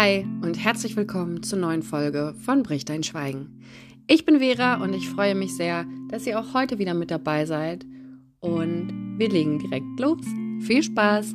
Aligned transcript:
Hi 0.00 0.24
und 0.42 0.54
herzlich 0.54 0.94
willkommen 0.94 1.42
zur 1.42 1.58
neuen 1.58 1.82
Folge 1.82 2.32
von 2.44 2.62
Brich 2.62 2.84
dein 2.84 3.02
Schweigen. 3.02 3.64
Ich 4.06 4.24
bin 4.24 4.38
Vera 4.38 4.76
und 4.76 4.94
ich 4.94 5.08
freue 5.08 5.34
mich 5.34 5.56
sehr, 5.56 5.86
dass 6.08 6.24
ihr 6.24 6.38
auch 6.38 6.54
heute 6.54 6.78
wieder 6.78 6.94
mit 6.94 7.10
dabei 7.10 7.46
seid. 7.46 7.84
Und 8.38 9.18
wir 9.18 9.28
legen 9.28 9.58
direkt 9.58 9.98
los. 9.98 10.24
Viel 10.60 10.84
Spaß! 10.84 11.34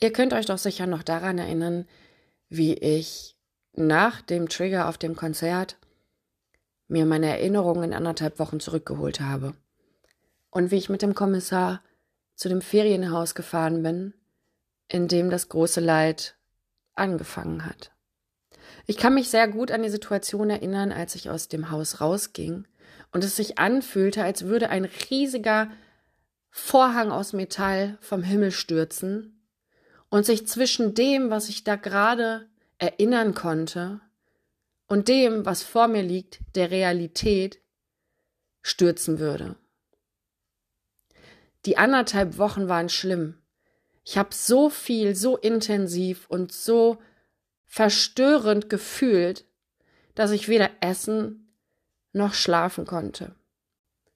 Ihr 0.00 0.12
könnt 0.12 0.32
euch 0.32 0.46
doch 0.46 0.58
sicher 0.58 0.88
noch 0.88 1.04
daran 1.04 1.38
erinnern, 1.38 1.86
wie 2.48 2.74
ich 2.74 3.36
nach 3.74 4.22
dem 4.22 4.48
Trigger 4.48 4.88
auf 4.88 4.98
dem 4.98 5.14
Konzert 5.14 5.78
mir 6.88 7.06
meine 7.06 7.28
Erinnerungen 7.28 7.84
in 7.84 7.94
anderthalb 7.94 8.40
Wochen 8.40 8.58
zurückgeholt 8.58 9.20
habe. 9.20 9.54
Und 10.50 10.72
wie 10.72 10.78
ich 10.78 10.88
mit 10.88 11.02
dem 11.02 11.14
Kommissar 11.14 11.80
zu 12.34 12.48
dem 12.48 12.60
Ferienhaus 12.60 13.36
gefahren 13.36 13.84
bin, 13.84 14.14
in 14.92 15.08
dem 15.08 15.30
das 15.30 15.48
große 15.48 15.80
Leid 15.80 16.36
angefangen 16.94 17.64
hat. 17.64 17.92
Ich 18.86 18.98
kann 18.98 19.14
mich 19.14 19.30
sehr 19.30 19.48
gut 19.48 19.70
an 19.70 19.82
die 19.82 19.88
Situation 19.88 20.50
erinnern, 20.50 20.92
als 20.92 21.14
ich 21.14 21.30
aus 21.30 21.48
dem 21.48 21.70
Haus 21.70 22.02
rausging 22.02 22.66
und 23.10 23.24
es 23.24 23.36
sich 23.36 23.58
anfühlte, 23.58 24.22
als 24.22 24.44
würde 24.44 24.68
ein 24.68 24.84
riesiger 24.84 25.70
Vorhang 26.50 27.10
aus 27.10 27.32
Metall 27.32 27.96
vom 28.02 28.22
Himmel 28.22 28.50
stürzen 28.50 29.42
und 30.10 30.26
sich 30.26 30.46
zwischen 30.46 30.94
dem, 30.94 31.30
was 31.30 31.48
ich 31.48 31.64
da 31.64 31.76
gerade 31.76 32.46
erinnern 32.76 33.34
konnte, 33.34 34.00
und 34.88 35.08
dem, 35.08 35.46
was 35.46 35.62
vor 35.62 35.88
mir 35.88 36.02
liegt, 36.02 36.40
der 36.54 36.70
Realität, 36.70 37.62
stürzen 38.60 39.18
würde. 39.18 39.56
Die 41.64 41.78
anderthalb 41.78 42.36
Wochen 42.36 42.68
waren 42.68 42.90
schlimm. 42.90 43.41
Ich 44.04 44.18
habe 44.18 44.34
so 44.34 44.68
viel, 44.68 45.14
so 45.14 45.36
intensiv 45.36 46.26
und 46.28 46.52
so 46.52 47.00
verstörend 47.66 48.68
gefühlt, 48.68 49.46
dass 50.14 50.30
ich 50.30 50.48
weder 50.48 50.70
essen 50.80 51.56
noch 52.12 52.34
schlafen 52.34 52.84
konnte. 52.84 53.34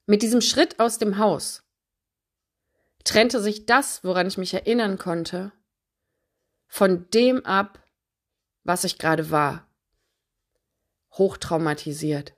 Mit 0.06 0.22
diesem 0.22 0.40
Schritt 0.40 0.78
aus 0.78 0.98
dem 0.98 1.18
Haus 1.18 1.62
trennte 3.04 3.40
sich 3.40 3.66
das, 3.66 4.04
woran 4.04 4.26
ich 4.26 4.36
mich 4.36 4.52
erinnern 4.52 4.98
konnte, 4.98 5.52
von 6.66 7.08
dem 7.10 7.44
ab, 7.46 7.82
was 8.64 8.84
ich 8.84 8.98
gerade 8.98 9.30
war. 9.30 9.66
Hochtraumatisiert. 11.12 12.34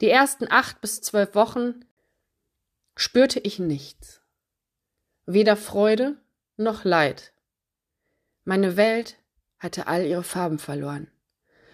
Die 0.00 0.08
ersten 0.08 0.50
acht 0.50 0.80
bis 0.80 1.02
zwölf 1.02 1.34
Wochen 1.34 1.84
spürte 2.96 3.38
ich 3.38 3.58
nichts. 3.58 4.22
Weder 5.26 5.56
Freude 5.56 6.16
noch 6.60 6.84
Leid. 6.84 7.32
Meine 8.44 8.76
Welt 8.76 9.16
hatte 9.58 9.86
all 9.86 10.06
ihre 10.06 10.22
Farben 10.22 10.58
verloren. 10.58 11.10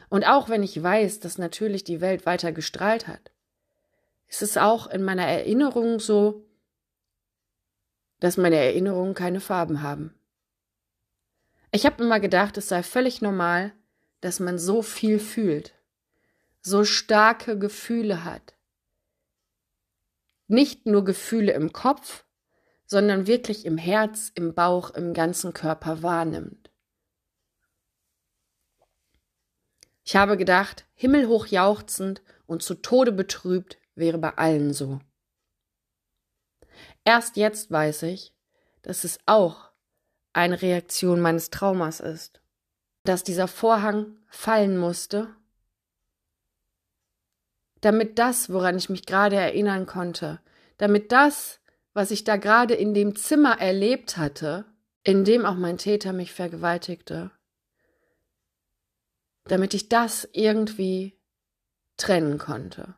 Und 0.09 0.25
auch 0.25 0.49
wenn 0.49 0.63
ich 0.63 0.83
weiß, 0.83 1.21
dass 1.21 1.39
natürlich 1.39 1.85
die 1.85 2.01
Welt 2.01 2.27
weiter 2.27 2.53
gestrahlt 2.53 3.09
hat, 3.09 3.33
ist 4.29 4.43
es 4.43 4.57
auch 4.57 4.87
in 4.87 5.03
meiner 5.03 5.27
Erinnerung 5.27 6.01
so, 6.01 6.45
dass 8.21 8.37
meine 8.37 8.57
Erinnerungen 8.57 9.15
keine 9.15 9.41
Farben 9.41 9.83
haben. 9.83 10.15
Ich 11.71 11.87
habe 11.87 12.03
immer 12.03 12.21
gedacht, 12.21 12.57
es 12.57 12.69
sei 12.69 12.83
völlig 12.83 13.21
normal, 13.21 13.73
dass 14.21 14.41
man 14.41 14.59
so 14.59 14.83
viel 14.83 15.19
fühlt, 15.19 15.75
so 16.61 16.85
starke 16.85 17.59
Gefühle 17.59 18.25
hat. 18.25 18.55
Nicht 20.49 20.87
nur 20.87 21.05
Gefühle 21.05 21.53
im 21.53 21.73
Kopf, 21.73 22.26
sondern 22.87 23.27
wirklich 23.27 23.67
im 23.67 23.79
Herz, 23.79 24.31
im 24.35 24.55
Bauch, 24.55 24.91
im 24.91 25.13
ganzen 25.13 25.53
Körper 25.53 26.03
wahrnimmt. 26.03 26.71
Ich 30.05 30.15
habe 30.15 30.37
gedacht, 30.37 30.87
himmelhoch 30.95 31.47
jauchzend 31.47 32.23
und 32.47 32.63
zu 32.63 32.75
Tode 32.75 33.11
betrübt 33.11 33.77
wäre 33.97 34.19
bei 34.19 34.37
allen 34.37 34.73
so. 34.73 35.01
Erst 37.05 37.37
jetzt 37.37 37.71
weiß 37.71 38.05
ich, 38.05 38.33
dass 38.83 39.03
es 39.03 39.19
auch 39.27 39.71
eine 40.33 40.63
Reaktion 40.63 41.21
meines 41.21 41.51
Traumas 41.51 41.99
ist, 42.01 42.41
dass 43.03 43.25
dieser 43.25 43.49
Vorhang 43.49 44.19
fallen 44.29 44.77
musste, 44.77 45.35
damit 47.81 48.19
das, 48.19 48.53
woran 48.53 48.77
ich 48.77 48.89
mich 48.89 49.07
gerade 49.07 49.37
erinnern 49.37 49.87
konnte, 49.87 50.41
damit 50.79 51.11
das, 51.11 51.61
was 51.97 52.11
ich 52.11 52.25
da 52.25 52.37
gerade 52.37 52.75
in 52.75 52.93
dem 52.93 53.17
Zimmer 53.17 53.59
erlebt 53.59 54.19
hatte, 54.19 54.67
in 55.03 55.25
dem 55.25 55.47
auch 55.47 55.55
mein 55.55 55.79
Täter 55.79 56.13
mich 56.13 56.31
vergewaltigte, 56.31 57.31
damit 59.45 59.73
ich 59.73 59.89
das 59.89 60.29
irgendwie 60.33 61.19
trennen 61.97 62.37
konnte. 62.37 62.97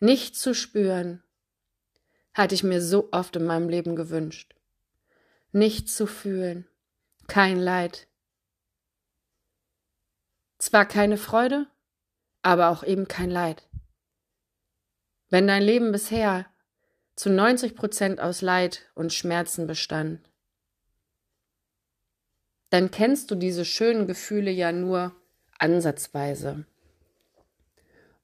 Nicht 0.00 0.36
zu 0.36 0.54
spüren, 0.54 1.22
hatte 2.32 2.54
ich 2.54 2.64
mir 2.64 2.80
so 2.80 3.10
oft 3.12 3.36
in 3.36 3.44
meinem 3.44 3.68
Leben 3.68 3.94
gewünscht. 3.94 4.54
Nicht 5.52 5.90
zu 5.90 6.06
fühlen, 6.06 6.66
kein 7.26 7.58
Leid. 7.58 8.08
Zwar 10.56 10.86
keine 10.86 11.18
Freude, 11.18 11.66
aber 12.40 12.70
auch 12.70 12.82
eben 12.84 13.06
kein 13.06 13.30
Leid. 13.30 13.67
Wenn 15.30 15.46
dein 15.46 15.62
Leben 15.62 15.92
bisher 15.92 16.46
zu 17.14 17.30
90 17.30 17.74
Prozent 17.74 18.20
aus 18.20 18.40
Leid 18.40 18.90
und 18.94 19.12
Schmerzen 19.12 19.66
bestand, 19.66 20.20
dann 22.70 22.90
kennst 22.90 23.30
du 23.30 23.34
diese 23.34 23.64
schönen 23.64 24.06
Gefühle 24.06 24.50
ja 24.50 24.72
nur 24.72 25.14
ansatzweise. 25.58 26.66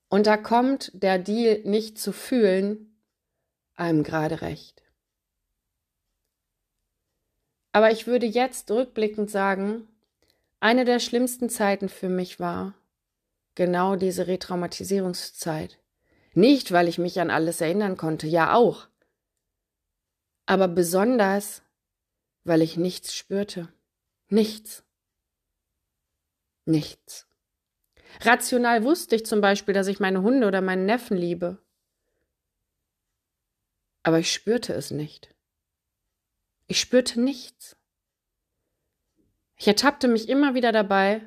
Und 0.08 0.26
da 0.26 0.36
kommt 0.36 0.92
der 0.94 1.18
Deal 1.18 1.60
nicht 1.64 1.98
zu 1.98 2.12
fühlen, 2.12 2.96
einem 3.74 4.02
gerade 4.02 4.42
recht. 4.42 4.82
Aber 7.72 7.90
ich 7.90 8.06
würde 8.06 8.26
jetzt 8.26 8.70
rückblickend 8.70 9.30
sagen, 9.30 9.88
eine 10.60 10.84
der 10.84 11.00
schlimmsten 11.00 11.50
Zeiten 11.50 11.88
für 11.88 12.08
mich 12.08 12.38
war 12.38 12.74
genau 13.56 13.96
diese 13.96 14.28
Retraumatisierungszeit. 14.28 15.80
Nicht, 16.34 16.72
weil 16.72 16.88
ich 16.88 16.98
mich 16.98 17.20
an 17.20 17.30
alles 17.30 17.60
erinnern 17.60 17.96
konnte, 17.96 18.26
ja 18.26 18.54
auch, 18.54 18.88
aber 20.46 20.68
besonders, 20.68 21.62
weil 22.44 22.60
ich 22.60 22.76
nichts 22.76 23.14
spürte. 23.14 23.72
Nichts. 24.28 24.84
Nichts. 26.66 27.26
Rational 28.20 28.84
wusste 28.84 29.16
ich 29.16 29.26
zum 29.26 29.40
Beispiel, 29.40 29.74
dass 29.74 29.86
ich 29.86 30.00
meine 30.00 30.22
Hunde 30.22 30.46
oder 30.46 30.60
meinen 30.60 30.86
Neffen 30.86 31.16
liebe. 31.16 31.58
Aber 34.02 34.18
ich 34.18 34.32
spürte 34.32 34.74
es 34.74 34.90
nicht. 34.90 35.34
Ich 36.66 36.80
spürte 36.80 37.20
nichts. 37.20 37.76
Ich 39.56 39.66
ertappte 39.66 40.08
mich 40.08 40.28
immer 40.28 40.54
wieder 40.54 40.72
dabei, 40.72 41.22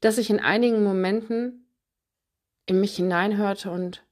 dass 0.00 0.18
ich 0.18 0.28
in 0.28 0.40
einigen 0.40 0.82
Momenten 0.82 1.61
in 2.72 2.80
mich 2.80 2.96
hineinhörte 2.96 3.70
und 3.70 4.04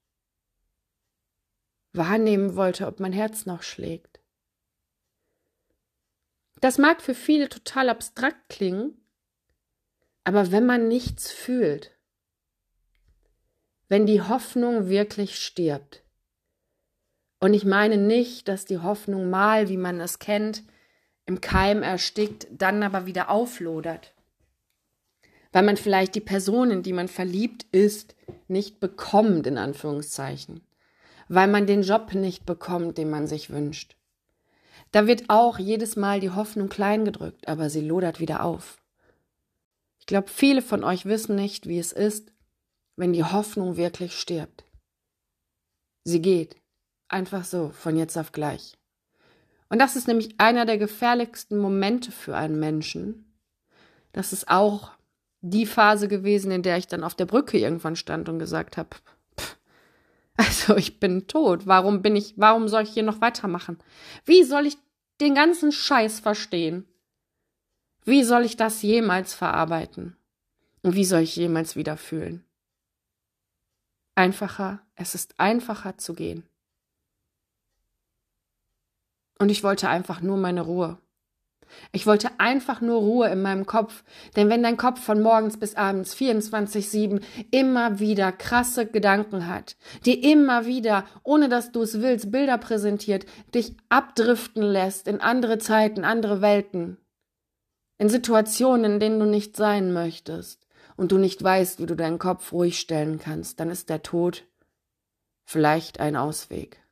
wahrnehmen 1.93 2.57
wollte, 2.57 2.87
ob 2.87 3.01
mein 3.01 3.13
Herz 3.13 3.47
noch 3.47 3.63
schlägt. 3.63 4.21
Das 6.61 6.77
mag 6.77 7.01
für 7.01 7.15
viele 7.15 7.49
total 7.49 7.89
abstrakt 7.89 8.49
klingen, 8.51 8.95
aber 10.25 10.53
wenn 10.53 10.67
man 10.67 10.89
nichts 10.89 11.33
fühlt, 11.33 11.97
wenn 13.89 14.07
die 14.07 14.21
Hoffnung 14.21 14.89
wirklich 14.89 15.43
stirbt, 15.43 16.05
und 17.43 17.55
ich 17.55 17.65
meine 17.65 17.97
nicht, 17.97 18.49
dass 18.49 18.67
die 18.67 18.79
Hoffnung 18.79 19.31
mal, 19.31 19.71
wie 19.71 19.79
man 19.79 19.99
es 19.99 20.19
kennt, 20.19 20.63
im 21.25 21.41
Keim 21.41 21.83
erstickt, 21.83 22.47
dann 22.51 22.83
aber 22.83 23.07
wieder 23.07 23.31
auflodert 23.31 24.13
weil 25.53 25.63
man 25.63 25.77
vielleicht 25.77 26.15
die 26.15 26.21
Person, 26.21 26.71
in 26.71 26.83
die 26.83 26.93
man 26.93 27.09
verliebt 27.09 27.67
ist, 27.73 28.15
nicht 28.51 28.81
bekommt, 28.81 29.47
in 29.47 29.59
Anführungszeichen, 29.59 30.61
weil 31.29 31.49
man 31.49 31.67
den 31.67 31.83
Job 31.83 32.13
nicht 32.15 32.45
bekommt, 32.45 32.99
den 32.99 33.09
man 33.11 33.27
sich 33.27 33.51
wünscht. 33.51 33.97
Da 34.93 35.07
wird 35.07 35.31
auch 35.31 35.59
jedes 35.59 35.97
Mal 35.97 36.21
die 36.21 36.31
Hoffnung 36.31 36.69
klein 36.69 37.05
gedrückt, 37.05 37.47
aber 37.47 37.71
sie 37.71 37.81
lodert 37.81 38.19
wieder 38.19 38.45
auf. 38.45 38.79
Ich 40.01 40.07
glaube, 40.07 40.29
viele 40.29 40.63
von 40.63 40.83
euch 40.83 41.07
wissen 41.07 41.37
nicht, 41.37 41.67
wie 41.67 41.79
es 41.79 41.93
ist, 41.93 42.33
wenn 42.97 43.13
die 43.13 43.25
Hoffnung 43.25 43.77
wirklich 43.77 44.19
stirbt. 44.19 44.65
Sie 46.05 46.21
geht. 46.21 46.57
Einfach 47.09 47.45
so, 47.45 47.71
von 47.71 47.97
jetzt 47.97 48.17
auf 48.17 48.33
gleich. 48.33 48.77
Und 49.69 49.79
das 49.79 49.97
ist 49.97 50.09
nämlich 50.09 50.35
einer 50.39 50.67
der 50.67 50.79
gefährlichsten 50.79 51.59
Momente 51.59 52.11
für 52.11 52.37
einen 52.37 52.59
Menschen. 52.59 53.33
Das 54.13 54.33
ist 54.33 54.49
auch 54.49 54.91
die 55.41 55.67
Phase 55.67 56.09
gewesen, 56.09 56.51
in 56.51 56.63
der 56.63 56.77
ich 56.77 56.87
dann 56.87 57.05
auf 57.05 57.15
der 57.15 57.27
Brücke 57.27 57.59
irgendwann 57.59 57.97
stand 57.97 58.29
und 58.29 58.39
gesagt 58.39 58.77
habe, 58.77 58.91
Also 60.41 60.77
ich 60.77 61.01
bin 61.01 61.27
tot. 61.27 61.67
Warum 61.67 62.01
bin 62.01 62.17
ich, 62.17 62.33
warum 62.37 62.67
soll 62.69 62.85
ich 62.85 62.91
hier 62.91 63.03
noch 63.03 63.21
weitermachen? 63.21 63.79
Wie 64.25 64.43
soll 64.43 64.67
ich 64.67 64.79
den 65.21 65.35
ganzen 65.35 65.71
Scheiß 65.71 66.21
verstehen? 66.21 66.87
Wie 68.05 68.25
soll 68.25 68.47
ich 68.47 68.57
das 68.57 68.81
jemals 68.81 69.35
verarbeiten? 69.35 70.17
Und 70.83 70.95
wie 70.95 71.05
soll 71.05 71.21
ich 71.21 71.37
jemals 71.37 71.77
wieder 71.77 71.99
fühlen? 71.99 72.43
Einfacher, 74.15 74.81
es 74.95 75.15
ist 75.15 75.39
einfacher 75.39 75.99
zu 75.99 76.15
gehen. 76.15 76.45
Und 79.39 79.51
ich 79.51 79.63
wollte 79.63 79.91
einfach 79.91 80.23
nur 80.23 80.39
meine 80.39 80.63
Ruhe. 80.63 80.97
Ich 81.93 82.07
wollte 82.07 82.31
einfach 82.39 82.81
nur 82.81 83.01
Ruhe 83.01 83.29
in 83.29 83.43
meinem 83.43 83.67
Kopf, 83.67 84.05
denn 84.37 84.49
wenn 84.49 84.63
dein 84.63 84.77
Kopf 84.77 85.01
von 85.01 85.21
morgens 85.21 85.59
bis 85.59 85.75
abends 85.75 86.15
24-7 86.15 87.21
immer 87.51 87.99
wieder 87.99 88.33
krasse 88.33 88.87
Gedanken 88.87 89.47
hat, 89.47 89.77
dir 90.05 90.23
immer 90.23 90.67
wieder, 90.67 91.05
ohne 91.23 91.49
dass 91.49 91.73
du 91.73 91.83
es 91.83 92.01
willst, 92.01 92.31
Bilder 92.31 92.59
präsentiert, 92.59 93.27
dich 93.55 93.77
abdriften 93.89 94.63
lässt 94.63 95.09
in 95.09 95.21
andere 95.21 95.59
Zeiten, 95.59 96.05
andere 96.05 96.41
Welten, 96.41 96.97
in 97.99 98.09
Situationen, 98.09 98.95
in 98.95 99.01
denen 99.01 99.21
du 99.21 99.27
nicht 99.27 99.57
sein 99.57 99.93
möchtest 99.93 100.67
und 100.97 101.13
du 101.13 101.19
nicht 101.19 101.43
weißt, 101.43 101.81
wie 101.81 101.87
du 101.87 101.95
deinen 101.95 102.19
Kopf 102.19 102.53
ruhig 102.53 102.79
stellen 102.79 103.19
kannst, 103.19 103.61
dann 103.61 103.71
ist 103.71 103.91
der 103.91 104.03
Tod 104.03 104.45
vielleicht 105.45 106.01
ein 106.01 106.17
Ausweg. 106.17 106.83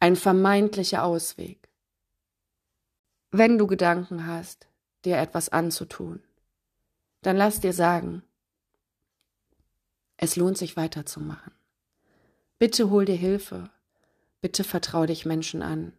Ein 0.00 0.14
vermeintlicher 0.14 1.02
Ausweg 1.02 1.67
wenn 3.30 3.58
du 3.58 3.66
Gedanken 3.66 4.26
hast, 4.26 4.66
dir 5.04 5.18
etwas 5.18 5.48
anzutun, 5.48 6.22
dann 7.22 7.36
lass 7.36 7.60
dir 7.60 7.72
sagen, 7.72 8.22
es 10.16 10.36
lohnt 10.36 10.58
sich 10.58 10.76
weiterzumachen. 10.76 11.52
Bitte 12.58 12.90
hol 12.90 13.04
dir 13.04 13.16
Hilfe. 13.16 13.70
Bitte 14.40 14.64
vertrau 14.64 15.06
dich 15.06 15.26
Menschen 15.26 15.62
an, 15.62 15.92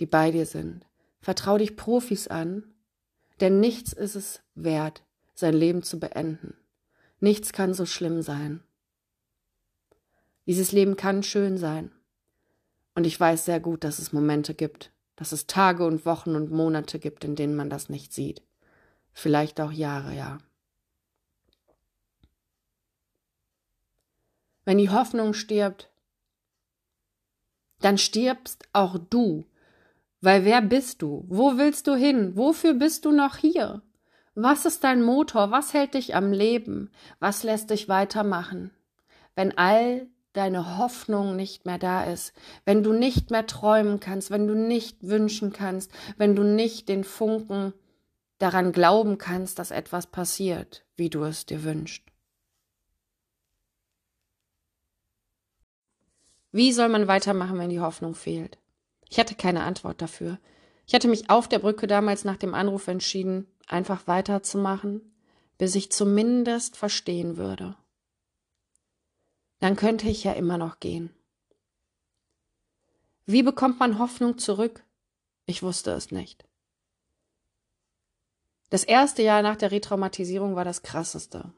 die 0.00 0.06
bei 0.06 0.30
dir 0.30 0.46
sind. 0.46 0.86
Vertrau 1.20 1.58
dich 1.58 1.76
Profis 1.76 2.28
an, 2.28 2.64
denn 3.40 3.60
nichts 3.60 3.92
ist 3.92 4.14
es 4.14 4.42
wert, 4.54 5.02
sein 5.34 5.54
Leben 5.54 5.82
zu 5.82 5.98
beenden. 5.98 6.54
Nichts 7.20 7.52
kann 7.52 7.74
so 7.74 7.84
schlimm 7.84 8.22
sein. 8.22 8.62
Dieses 10.46 10.72
Leben 10.72 10.96
kann 10.96 11.22
schön 11.22 11.58
sein. 11.58 11.92
Und 12.94 13.06
ich 13.06 13.18
weiß 13.18 13.44
sehr 13.44 13.60
gut, 13.60 13.84
dass 13.84 13.98
es 13.98 14.12
Momente 14.12 14.54
gibt, 14.54 14.90
dass 15.20 15.32
es 15.32 15.46
Tage 15.46 15.84
und 15.84 16.06
Wochen 16.06 16.34
und 16.34 16.50
Monate 16.50 16.98
gibt, 16.98 17.24
in 17.24 17.36
denen 17.36 17.54
man 17.54 17.68
das 17.68 17.90
nicht 17.90 18.14
sieht. 18.14 18.42
Vielleicht 19.12 19.60
auch 19.60 19.70
Jahre, 19.70 20.16
ja. 20.16 20.38
Wenn 24.64 24.78
die 24.78 24.88
Hoffnung 24.88 25.34
stirbt, 25.34 25.90
dann 27.80 27.98
stirbst 27.98 28.66
auch 28.72 28.96
du. 29.10 29.44
Weil 30.22 30.46
wer 30.46 30.62
bist 30.62 31.02
du? 31.02 31.26
Wo 31.28 31.58
willst 31.58 31.86
du 31.86 31.94
hin? 31.94 32.34
Wofür 32.38 32.72
bist 32.72 33.04
du 33.04 33.12
noch 33.12 33.36
hier? 33.36 33.82
Was 34.34 34.64
ist 34.64 34.84
dein 34.84 35.02
Motor? 35.02 35.50
Was 35.50 35.74
hält 35.74 35.92
dich 35.92 36.14
am 36.14 36.32
Leben? 36.32 36.90
Was 37.18 37.42
lässt 37.42 37.68
dich 37.68 37.90
weitermachen? 37.90 38.70
Wenn 39.34 39.58
all 39.58 40.06
deine 40.32 40.78
Hoffnung 40.78 41.36
nicht 41.36 41.66
mehr 41.66 41.78
da 41.78 42.04
ist, 42.04 42.32
wenn 42.64 42.82
du 42.82 42.92
nicht 42.92 43.30
mehr 43.30 43.46
träumen 43.46 44.00
kannst, 44.00 44.30
wenn 44.30 44.46
du 44.46 44.54
nicht 44.54 44.98
wünschen 45.02 45.52
kannst, 45.52 45.90
wenn 46.16 46.36
du 46.36 46.42
nicht 46.42 46.88
den 46.88 47.04
Funken 47.04 47.72
daran 48.38 48.72
glauben 48.72 49.18
kannst, 49.18 49.58
dass 49.58 49.70
etwas 49.70 50.06
passiert, 50.06 50.84
wie 50.96 51.10
du 51.10 51.24
es 51.24 51.46
dir 51.46 51.64
wünschst. 51.64 52.02
Wie 56.52 56.72
soll 56.72 56.88
man 56.88 57.06
weitermachen, 57.06 57.58
wenn 57.58 57.70
die 57.70 57.80
Hoffnung 57.80 58.14
fehlt? 58.14 58.58
Ich 59.08 59.18
hatte 59.18 59.34
keine 59.34 59.62
Antwort 59.62 60.02
dafür. 60.02 60.38
Ich 60.86 60.94
hatte 60.94 61.06
mich 61.08 61.30
auf 61.30 61.48
der 61.48 61.60
Brücke 61.60 61.86
damals 61.86 62.24
nach 62.24 62.36
dem 62.36 62.54
Anruf 62.54 62.88
entschieden, 62.88 63.46
einfach 63.68 64.06
weiterzumachen, 64.06 65.00
bis 65.58 65.74
ich 65.76 65.92
zumindest 65.92 66.76
verstehen 66.76 67.36
würde 67.36 67.76
dann 69.60 69.76
könnte 69.76 70.08
ich 70.08 70.24
ja 70.24 70.32
immer 70.32 70.58
noch 70.58 70.80
gehen. 70.80 71.10
Wie 73.26 73.42
bekommt 73.42 73.78
man 73.78 73.98
Hoffnung 73.98 74.38
zurück? 74.38 74.84
Ich 75.46 75.62
wusste 75.62 75.92
es 75.92 76.10
nicht. 76.10 76.44
Das 78.70 78.84
erste 78.84 79.22
Jahr 79.22 79.42
nach 79.42 79.56
der 79.56 79.70
Retraumatisierung 79.70 80.56
war 80.56 80.64
das 80.64 80.82
krasseste. 80.82 81.52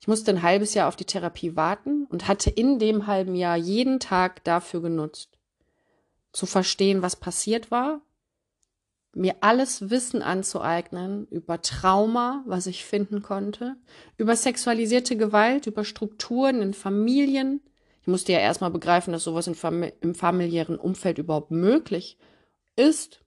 Ich 0.00 0.06
musste 0.06 0.30
ein 0.30 0.42
halbes 0.42 0.74
Jahr 0.74 0.88
auf 0.88 0.96
die 0.96 1.04
Therapie 1.04 1.56
warten 1.56 2.06
und 2.06 2.28
hatte 2.28 2.50
in 2.50 2.78
dem 2.78 3.06
halben 3.06 3.34
Jahr 3.34 3.56
jeden 3.56 3.98
Tag 3.98 4.44
dafür 4.44 4.80
genutzt, 4.80 5.36
zu 6.32 6.46
verstehen, 6.46 7.02
was 7.02 7.16
passiert 7.16 7.70
war 7.70 8.00
mir 9.18 9.36
alles 9.40 9.90
Wissen 9.90 10.22
anzueignen 10.22 11.26
über 11.28 11.60
Trauma, 11.60 12.44
was 12.46 12.66
ich 12.66 12.84
finden 12.84 13.20
konnte, 13.20 13.76
über 14.16 14.36
sexualisierte 14.36 15.16
Gewalt, 15.16 15.66
über 15.66 15.84
Strukturen 15.84 16.62
in 16.62 16.72
Familien. 16.72 17.60
Ich 18.00 18.06
musste 18.06 18.32
ja 18.32 18.38
erstmal 18.38 18.70
begreifen, 18.70 19.12
dass 19.12 19.24
sowas 19.24 19.48
im 19.48 20.14
familiären 20.14 20.78
Umfeld 20.78 21.18
überhaupt 21.18 21.50
möglich 21.50 22.16
ist. 22.76 23.24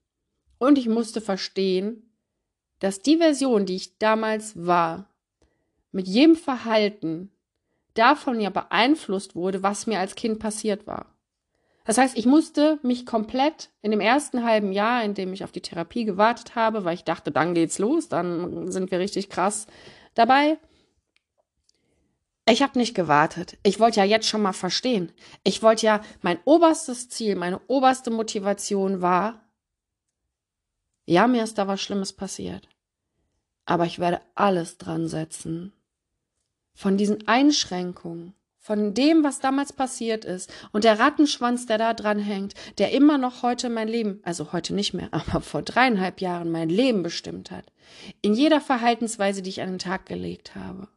Und 0.58 0.78
ich 0.78 0.88
musste 0.88 1.20
verstehen, 1.20 2.10
dass 2.80 3.02
die 3.02 3.18
Version, 3.18 3.66
die 3.66 3.76
ich 3.76 3.98
damals 3.98 4.66
war, 4.66 5.10
mit 5.92 6.08
jedem 6.08 6.36
Verhalten 6.36 7.32
davon 7.96 8.40
ja 8.40 8.50
beeinflusst 8.50 9.36
wurde, 9.36 9.62
was 9.62 9.88
mir 9.88 10.00
als 10.00 10.16
Kind 10.16 10.40
passiert 10.40 10.88
war. 10.88 11.14
Das 11.84 11.98
heißt, 11.98 12.18
ich 12.18 12.26
musste 12.26 12.80
mich 12.84 13.06
komplett 13.06 13.70
in 13.82 13.92
dem 13.92 14.02
ersten 14.02 14.44
halben 14.44 14.72
Jahr, 14.72 15.04
in 15.04 15.14
dem 15.14 15.34
ich 15.34 15.44
auf 15.44 15.52
die 15.52 15.62
Therapie 15.62 16.06
gewartet 16.06 16.56
habe, 16.56 16.86
weil 16.86 16.94
ich 16.94 17.04
dachte, 17.04 17.32
dann 17.32 17.56
geht's 17.56 17.80
los, 17.80 18.08
dann 18.08 18.72
sind 18.72 18.92
wir 18.92 19.00
richtig 19.00 19.30
krass 19.30 19.68
dabei. 20.14 20.58
Ich 22.48 22.62
habe 22.62 22.78
nicht 22.78 22.96
gewartet. 22.96 23.58
Ich 23.64 23.80
wollte 23.80 24.00
ja 24.00 24.06
jetzt 24.06 24.28
schon 24.28 24.42
mal 24.42 24.54
verstehen. 24.54 25.12
Ich 25.44 25.64
wollte 25.64 25.86
ja, 25.86 26.02
mein 26.22 26.40
oberstes 26.46 27.10
Ziel, 27.10 27.36
meine 27.36 27.62
oberste 27.68 28.12
Motivation 28.12 29.02
war, 29.02 29.42
ja, 31.06 31.28
mir 31.28 31.44
ist 31.44 31.58
da 31.58 31.68
was 31.68 31.82
Schlimmes 31.82 32.14
passiert. 32.14 32.68
Aber 33.66 33.86
ich 33.86 34.00
werde 34.00 34.22
alles 34.36 34.78
dran 34.78 35.08
setzen, 35.08 35.74
von 36.74 36.98
diesen 36.98 37.28
Einschränkungen 37.28 38.34
von 38.62 38.94
dem, 38.94 39.24
was 39.24 39.40
damals 39.40 39.74
passiert 39.74 40.24
ist 40.24 40.54
und 40.72 40.84
der 40.84 41.00
Rattenschwanz, 41.00 41.66
der 41.66 41.80
da 41.80 41.96
dran 41.96 42.20
hängt, 42.20 42.54
der 42.78 42.92
immer 42.92 43.18
noch 43.18 43.42
heute 43.42 43.70
mein 43.70 43.88
Leben, 43.88 44.22
also 44.24 44.54
heute 44.54 44.76
nicht 44.76 44.94
mehr, 44.94 45.10
aber 45.12 45.42
vor 45.42 45.64
dreieinhalb 45.64 46.22
Jahren 46.22 46.52
mein 46.52 46.70
Leben 46.70 47.02
bestimmt 47.04 47.50
hat. 47.52 47.66
In 48.22 48.36
jeder 48.36 48.62
Verhaltensweise, 48.62 49.42
die 49.42 49.50
ich 49.50 49.62
an 49.62 49.70
den 49.70 49.80
Tag 49.80 50.06
gelegt 50.06 50.56
habe, 50.56 50.88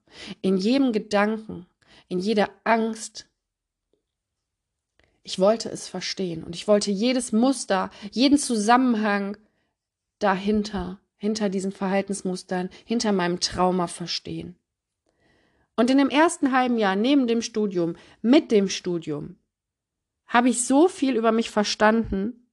in 0.42 0.58
jedem 0.58 0.92
Gedanken, 0.92 1.66
in 2.08 2.18
jeder 2.18 2.50
Angst. 2.64 3.26
Ich 5.22 5.38
wollte 5.38 5.70
es 5.70 5.88
verstehen 5.88 6.44
und 6.44 6.54
ich 6.54 6.68
wollte 6.68 6.90
jedes 6.90 7.32
Muster, 7.32 7.90
jeden 8.10 8.36
Zusammenhang 8.36 9.38
dahinter, 10.18 11.00
hinter 11.16 11.48
diesen 11.48 11.72
Verhaltensmustern, 11.72 12.68
hinter 12.84 13.12
meinem 13.12 13.40
Trauma 13.40 13.86
verstehen. 13.86 14.56
Und 15.76 15.90
in 15.90 15.98
dem 15.98 16.10
ersten 16.10 16.52
halben 16.52 16.78
Jahr 16.78 16.96
neben 16.96 17.26
dem 17.26 17.42
Studium, 17.42 17.96
mit 18.22 18.50
dem 18.50 18.68
Studium, 18.68 19.36
habe 20.26 20.48
ich 20.48 20.64
so 20.64 20.88
viel 20.88 21.16
über 21.16 21.32
mich 21.32 21.50
verstanden, 21.50 22.48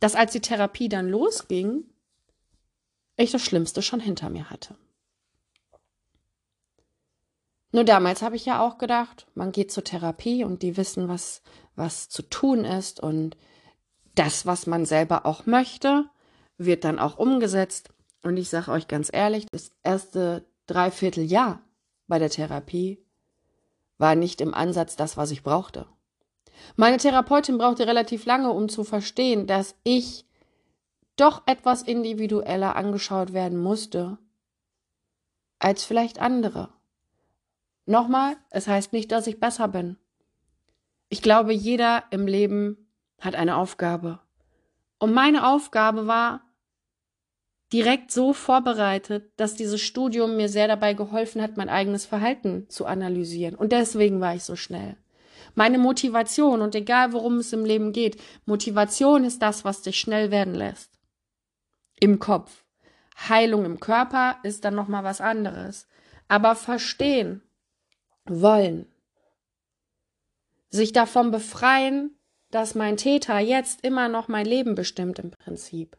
dass 0.00 0.14
als 0.14 0.32
die 0.32 0.40
Therapie 0.40 0.88
dann 0.88 1.08
losging, 1.08 1.84
ich 3.16 3.32
das 3.32 3.42
Schlimmste 3.42 3.82
schon 3.82 4.00
hinter 4.00 4.28
mir 4.28 4.50
hatte. 4.50 4.76
Nur 7.72 7.84
damals 7.84 8.22
habe 8.22 8.36
ich 8.36 8.46
ja 8.46 8.60
auch 8.60 8.78
gedacht, 8.78 9.26
man 9.34 9.52
geht 9.52 9.72
zur 9.72 9.84
Therapie 9.84 10.44
und 10.44 10.62
die 10.62 10.76
wissen, 10.76 11.08
was, 11.08 11.42
was 11.74 12.08
zu 12.08 12.22
tun 12.22 12.64
ist 12.64 13.00
und 13.00 13.36
das, 14.14 14.46
was 14.46 14.66
man 14.66 14.86
selber 14.86 15.26
auch 15.26 15.46
möchte, 15.46 16.08
wird 16.58 16.84
dann 16.84 16.98
auch 16.98 17.18
umgesetzt. 17.18 17.90
Und 18.22 18.36
ich 18.36 18.48
sage 18.48 18.70
euch 18.70 18.88
ganz 18.88 19.10
ehrlich, 19.12 19.46
das 19.52 19.72
erste 19.82 20.46
Dreivierteljahr 20.66 21.60
bei 22.08 22.18
der 22.18 22.30
Therapie 22.30 23.04
war 23.98 24.14
nicht 24.14 24.40
im 24.40 24.54
Ansatz 24.54 24.96
das, 24.96 25.16
was 25.16 25.30
ich 25.30 25.42
brauchte. 25.42 25.86
Meine 26.76 26.96
Therapeutin 26.96 27.58
brauchte 27.58 27.86
relativ 27.86 28.24
lange, 28.26 28.50
um 28.50 28.68
zu 28.68 28.84
verstehen, 28.84 29.46
dass 29.46 29.74
ich 29.84 30.26
doch 31.16 31.42
etwas 31.46 31.82
individueller 31.82 32.76
angeschaut 32.76 33.32
werden 33.32 33.58
musste 33.58 34.18
als 35.58 35.84
vielleicht 35.84 36.20
andere. 36.20 36.68
Nochmal, 37.86 38.36
es 38.50 38.68
heißt 38.68 38.92
nicht, 38.92 39.12
dass 39.12 39.26
ich 39.26 39.40
besser 39.40 39.68
bin. 39.68 39.96
Ich 41.08 41.22
glaube, 41.22 41.52
jeder 41.52 42.04
im 42.10 42.26
Leben 42.26 42.88
hat 43.20 43.34
eine 43.34 43.56
Aufgabe. 43.56 44.20
Und 44.98 45.14
meine 45.14 45.46
Aufgabe 45.46 46.06
war, 46.06 46.42
direkt 47.76 48.10
so 48.10 48.32
vorbereitet, 48.32 49.32
dass 49.36 49.54
dieses 49.54 49.82
Studium 49.82 50.36
mir 50.36 50.48
sehr 50.48 50.66
dabei 50.66 50.94
geholfen 50.94 51.42
hat, 51.42 51.58
mein 51.58 51.68
eigenes 51.68 52.06
Verhalten 52.06 52.70
zu 52.70 52.86
analysieren. 52.86 53.54
Und 53.54 53.70
deswegen 53.70 54.18
war 54.18 54.34
ich 54.34 54.44
so 54.44 54.56
schnell. 54.56 54.96
Meine 55.54 55.76
Motivation 55.76 56.62
und 56.62 56.74
egal 56.74 57.12
worum 57.12 57.36
es 57.36 57.52
im 57.52 57.66
Leben 57.66 57.92
geht, 57.92 58.18
Motivation 58.46 59.24
ist 59.24 59.42
das, 59.42 59.66
was 59.66 59.82
dich 59.82 60.00
schnell 60.00 60.30
werden 60.30 60.54
lässt. 60.54 60.90
Im 62.00 62.18
Kopf. 62.18 62.64
Heilung 63.28 63.66
im 63.66 63.78
Körper 63.78 64.38
ist 64.42 64.64
dann 64.64 64.74
noch 64.74 64.88
mal 64.88 65.04
was 65.04 65.20
anderes. 65.20 65.86
Aber 66.28 66.56
verstehen, 66.56 67.42
wollen, 68.24 68.86
sich 70.70 70.94
davon 70.94 71.30
befreien, 71.30 72.18
dass 72.50 72.74
mein 72.74 72.96
Täter 72.96 73.38
jetzt 73.38 73.84
immer 73.84 74.08
noch 74.08 74.28
mein 74.28 74.46
Leben 74.46 74.74
bestimmt 74.74 75.18
im 75.18 75.30
Prinzip. 75.30 75.98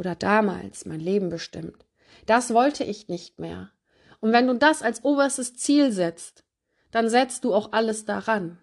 Oder 0.00 0.14
damals 0.14 0.86
mein 0.86 0.98
Leben 0.98 1.28
bestimmt. 1.28 1.84
Das 2.24 2.54
wollte 2.54 2.84
ich 2.84 3.08
nicht 3.08 3.38
mehr. 3.38 3.70
Und 4.20 4.32
wenn 4.32 4.46
du 4.46 4.54
das 4.54 4.80
als 4.80 5.04
oberstes 5.04 5.56
Ziel 5.56 5.92
setzt, 5.92 6.42
dann 6.90 7.10
setzt 7.10 7.44
du 7.44 7.52
auch 7.52 7.72
alles 7.72 8.06
daran. 8.06 8.58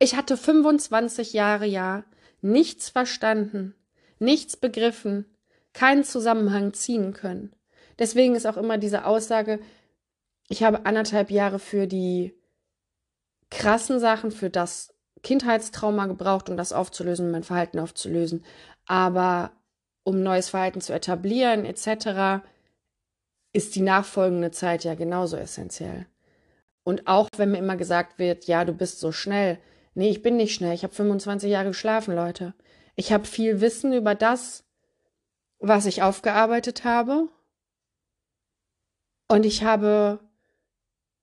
Ich 0.00 0.16
hatte 0.16 0.36
25 0.36 1.32
Jahre 1.32 1.64
ja 1.64 2.04
nichts 2.40 2.88
verstanden, 2.88 3.76
nichts 4.18 4.56
begriffen, 4.56 5.24
keinen 5.72 6.02
Zusammenhang 6.02 6.72
ziehen 6.72 7.12
können. 7.12 7.54
Deswegen 8.00 8.34
ist 8.34 8.46
auch 8.46 8.56
immer 8.56 8.78
diese 8.78 9.04
Aussage, 9.04 9.60
ich 10.48 10.64
habe 10.64 10.86
anderthalb 10.86 11.30
Jahre 11.30 11.60
für 11.60 11.86
die 11.86 12.34
krassen 13.50 14.00
Sachen, 14.00 14.32
für 14.32 14.50
das 14.50 14.93
Kindheitstrauma 15.24 16.06
gebraucht, 16.06 16.48
um 16.48 16.56
das 16.56 16.72
aufzulösen, 16.72 17.32
mein 17.32 17.42
Verhalten 17.42 17.80
aufzulösen. 17.80 18.44
Aber 18.86 19.50
um 20.04 20.22
neues 20.22 20.50
Verhalten 20.50 20.80
zu 20.80 20.92
etablieren, 20.92 21.64
etc., 21.64 22.44
ist 23.52 23.74
die 23.74 23.82
nachfolgende 23.82 24.50
Zeit 24.50 24.84
ja 24.84 24.94
genauso 24.94 25.36
essentiell. 25.36 26.06
Und 26.84 27.06
auch 27.06 27.28
wenn 27.36 27.52
mir 27.52 27.58
immer 27.58 27.76
gesagt 27.76 28.18
wird, 28.18 28.46
ja, 28.46 28.64
du 28.64 28.72
bist 28.72 29.00
so 29.00 29.10
schnell. 29.10 29.58
Nee, 29.94 30.10
ich 30.10 30.22
bin 30.22 30.36
nicht 30.36 30.54
schnell. 30.54 30.74
Ich 30.74 30.82
habe 30.82 30.94
25 30.94 31.50
Jahre 31.50 31.68
geschlafen, 31.68 32.14
Leute. 32.14 32.54
Ich 32.94 33.12
habe 33.12 33.24
viel 33.24 33.60
Wissen 33.60 33.92
über 33.92 34.14
das, 34.14 34.64
was 35.58 35.86
ich 35.86 36.02
aufgearbeitet 36.02 36.84
habe. 36.84 37.28
Und 39.28 39.46
ich 39.46 39.64
habe 39.64 40.20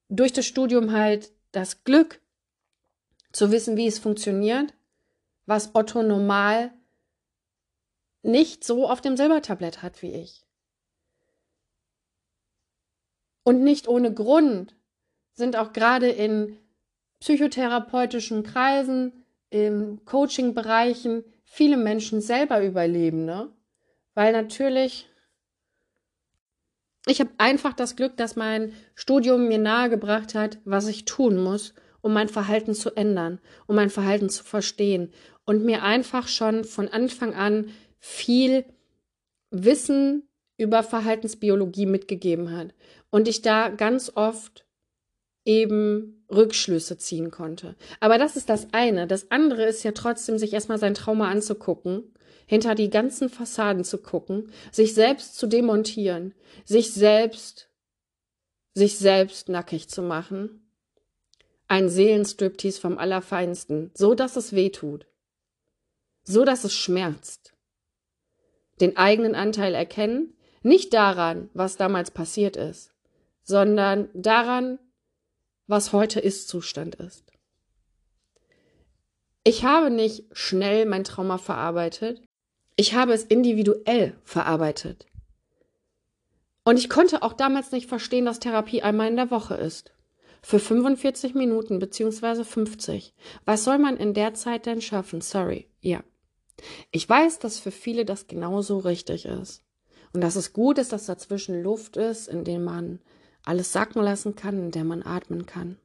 durch 0.10 0.34
das 0.34 0.46
Studium 0.46 0.94
halt 0.94 1.32
das 1.52 1.84
Glück 1.84 2.21
zu 3.32 3.52
wissen, 3.52 3.78
wie 3.78 3.88
es 3.88 4.00
funktioniert, 4.00 4.74
was 5.46 5.74
Otto 5.74 6.04
normal 6.04 6.72
nicht 8.24 8.64
so 8.64 8.88
auf 8.88 9.02
dem 9.02 9.18
Silbertablett 9.18 9.82
hat 9.82 10.02
wie 10.02 10.14
ich. 10.14 10.46
Und 13.44 13.64
nicht 13.64 13.88
ohne 13.88 14.14
Grund 14.14 14.76
sind 15.34 15.56
auch 15.56 15.74
gerade 15.74 16.10
in 16.10 16.58
psychotherapeutischen 17.20 18.44
Kreisen, 18.44 19.26
in 19.50 20.06
Coaching-Bereichen 20.06 21.24
viele 21.44 21.78
Menschen 21.78 22.22
selber 22.22 22.64
Überlebende, 22.64 23.52
weil 24.14 24.32
natürlich 24.32 25.08
ich 27.08 27.20
habe 27.20 27.32
einfach 27.40 27.74
das 27.74 27.96
Glück, 27.96 28.16
dass 28.18 28.36
mein 28.36 28.74
Studium 28.94 29.48
mir 29.48 29.58
nahegebracht 29.58 30.36
hat, 30.36 30.60
was 30.66 30.88
ich 30.88 31.06
tun 31.06 31.38
muss, 31.38 31.74
um 32.02 32.14
mein 32.14 32.30
Verhalten 32.30 32.74
zu 32.74 32.96
ändern, 32.96 33.40
um 33.68 33.76
mein 33.76 33.90
Verhalten 33.90 34.30
zu 34.30 34.44
verstehen 34.44 35.12
und 35.46 35.64
mir 35.64 35.84
einfach 35.84 36.28
schon 36.28 36.64
von 36.64 36.88
Anfang 36.88 37.34
an 37.34 37.70
viel 38.00 38.66
Wissen 39.52 40.28
über 40.58 40.84
Verhaltensbiologie 40.84 41.86
mitgegeben 41.86 42.56
hat 42.56 42.74
und 43.10 43.28
ich 43.28 43.42
da 43.42 43.70
ganz 43.70 44.12
oft 44.16 44.66
eben 45.46 46.24
Rückschlüsse 46.32 46.98
ziehen 46.98 47.32
konnte. 47.32 47.76
Aber 48.00 48.18
das 48.18 48.36
ist 48.36 48.50
das 48.50 48.68
eine. 48.74 49.08
Das 49.08 49.32
andere 49.32 49.66
ist 49.66 49.84
ja 49.84 49.92
trotzdem, 49.92 50.38
sich 50.38 50.54
erstmal 50.54 50.78
sein 50.78 50.94
Trauma 50.94 51.30
anzugucken, 51.30 52.14
hinter 52.46 52.76
die 52.76 52.90
ganzen 52.90 53.30
Fassaden 53.30 53.84
zu 53.84 53.98
gucken, 53.98 54.52
sich 54.72 54.94
selbst 54.94 55.36
zu 55.36 55.48
demontieren, 55.48 56.34
sich 56.66 56.94
selbst, 56.94 57.70
sich 58.74 58.98
selbst 58.98 59.50
nackig 59.50 59.90
zu 59.90 60.02
machen. 60.02 60.61
Ein 61.72 61.88
Seelenstriptease 61.88 62.82
vom 62.82 62.98
Allerfeinsten, 62.98 63.92
so 63.94 64.14
dass 64.14 64.36
es 64.36 64.52
weh 64.52 64.72
tut, 64.72 65.08
so 66.26 66.44
dass 66.44 66.66
es 66.66 66.74
schmerzt 66.74 67.54
den 68.82 68.98
eigenen 68.98 69.36
Anteil 69.36 69.74
erkennen, 69.74 70.34
nicht 70.64 70.94
daran, 70.94 71.50
was 71.54 71.78
damals 71.78 72.12
passiert 72.12 72.58
ist, 72.58 72.92
sondern 73.44 74.10
daran, 74.14 74.80
was 75.66 75.94
heute 75.94 76.20
Ist-Zustand 76.20 76.96
ist. 76.96 77.32
Ich 79.46 79.64
habe 79.64 79.92
nicht 79.92 80.26
schnell 80.34 80.86
mein 80.86 81.06
Trauma 81.06 81.38
verarbeitet, 81.38 82.22
ich 82.76 82.96
habe 82.96 83.14
es 83.14 83.24
individuell 83.24 84.20
verarbeitet. 84.26 85.06
Und 86.66 86.78
ich 86.78 86.90
konnte 86.90 87.24
auch 87.24 87.32
damals 87.32 87.72
nicht 87.72 87.88
verstehen, 87.88 88.26
dass 88.26 88.40
Therapie 88.40 88.82
einmal 88.82 89.08
in 89.08 89.16
der 89.16 89.32
Woche 89.32 89.56
ist. 89.56 89.94
Für 90.42 90.60
45 90.60 91.36
Minuten 91.36 91.80
beziehungsweise 91.80 92.44
50. 92.44 93.14
Was 93.46 93.64
soll 93.64 93.78
man 93.78 93.98
in 93.98 94.14
der 94.14 94.34
Zeit 94.34 94.66
denn 94.66 94.82
schaffen? 94.82 95.22
Sorry. 95.22 95.68
Ja. 95.80 96.04
Ich 96.92 97.08
weiß, 97.08 97.40
dass 97.40 97.60
für 97.60 97.72
viele 97.72 98.06
das 98.06 98.28
genauso 98.28 98.80
richtig 98.80 99.26
ist. 99.26 99.64
Und 100.14 100.22
dass 100.22 100.36
es 100.36 100.54
gut 100.54 100.78
ist, 100.78 100.92
dass 100.92 101.06
dazwischen 101.06 101.62
Luft 101.64 101.96
ist, 101.96 102.28
in 102.28 102.44
der 102.44 102.60
man 102.60 103.00
alles 103.44 103.72
sacken 103.72 104.02
lassen 104.02 104.36
kann, 104.36 104.58
in 104.58 104.72
der 104.72 104.84
man 104.84 105.04
atmen 105.04 105.46
kann. 105.46 105.78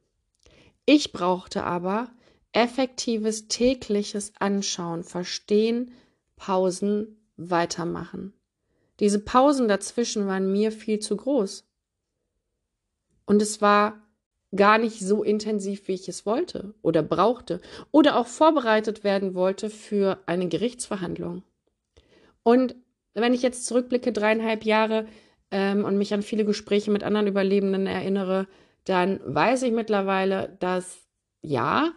Ich 0.85 1.11
brauchte 1.11 1.63
aber 1.63 2.09
effektives 2.51 3.47
tägliches 3.47 4.33
Anschauen, 4.39 5.03
Verstehen, 5.03 5.91
Pausen, 6.35 7.17
weitermachen. 7.37 8.33
Diese 8.99 9.19
Pausen 9.19 9.67
dazwischen 9.67 10.27
waren 10.27 10.51
mir 10.51 10.71
viel 10.71 10.99
zu 10.99 11.15
groß. 11.15 11.65
Und 13.25 13.41
es 13.41 13.61
war 13.61 14.01
gar 14.55 14.77
nicht 14.77 14.99
so 14.99 15.23
intensiv, 15.23 15.87
wie 15.87 15.93
ich 15.93 16.07
es 16.07 16.25
wollte 16.25 16.73
oder 16.81 17.03
brauchte 17.03 17.59
oder 17.91 18.17
auch 18.17 18.27
vorbereitet 18.27 19.03
werden 19.03 19.35
wollte 19.35 19.69
für 19.69 20.19
eine 20.25 20.47
Gerichtsverhandlung. 20.47 21.43
Und 22.43 22.75
wenn 23.13 23.33
ich 23.33 23.41
jetzt 23.41 23.65
zurückblicke, 23.65 24.13
dreieinhalb 24.13 24.63
Jahre 24.63 25.07
ähm, 25.51 25.83
und 25.83 25.97
mich 25.97 26.13
an 26.13 26.21
viele 26.21 26.45
Gespräche 26.45 26.91
mit 26.91 27.03
anderen 27.03 27.27
Überlebenden 27.27 27.87
erinnere, 27.87 28.47
dann 28.85 29.19
weiß 29.25 29.63
ich 29.63 29.71
mittlerweile, 29.73 30.55
dass 30.59 31.07
ja, 31.41 31.93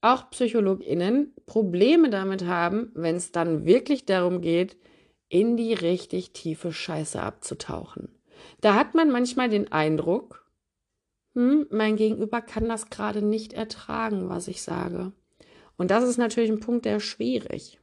auch 0.00 0.30
PsychologInnen 0.30 1.34
Probleme 1.46 2.10
damit 2.10 2.44
haben, 2.44 2.90
wenn 2.94 3.16
es 3.16 3.32
dann 3.32 3.64
wirklich 3.64 4.04
darum 4.04 4.42
geht, 4.42 4.76
in 5.28 5.56
die 5.56 5.72
richtig 5.72 6.32
tiefe 6.32 6.72
Scheiße 6.72 7.20
abzutauchen. 7.20 8.08
Da 8.60 8.74
hat 8.74 8.94
man 8.94 9.10
manchmal 9.10 9.48
den 9.48 9.72
Eindruck, 9.72 10.43
hm, 11.34 11.66
mein 11.70 11.96
Gegenüber 11.96 12.40
kann 12.40 12.68
das 12.68 12.90
gerade 12.90 13.22
nicht 13.22 13.52
ertragen, 13.52 14.28
was 14.28 14.48
ich 14.48 14.62
sage. 14.62 15.12
Und 15.76 15.90
das 15.90 16.04
ist 16.04 16.18
natürlich 16.18 16.50
ein 16.50 16.60
Punkt, 16.60 16.84
der 16.84 17.00
schwierig. 17.00 17.78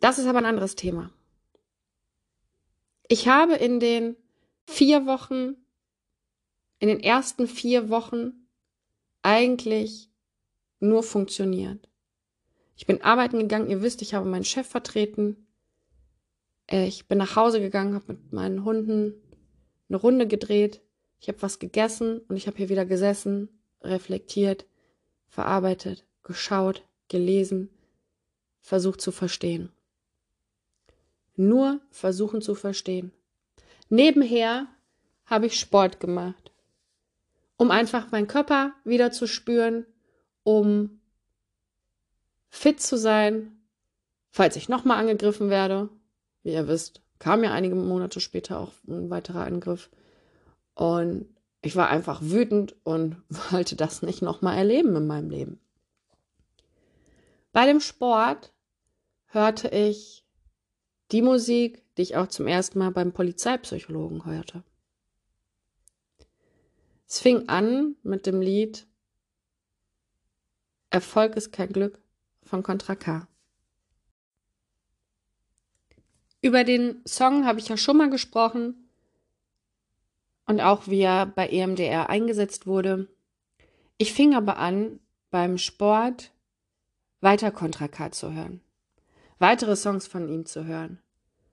Das 0.00 0.18
ist 0.18 0.26
aber 0.26 0.38
ein 0.38 0.46
anderes 0.46 0.74
Thema. 0.74 1.10
Ich 3.08 3.28
habe 3.28 3.54
in 3.54 3.80
den 3.80 4.16
vier 4.66 5.06
Wochen, 5.06 5.56
in 6.78 6.88
den 6.88 7.00
ersten 7.00 7.46
vier 7.46 7.88
Wochen 7.88 8.32
eigentlich 9.22 10.10
nur 10.80 11.02
funktioniert. 11.02 11.88
Ich 12.76 12.86
bin 12.86 13.02
arbeiten 13.02 13.38
gegangen, 13.38 13.70
ihr 13.70 13.82
wisst, 13.82 14.02
ich 14.02 14.14
habe 14.14 14.28
meinen 14.28 14.44
Chef 14.44 14.66
vertreten. 14.66 15.46
Ich 16.68 17.06
bin 17.06 17.18
nach 17.18 17.36
Hause 17.36 17.60
gegangen, 17.60 17.94
habe 17.94 18.14
mit 18.14 18.32
meinen 18.32 18.64
Hunden 18.64 19.14
eine 19.94 20.00
Runde 20.00 20.26
gedreht, 20.26 20.80
ich 21.20 21.28
habe 21.28 21.40
was 21.40 21.60
gegessen 21.60 22.18
und 22.28 22.36
ich 22.36 22.46
habe 22.48 22.56
hier 22.56 22.68
wieder 22.68 22.84
gesessen, 22.84 23.48
reflektiert, 23.80 24.66
verarbeitet, 25.28 26.04
geschaut, 26.24 26.82
gelesen, 27.08 27.70
versucht 28.60 29.00
zu 29.00 29.12
verstehen. 29.12 29.70
Nur 31.36 31.80
versuchen 31.90 32.42
zu 32.42 32.54
verstehen. 32.54 33.12
Nebenher 33.88 34.66
habe 35.26 35.46
ich 35.46 35.58
Sport 35.60 36.00
gemacht, 36.00 36.50
um 37.56 37.70
einfach 37.70 38.10
meinen 38.10 38.26
Körper 38.26 38.72
wieder 38.84 39.12
zu 39.12 39.28
spüren, 39.28 39.86
um 40.42 41.00
fit 42.48 42.80
zu 42.80 42.98
sein, 42.98 43.56
falls 44.30 44.56
ich 44.56 44.68
nochmal 44.68 44.98
angegriffen 44.98 45.50
werde. 45.50 45.88
Wie 46.42 46.52
ihr 46.52 46.66
wisst, 46.68 47.03
kam 47.18 47.44
ja 47.44 47.52
einige 47.52 47.74
Monate 47.74 48.20
später 48.20 48.58
auch 48.58 48.72
ein 48.86 49.10
weiterer 49.10 49.44
Angriff. 49.44 49.90
Und 50.74 51.28
ich 51.62 51.76
war 51.76 51.88
einfach 51.88 52.20
wütend 52.22 52.76
und 52.84 53.16
wollte 53.50 53.76
das 53.76 54.02
nicht 54.02 54.22
nochmal 54.22 54.56
erleben 54.56 54.94
in 54.96 55.06
meinem 55.06 55.30
Leben. 55.30 55.60
Bei 57.52 57.66
dem 57.66 57.80
Sport 57.80 58.52
hörte 59.26 59.68
ich 59.68 60.24
die 61.12 61.22
Musik, 61.22 61.84
die 61.96 62.02
ich 62.02 62.16
auch 62.16 62.26
zum 62.26 62.46
ersten 62.46 62.78
Mal 62.78 62.90
beim 62.90 63.12
Polizeipsychologen 63.12 64.24
hörte. 64.24 64.64
Es 67.06 67.20
fing 67.20 67.48
an 67.48 67.96
mit 68.02 68.26
dem 68.26 68.40
Lied 68.40 68.86
Erfolg 70.90 71.34
ist 71.34 71.50
kein 71.50 71.72
Glück 71.72 72.00
von 72.44 72.62
Contra 72.62 72.94
K. 72.94 73.26
Über 76.44 76.62
den 76.62 77.00
Song 77.06 77.46
habe 77.46 77.58
ich 77.58 77.70
ja 77.70 77.78
schon 77.78 77.96
mal 77.96 78.10
gesprochen. 78.10 78.90
Und 80.44 80.60
auch 80.60 80.88
wie 80.88 81.00
er 81.00 81.24
bei 81.24 81.48
EMDR 81.48 82.10
eingesetzt 82.10 82.66
wurde. 82.66 83.08
Ich 83.96 84.12
fing 84.12 84.34
aber 84.34 84.58
an, 84.58 85.00
beim 85.30 85.56
Sport 85.56 86.32
weiter 87.22 87.50
Contra 87.50 87.88
K 87.88 88.12
zu 88.12 88.34
hören, 88.34 88.60
weitere 89.38 89.74
Songs 89.74 90.06
von 90.06 90.28
ihm 90.28 90.44
zu 90.44 90.66
hören, 90.66 90.98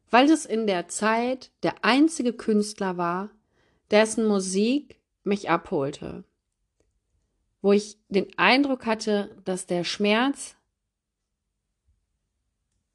weil 0.10 0.30
es 0.30 0.46
in 0.46 0.68
der 0.68 0.90
Zeit 0.90 1.52
der 1.64 1.86
einzige 1.86 2.34
Künstler 2.34 2.98
war, 2.98 3.30
dessen 3.92 4.26
Musik 4.26 5.00
mich 5.24 5.50
abholte, 5.50 6.26
wo 7.62 7.72
ich 7.72 7.98
den 8.10 8.28
Eindruck 8.38 8.86
hatte, 8.86 9.42
dass 9.46 9.68
der 9.68 9.86
Schmerz, 9.86 10.58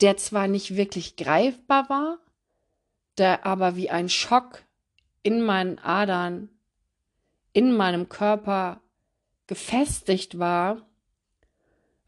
der 0.01 0.17
zwar 0.17 0.49
nicht 0.49 0.77
wirklich 0.77 1.17
greifbar 1.17 1.89
war, 1.89 2.19
der 3.19 3.47
aber 3.47 3.77
wie 3.77 3.91
ein 3.91 4.09
Schock 4.09 4.65
in 5.23 5.43
meinen 5.43 5.79
Adern, 5.79 6.51
in 7.53 7.75
meinem 7.75 8.09
Körper 8.09 8.81
gefestigt 9.47 10.39
war, 10.39 10.87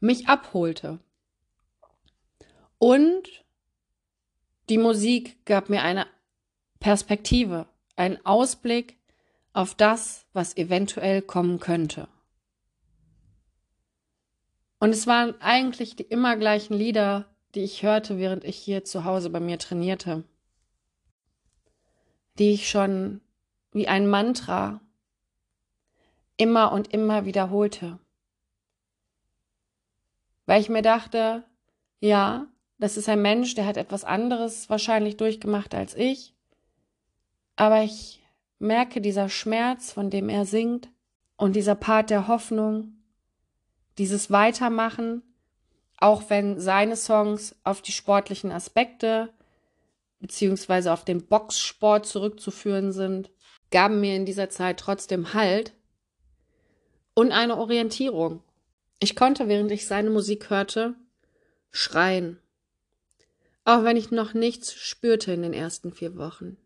mich 0.01 0.29
abholte. 0.29 0.99
Und 2.79 3.45
die 4.69 4.79
Musik 4.79 5.45
gab 5.47 5.69
mir 5.69 5.83
eine 5.83 6.07
Perspektive, 6.79 7.67
einen 7.97 8.25
Ausblick 8.25 8.99
auf 9.53 9.75
das, 9.75 10.27
was 10.33 10.57
eventuell 10.57 11.23
kommen 11.23 11.59
könnte. 11.59 12.09
Und 14.79 14.91
es 14.91 15.07
waren 15.07 15.41
eigentlich 15.41 15.97
die 15.97 16.05
immer 16.05 16.37
gleichen 16.37 16.75
Lieder, 16.75 17.27
die 17.55 17.63
ich 17.63 17.83
hörte, 17.83 18.19
während 18.19 18.45
ich 18.45 18.57
hier 18.57 18.85
zu 18.85 19.05
Hause 19.05 19.31
bei 19.31 19.41
mir 19.41 19.59
trainierte, 19.59 20.25
die 22.39 22.53
ich 22.53 22.69
schon 22.69 23.21
wie 23.73 23.89
ein 23.89 24.09
Mantra 24.09 24.81
immer 26.37 26.73
und 26.73 26.93
immer 26.93 27.25
wiederholte. 27.25 27.99
Weil 30.47 30.61
ich 30.61 30.69
mir 30.69 30.83
dachte, 30.83 31.45
ja, 32.01 32.47
das 32.79 32.97
ist 32.97 33.09
ein 33.09 33.21
Mensch, 33.21 33.55
der 33.55 33.67
hat 33.67 33.77
etwas 33.77 34.05
anderes 34.05 34.71
wahrscheinlich 34.71 35.17
durchgemacht 35.17 35.75
als 35.75 35.95
ich, 35.95 36.35
aber 37.57 37.83
ich 37.83 38.23
merke 38.59 39.01
dieser 39.01 39.29
Schmerz, 39.29 39.93
von 39.93 40.11
dem 40.11 40.29
er 40.29 40.47
singt, 40.47 40.91
und 41.37 41.55
dieser 41.55 41.75
Part 41.77 42.11
der 42.11 42.29
Hoffnung, 42.29 42.99
dieses 43.97 44.31
Weitermachen, 44.31 45.23
auch 45.99 46.31
wenn 46.31 46.61
seine 46.61 46.97
Songs 46.97 47.55
auf 47.65 47.83
die 47.83 47.93
sportlichen 47.93 48.53
Aspekte 48.53 49.31
beziehungsweise 50.21 50.93
auf 50.93 51.05
den 51.05 51.27
Boxsport 51.27 52.07
zurückzuführen 52.07 52.93
sind, 52.93 53.31
gaben 53.71 54.01
mir 54.01 54.17
in 54.17 54.27
dieser 54.27 54.51
Zeit 54.51 54.81
trotzdem 54.81 55.35
Halt 55.35 55.75
und 57.15 57.33
eine 57.33 57.57
Orientierung. 57.57 58.43
Ich 59.01 59.15
konnte, 59.15 59.49
während 59.49 59.71
ich 59.71 59.87
seine 59.87 60.11
Musik 60.11 60.51
hörte, 60.51 60.95
schreien, 61.71 62.41
auch 63.65 63.85
wenn 63.85 63.97
ich 63.97 64.11
noch 64.11 64.35
nichts 64.35 64.73
spürte 64.73 65.33
in 65.33 65.43
den 65.43 65.53
ersten 65.53 65.93
vier 65.93 66.17
Wochen. 66.17 66.57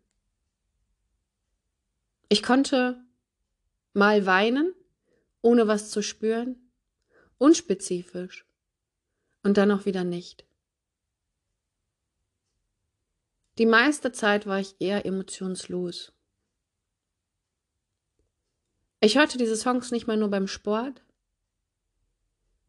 Ich 2.29 2.41
konnte 2.41 3.03
mal 3.93 4.25
weinen, 4.25 4.73
ohne 5.41 5.67
was 5.67 5.91
zu 5.91 6.01
spüren, 6.01 6.55
unspezifisch 7.37 8.47
und 9.43 9.57
dann 9.57 9.71
auch 9.71 9.85
wieder 9.85 10.03
nicht. 10.03 10.45
Die 13.59 13.65
meiste 13.67 14.11
Zeit 14.11 14.47
war 14.47 14.59
ich 14.59 14.75
eher 14.79 15.05
emotionslos. 15.05 16.11
Ich 18.99 19.17
hörte 19.17 19.37
diese 19.37 19.57
Songs 19.57 19.91
nicht 19.91 20.07
mal 20.07 20.17
nur 20.17 20.29
beim 20.29 20.47
Sport, 20.47 21.03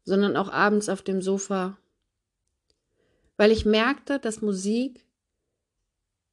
sondern 0.03 0.35
auch 0.35 0.49
abends 0.49 0.89
auf 0.89 1.01
dem 1.01 1.21
Sofa, 1.21 1.77
weil 3.37 3.51
ich 3.51 3.65
merkte, 3.65 4.19
dass 4.19 4.41
Musik 4.41 5.05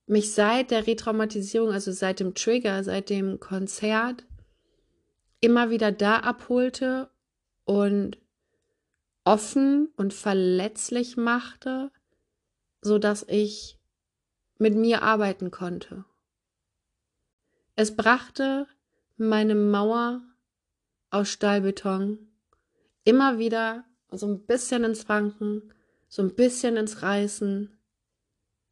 mich 0.07 0.35
seit 0.35 0.71
der 0.71 0.87
Retraumatisierung, 0.87 1.71
also 1.71 1.93
seit 1.93 2.21
dem 2.21 2.35
Trigger, 2.35 2.85
seit 2.85 3.09
dem 3.09 3.41
Konzert, 3.41 4.27
immer 5.41 5.71
wieder 5.71 5.93
da 5.93 6.19
abholte 6.19 7.11
und 7.65 8.19
offen 9.25 9.89
und 9.97 10.15
verletzlich 10.15 11.17
machte, 11.17 11.91
so 12.81 12.99
dass 12.99 13.25
ich 13.29 13.79
mit 14.59 14.75
mir 14.75 15.03
arbeiten 15.03 15.51
konnte. 15.51 16.05
Es 17.77 17.97
brachte 17.97 18.67
meine 19.17 19.55
Mauer 19.55 20.23
aus 21.11 21.29
Stahlbeton 21.29 22.19
immer 23.05 23.39
wieder 23.39 23.85
so 24.11 24.27
ein 24.27 24.45
bisschen 24.45 24.85
ins 24.85 25.09
Wanken, 25.09 25.73
so 26.09 26.23
ein 26.23 26.35
bisschen 26.35 26.77
ins 26.77 27.03
Reißen. 27.03 27.71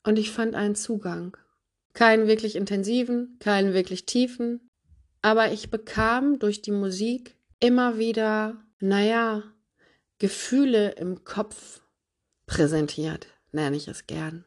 Und 0.05 0.19
ich 0.19 0.31
fand 0.31 0.55
einen 0.55 0.75
Zugang. 0.75 1.37
Keinen 1.93 2.27
wirklich 2.27 2.57
intensiven, 2.57 3.37
keinen 3.41 3.75
wirklich 3.75 4.07
tiefen. 4.07 4.69
Aber 5.23 5.53
ich 5.53 5.71
bekam 5.71 6.39
durch 6.39 6.63
die 6.63 6.73
Musik 6.73 7.37
immer 7.59 7.99
wieder, 7.99 8.63
naja, 8.79 9.43
Gefühle 10.21 10.91
im 10.93 11.25
Kopf 11.25 11.81
präsentiert, 12.45 13.27
nenne 13.53 13.75
ich 13.75 13.89
es 13.89 14.07
gern. 14.07 14.45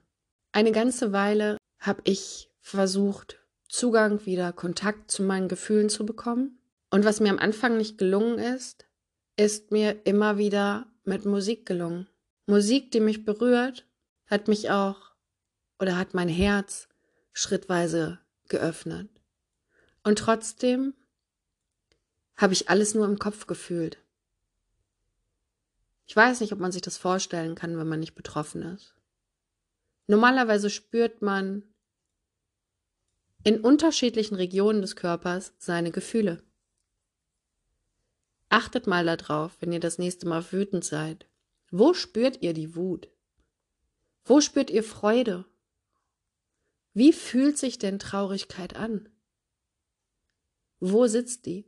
Eine 0.52 0.72
ganze 0.72 1.12
Weile 1.14 1.58
habe 1.80 2.02
ich 2.06 2.52
versucht, 2.62 3.40
Zugang, 3.68 4.24
wieder 4.28 4.54
Kontakt 4.54 5.10
zu 5.10 5.24
meinen 5.24 5.48
Gefühlen 5.48 5.90
zu 5.90 6.06
bekommen. 6.06 6.60
Und 6.92 7.06
was 7.06 7.20
mir 7.20 7.32
am 7.32 7.40
Anfang 7.40 7.76
nicht 7.78 7.98
gelungen 7.98 8.38
ist, 8.38 8.86
ist 9.36 9.72
mir 9.72 10.06
immer 10.06 10.38
wieder 10.38 10.86
mit 11.06 11.26
Musik 11.26 11.66
gelungen. 11.66 12.08
Musik, 12.46 12.92
die 12.92 13.00
mich 13.00 13.26
berührt, 13.26 13.88
hat 14.28 14.48
mich 14.48 14.70
auch 14.70 15.16
oder 15.80 15.98
hat 15.98 16.14
mein 16.14 16.30
Herz 16.30 16.88
schrittweise 17.32 18.20
geöffnet. 18.48 19.10
Und 20.04 20.20
trotzdem 20.20 20.94
habe 22.36 22.54
ich 22.54 22.70
alles 22.70 22.94
nur 22.94 23.06
im 23.08 23.18
Kopf 23.18 23.48
gefühlt. 23.48 24.03
Ich 26.13 26.15
weiß 26.15 26.41
nicht, 26.41 26.54
ob 26.54 26.60
man 26.60 26.71
sich 26.71 26.84
das 26.84 26.99
vorstellen 26.99 27.56
kann, 27.56 27.76
wenn 27.76 27.88
man 27.88 27.99
nicht 27.99 28.13
betroffen 28.13 28.62
ist. 28.62 28.93
Normalerweise 30.06 30.69
spürt 30.69 31.23
man 31.23 31.63
in 33.43 33.60
unterschiedlichen 33.60 34.36
Regionen 34.36 34.84
des 34.84 34.95
Körpers 34.95 35.56
seine 35.58 35.89
Gefühle. 35.89 36.43
Achtet 38.49 38.86
mal 38.86 39.04
darauf, 39.04 39.60
wenn 39.60 39.71
ihr 39.71 39.80
das 39.80 39.97
nächste 39.97 40.28
Mal 40.28 40.52
wütend 40.52 40.86
seid. 40.86 41.26
Wo 41.71 41.95
spürt 41.95 42.43
ihr 42.43 42.54
die 42.54 42.76
Wut? 42.76 43.10
Wo 44.23 44.39
spürt 44.39 44.69
ihr 44.69 44.84
Freude? 44.84 45.45
Wie 46.93 47.12
fühlt 47.12 47.58
sich 47.58 47.80
denn 47.80 47.97
Traurigkeit 47.97 48.76
an? 48.76 49.10
Wo 50.80 51.08
sitzt 51.08 51.47
die? 51.47 51.65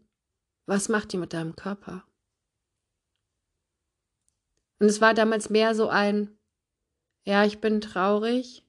Was 0.68 0.88
macht 0.88 1.14
die 1.14 1.18
mit 1.18 1.34
deinem 1.34 1.56
Körper? 1.56 2.06
Und 4.86 4.90
es 4.90 5.02
war 5.02 5.16
damals 5.16 5.50
mehr 5.50 5.74
so 5.74 5.90
ein, 5.90 6.38
ja, 7.24 7.44
ich 7.44 7.60
bin 7.60 7.82
traurig, 7.82 8.68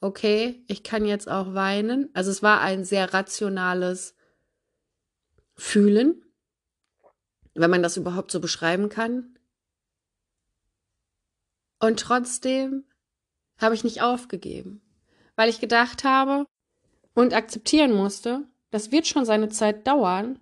okay, 0.00 0.64
ich 0.68 0.82
kann 0.82 1.04
jetzt 1.04 1.28
auch 1.28 1.52
weinen. 1.52 2.08
Also 2.14 2.30
es 2.30 2.42
war 2.42 2.62
ein 2.62 2.86
sehr 2.86 3.12
rationales 3.12 4.16
Fühlen, 5.54 6.24
wenn 7.52 7.70
man 7.70 7.82
das 7.82 7.98
überhaupt 7.98 8.30
so 8.30 8.40
beschreiben 8.40 8.88
kann. 8.88 9.38
Und 11.78 12.00
trotzdem 12.00 12.86
habe 13.58 13.74
ich 13.74 13.84
nicht 13.84 14.00
aufgegeben, 14.00 14.80
weil 15.36 15.50
ich 15.50 15.60
gedacht 15.60 16.04
habe 16.04 16.46
und 17.12 17.34
akzeptieren 17.34 17.92
musste, 17.92 18.48
das 18.70 18.92
wird 18.92 19.06
schon 19.06 19.26
seine 19.26 19.50
Zeit 19.50 19.86
dauern, 19.86 20.38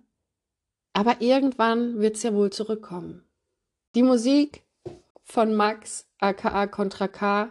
aber 0.93 1.19
irgendwann 1.19 1.99
wird 1.99 2.15
es 2.15 2.23
ja 2.23 2.33
wohl 2.33 2.51
zurückkommen. 2.51 3.27
Die 3.95 4.03
Musik 4.03 4.62
von 5.23 5.55
Max 5.55 6.07
aka 6.19 6.67
Contra 6.67 7.07
K 7.07 7.49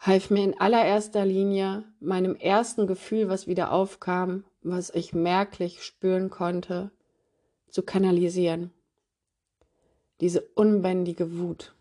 half 0.00 0.30
mir 0.30 0.44
in 0.44 0.58
allererster 0.58 1.24
Linie 1.24 1.84
meinem 2.00 2.34
ersten 2.34 2.86
Gefühl, 2.86 3.28
was 3.28 3.46
wieder 3.46 3.70
aufkam, 3.70 4.44
was 4.62 4.90
ich 4.90 5.12
merklich 5.12 5.82
spüren 5.82 6.30
konnte, 6.30 6.90
zu 7.68 7.82
kanalisieren. 7.82 8.72
Diese 10.20 10.40
unbändige 10.54 11.38
Wut. 11.38 11.74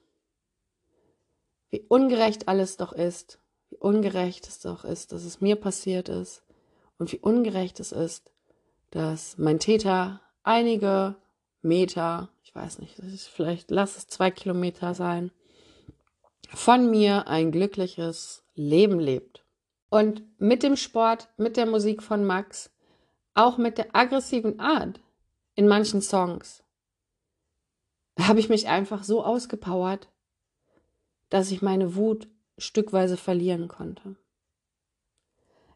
Wie 1.69 1.81
ungerecht 1.87 2.47
alles 2.47 2.77
doch 2.77 2.93
ist, 2.93 3.39
wie 3.69 3.77
ungerecht 3.77 4.47
es 4.47 4.59
doch 4.59 4.83
ist, 4.83 5.11
dass 5.11 5.23
es 5.23 5.39
mir 5.39 5.55
passiert 5.55 6.09
ist 6.09 6.43
und 6.97 7.11
wie 7.11 7.19
ungerecht 7.19 7.79
es 7.79 7.91
ist, 7.91 8.31
dass 8.91 9.37
mein 9.37 9.59
Täter 9.59 10.21
einige 10.43 11.15
Meter, 11.61 12.29
ich 12.43 12.53
weiß 12.55 12.79
nicht, 12.79 12.95
vielleicht 13.33 13.71
lass 13.71 13.97
es 13.97 14.07
zwei 14.07 14.31
Kilometer 14.31 14.93
sein, 14.93 15.31
von 16.49 16.89
mir 16.89 17.27
ein 17.27 17.51
glückliches 17.51 18.43
Leben 18.55 18.99
lebt. 18.99 19.45
Und 19.89 20.23
mit 20.39 20.63
dem 20.63 20.75
Sport, 20.75 21.29
mit 21.37 21.57
der 21.57 21.65
Musik 21.65 22.03
von 22.03 22.25
Max, 22.25 22.71
auch 23.33 23.57
mit 23.57 23.77
der 23.77 23.95
aggressiven 23.95 24.59
Art 24.59 24.99
in 25.55 25.67
manchen 25.67 26.01
Songs, 26.01 26.63
habe 28.19 28.39
ich 28.39 28.49
mich 28.49 28.67
einfach 28.67 29.03
so 29.03 29.23
ausgepowert, 29.23 30.09
dass 31.29 31.51
ich 31.51 31.61
meine 31.61 31.95
Wut 31.95 32.27
stückweise 32.57 33.17
verlieren 33.17 33.67
konnte. 33.67 34.15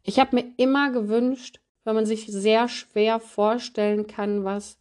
Ich 0.03 0.19
habe 0.19 0.35
mir 0.35 0.53
immer 0.57 0.91
gewünscht, 0.91 1.61
weil 1.83 1.93
man 1.93 2.05
sich 2.05 2.27
sehr 2.27 2.67
schwer 2.67 3.19
vorstellen 3.19 4.07
kann, 4.07 4.43
was 4.43 4.77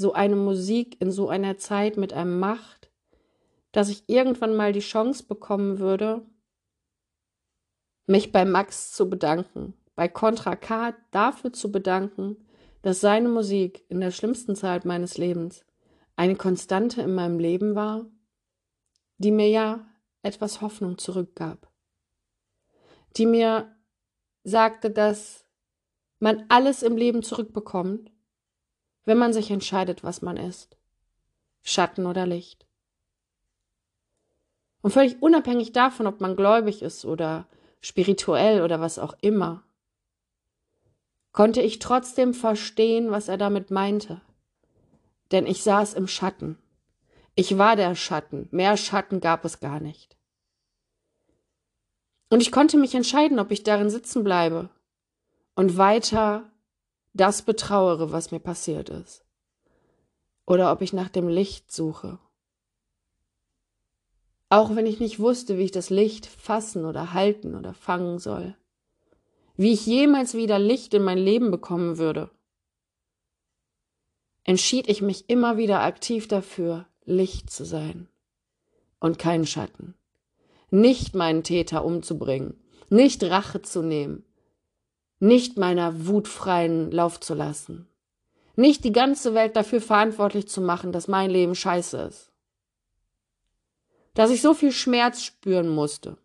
so 0.00 0.14
eine 0.14 0.36
Musik 0.36 1.00
in 1.00 1.12
so 1.12 1.28
einer 1.28 1.58
Zeit 1.58 1.98
mit 1.98 2.14
einem 2.14 2.38
macht, 2.40 2.90
dass 3.70 3.90
ich 3.90 4.04
irgendwann 4.08 4.56
mal 4.56 4.72
die 4.72 4.80
Chance 4.80 5.24
bekommen 5.24 5.78
würde, 5.78 6.26
mich 8.06 8.32
bei 8.32 8.46
Max 8.46 8.92
zu 8.92 9.10
bedanken, 9.10 9.74
bei 9.94 10.08
Contra 10.08 10.56
K 10.56 10.94
dafür 11.10 11.52
zu 11.52 11.70
bedanken, 11.70 12.38
dass 12.80 13.00
seine 13.00 13.28
Musik 13.28 13.84
in 13.90 14.00
der 14.00 14.10
schlimmsten 14.10 14.56
Zeit 14.56 14.86
meines 14.86 15.18
Lebens 15.18 15.66
eine 16.16 16.34
Konstante 16.34 17.02
in 17.02 17.14
meinem 17.14 17.38
Leben 17.38 17.74
war, 17.74 18.06
die 19.18 19.30
mir 19.30 19.48
ja 19.48 19.86
etwas 20.22 20.62
Hoffnung 20.62 20.96
zurückgab, 20.96 21.70
die 23.18 23.26
mir 23.26 23.76
sagte, 24.44 24.90
dass 24.90 25.44
man 26.20 26.46
alles 26.48 26.82
im 26.82 26.96
Leben 26.96 27.22
zurückbekommt, 27.22 28.10
wenn 29.04 29.18
man 29.18 29.32
sich 29.32 29.50
entscheidet, 29.50 30.04
was 30.04 30.22
man 30.22 30.36
ist, 30.36 30.76
Schatten 31.62 32.06
oder 32.06 32.26
Licht. 32.26 32.66
Und 34.82 34.92
völlig 34.92 35.20
unabhängig 35.20 35.72
davon, 35.72 36.06
ob 36.06 36.20
man 36.20 36.36
gläubig 36.36 36.82
ist 36.82 37.04
oder 37.04 37.46
spirituell 37.80 38.62
oder 38.62 38.80
was 38.80 38.98
auch 38.98 39.14
immer, 39.20 39.62
konnte 41.32 41.62
ich 41.62 41.78
trotzdem 41.78 42.34
verstehen, 42.34 43.10
was 43.10 43.28
er 43.28 43.36
damit 43.36 43.70
meinte. 43.70 44.20
Denn 45.32 45.46
ich 45.46 45.62
saß 45.62 45.94
im 45.94 46.08
Schatten. 46.08 46.58
Ich 47.34 47.56
war 47.56 47.76
der 47.76 47.94
Schatten. 47.94 48.48
Mehr 48.50 48.76
Schatten 48.76 49.20
gab 49.20 49.44
es 49.44 49.60
gar 49.60 49.80
nicht. 49.80 50.16
Und 52.30 52.40
ich 52.40 52.52
konnte 52.52 52.76
mich 52.78 52.94
entscheiden, 52.94 53.38
ob 53.38 53.50
ich 53.50 53.62
darin 53.62 53.90
sitzen 53.90 54.24
bleibe 54.24 54.70
und 55.54 55.76
weiter 55.76 56.50
das 57.12 57.42
betrauere, 57.42 58.12
was 58.12 58.30
mir 58.30 58.40
passiert 58.40 58.88
ist. 58.88 59.24
Oder 60.46 60.72
ob 60.72 60.82
ich 60.82 60.92
nach 60.92 61.08
dem 61.08 61.28
Licht 61.28 61.72
suche. 61.72 62.18
Auch 64.48 64.74
wenn 64.74 64.86
ich 64.86 64.98
nicht 64.98 65.20
wusste, 65.20 65.58
wie 65.58 65.64
ich 65.64 65.70
das 65.70 65.90
Licht 65.90 66.26
fassen 66.26 66.84
oder 66.84 67.12
halten 67.12 67.54
oder 67.54 67.72
fangen 67.72 68.18
soll. 68.18 68.56
Wie 69.56 69.72
ich 69.72 69.86
jemals 69.86 70.34
wieder 70.34 70.58
Licht 70.58 70.94
in 70.94 71.04
mein 71.04 71.18
Leben 71.18 71.50
bekommen 71.50 71.98
würde. 71.98 72.30
Entschied 74.42 74.88
ich 74.88 75.02
mich 75.02 75.28
immer 75.28 75.56
wieder 75.56 75.82
aktiv 75.82 76.26
dafür, 76.26 76.86
Licht 77.04 77.50
zu 77.50 77.64
sein 77.64 78.08
und 79.00 79.18
kein 79.18 79.46
Schatten. 79.46 79.94
Nicht 80.70 81.14
meinen 81.14 81.42
Täter 81.42 81.84
umzubringen, 81.84 82.60
nicht 82.88 83.22
Rache 83.24 83.62
zu 83.62 83.82
nehmen, 83.82 84.24
nicht 85.20 85.56
meiner 85.56 86.06
Wut 86.06 86.26
freien 86.26 86.90
Lauf 86.90 87.20
zu 87.20 87.34
lassen, 87.34 87.86
nicht 88.56 88.84
die 88.84 88.92
ganze 88.92 89.34
Welt 89.34 89.54
dafür 89.54 89.80
verantwortlich 89.80 90.48
zu 90.48 90.60
machen, 90.60 90.92
dass 90.92 91.08
mein 91.08 91.30
Leben 91.30 91.54
scheiße 91.54 91.98
ist, 91.98 92.32
dass 94.14 94.30
ich 94.30 94.42
so 94.42 94.54
viel 94.54 94.72
Schmerz 94.72 95.22
spüren 95.22 95.68
musste. 95.68 96.18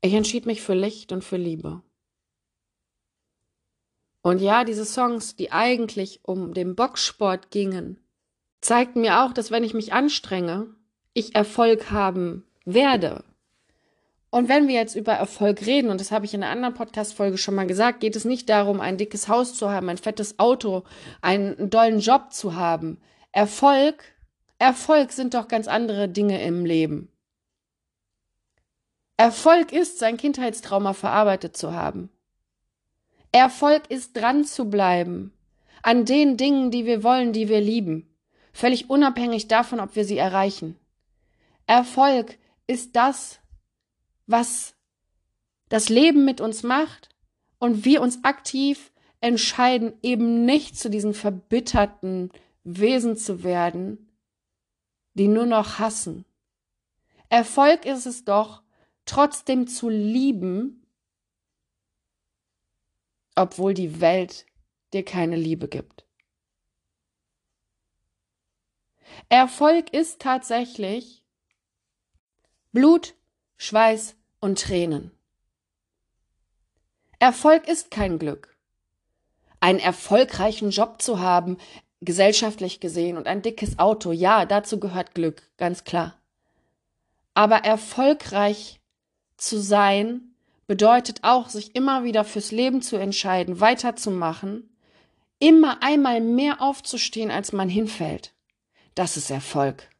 Ich 0.00 0.14
entschied 0.14 0.46
mich 0.46 0.62
für 0.62 0.74
Licht 0.74 1.12
und 1.12 1.22
für 1.22 1.36
Liebe. 1.36 1.82
Und 4.22 4.40
ja, 4.40 4.64
diese 4.64 4.84
Songs, 4.84 5.36
die 5.36 5.52
eigentlich 5.52 6.20
um 6.22 6.54
den 6.54 6.74
Boxsport 6.74 7.50
gingen, 7.50 7.98
zeigten 8.60 9.00
mir 9.00 9.22
auch, 9.22 9.32
dass 9.32 9.50
wenn 9.50 9.64
ich 9.64 9.74
mich 9.74 9.92
anstrenge, 9.92 10.74
ich 11.14 11.34
Erfolg 11.34 11.90
haben 11.90 12.44
werde. 12.64 13.24
Und 14.30 14.48
wenn 14.48 14.68
wir 14.68 14.76
jetzt 14.76 14.94
über 14.94 15.12
Erfolg 15.12 15.66
reden, 15.66 15.90
und 15.90 16.00
das 16.00 16.12
habe 16.12 16.24
ich 16.24 16.34
in 16.34 16.42
einer 16.42 16.52
anderen 16.52 16.74
Podcast-Folge 16.74 17.36
schon 17.36 17.56
mal 17.56 17.66
gesagt, 17.66 17.98
geht 18.00 18.14
es 18.14 18.24
nicht 18.24 18.48
darum, 18.48 18.80
ein 18.80 18.96
dickes 18.96 19.26
Haus 19.28 19.54
zu 19.54 19.70
haben, 19.70 19.88
ein 19.88 19.98
fettes 19.98 20.38
Auto, 20.38 20.84
einen 21.20 21.68
dollen 21.68 21.98
Job 21.98 22.32
zu 22.32 22.54
haben. 22.54 23.00
Erfolg, 23.32 24.04
Erfolg 24.58 25.10
sind 25.10 25.34
doch 25.34 25.48
ganz 25.48 25.66
andere 25.66 26.08
Dinge 26.08 26.42
im 26.42 26.64
Leben. 26.64 27.10
Erfolg 29.16 29.72
ist, 29.72 29.98
sein 29.98 30.16
Kindheitstrauma 30.16 30.92
verarbeitet 30.92 31.56
zu 31.56 31.74
haben. 31.74 32.08
Erfolg 33.32 33.90
ist 33.90 34.16
dran 34.16 34.44
zu 34.44 34.70
bleiben 34.70 35.32
an 35.82 36.04
den 36.04 36.36
Dingen, 36.36 36.70
die 36.70 36.84
wir 36.84 37.02
wollen, 37.02 37.32
die 37.32 37.48
wir 37.48 37.60
lieben, 37.60 38.14
völlig 38.52 38.90
unabhängig 38.90 39.48
davon, 39.48 39.80
ob 39.80 39.96
wir 39.96 40.04
sie 40.04 40.18
erreichen. 40.18 40.76
Erfolg 41.66 42.38
ist 42.66 42.96
das, 42.96 43.39
was 44.30 44.74
das 45.68 45.88
Leben 45.88 46.24
mit 46.24 46.40
uns 46.40 46.62
macht 46.62 47.08
und 47.58 47.84
wir 47.84 48.00
uns 48.00 48.24
aktiv 48.24 48.92
entscheiden, 49.20 49.92
eben 50.02 50.44
nicht 50.44 50.78
zu 50.78 50.88
diesen 50.88 51.14
verbitterten 51.14 52.30
Wesen 52.64 53.16
zu 53.16 53.42
werden, 53.42 54.10
die 55.14 55.28
nur 55.28 55.46
noch 55.46 55.78
hassen. 55.78 56.24
Erfolg 57.28 57.84
ist 57.84 58.06
es 58.06 58.24
doch, 58.24 58.62
trotzdem 59.04 59.66
zu 59.66 59.88
lieben, 59.88 60.86
obwohl 63.34 63.74
die 63.74 64.00
Welt 64.00 64.46
dir 64.92 65.04
keine 65.04 65.36
Liebe 65.36 65.68
gibt. 65.68 66.06
Erfolg 69.28 69.92
ist 69.92 70.20
tatsächlich 70.20 71.24
Blut, 72.72 73.14
Schweiß 73.56 74.16
und 74.40 74.60
Tränen. 74.60 75.10
Erfolg 77.18 77.68
ist 77.68 77.90
kein 77.90 78.18
Glück. 78.18 78.56
Einen 79.60 79.78
erfolgreichen 79.78 80.70
Job 80.70 81.02
zu 81.02 81.20
haben, 81.20 81.58
gesellschaftlich 82.00 82.80
gesehen, 82.80 83.18
und 83.18 83.26
ein 83.26 83.42
dickes 83.42 83.78
Auto, 83.78 84.10
ja, 84.10 84.46
dazu 84.46 84.80
gehört 84.80 85.14
Glück, 85.14 85.42
ganz 85.58 85.84
klar. 85.84 86.18
Aber 87.34 87.56
erfolgreich 87.58 88.80
zu 89.36 89.60
sein 89.60 90.34
bedeutet 90.66 91.20
auch, 91.22 91.48
sich 91.48 91.74
immer 91.74 92.04
wieder 92.04 92.24
fürs 92.24 92.52
Leben 92.52 92.80
zu 92.80 92.96
entscheiden, 92.96 93.60
weiterzumachen, 93.60 94.74
immer 95.38 95.82
einmal 95.82 96.20
mehr 96.20 96.62
aufzustehen, 96.62 97.30
als 97.30 97.52
man 97.52 97.68
hinfällt. 97.68 98.32
Das 98.94 99.16
ist 99.16 99.30
Erfolg. 99.30 99.90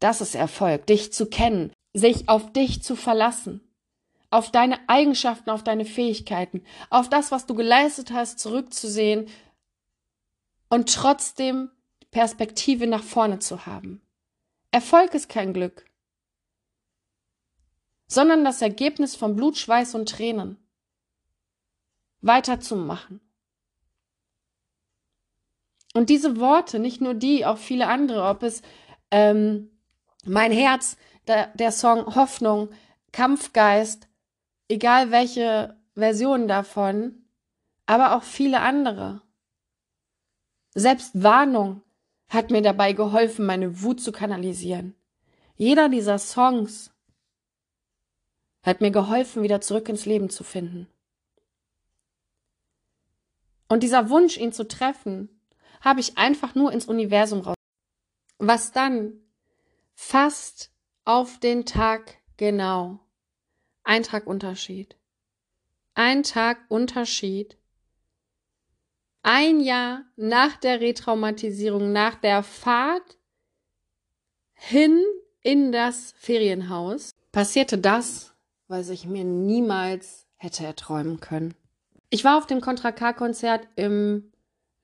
Das 0.00 0.20
ist 0.20 0.34
Erfolg, 0.34 0.86
dich 0.86 1.12
zu 1.12 1.26
kennen, 1.26 1.72
sich 1.98 2.28
auf 2.28 2.52
dich 2.52 2.82
zu 2.82 2.96
verlassen, 2.96 3.60
auf 4.30 4.50
deine 4.50 4.78
Eigenschaften, 4.88 5.50
auf 5.50 5.64
deine 5.64 5.84
Fähigkeiten, 5.84 6.62
auf 6.90 7.08
das, 7.08 7.30
was 7.30 7.46
du 7.46 7.54
geleistet 7.54 8.12
hast, 8.12 8.38
zurückzusehen 8.38 9.28
und 10.68 10.94
trotzdem 10.94 11.70
Perspektive 12.10 12.86
nach 12.86 13.02
vorne 13.02 13.38
zu 13.38 13.66
haben. 13.66 14.00
Erfolg 14.70 15.14
ist 15.14 15.28
kein 15.28 15.52
Glück, 15.52 15.86
sondern 18.06 18.44
das 18.44 18.62
Ergebnis 18.62 19.16
von 19.16 19.36
Blut, 19.36 19.56
Schweiß 19.56 19.94
und 19.94 20.08
Tränen. 20.08 20.56
Weiterzumachen. 22.20 23.20
Und 25.94 26.10
diese 26.10 26.38
Worte, 26.38 26.78
nicht 26.78 27.00
nur 27.00 27.14
die, 27.14 27.46
auch 27.46 27.58
viele 27.58 27.86
andere, 27.86 28.24
ob 28.24 28.42
es 28.42 28.62
ähm, 29.10 29.70
mein 30.24 30.52
Herz, 30.52 30.96
der, 31.28 31.48
der 31.54 31.72
Song 31.72 32.14
Hoffnung, 32.14 32.70
Kampfgeist, 33.12 34.08
egal 34.68 35.10
welche 35.10 35.76
Version 35.94 36.48
davon, 36.48 37.24
aber 37.86 38.16
auch 38.16 38.22
viele 38.22 38.60
andere. 38.60 39.22
Selbst 40.74 41.22
Warnung 41.22 41.82
hat 42.28 42.50
mir 42.50 42.62
dabei 42.62 42.92
geholfen, 42.92 43.46
meine 43.46 43.82
Wut 43.82 44.00
zu 44.00 44.12
kanalisieren. 44.12 44.94
Jeder 45.56 45.88
dieser 45.88 46.18
Songs 46.18 46.92
hat 48.62 48.80
mir 48.80 48.90
geholfen, 48.90 49.42
wieder 49.42 49.60
zurück 49.60 49.88
ins 49.88 50.06
Leben 50.06 50.30
zu 50.30 50.44
finden. 50.44 50.88
Und 53.68 53.82
dieser 53.82 54.08
Wunsch, 54.10 54.36
ihn 54.36 54.52
zu 54.52 54.66
treffen, 54.66 55.40
habe 55.80 56.00
ich 56.00 56.18
einfach 56.18 56.54
nur 56.54 56.72
ins 56.72 56.86
Universum 56.86 57.40
raus. 57.40 57.56
Was 58.38 58.72
dann 58.72 59.12
fast 59.94 60.70
auf 61.08 61.40
den 61.40 61.64
Tag 61.64 62.18
genau. 62.36 63.00
Ein 63.82 64.02
Tag 64.02 64.26
Unterschied. 64.26 64.94
ein 65.94 66.22
Tag 66.22 66.58
Unterschied. 66.68 67.56
Ein 69.22 69.60
Jahr 69.60 70.04
nach 70.16 70.58
der 70.58 70.82
Retraumatisierung, 70.82 71.92
nach 71.92 72.16
der 72.16 72.42
Fahrt 72.42 73.16
hin 74.52 75.02
in 75.40 75.72
das 75.72 76.12
Ferienhaus, 76.18 77.14
passierte 77.32 77.78
das, 77.78 78.34
was 78.68 78.90
ich 78.90 79.06
mir 79.06 79.24
niemals 79.24 80.26
hätte 80.36 80.66
erträumen 80.66 81.20
können. 81.20 81.54
Ich 82.10 82.22
war 82.22 82.36
auf 82.36 82.46
dem 82.46 82.60
Contra 82.60 82.92
K-Konzert 82.92 83.66
im 83.76 84.30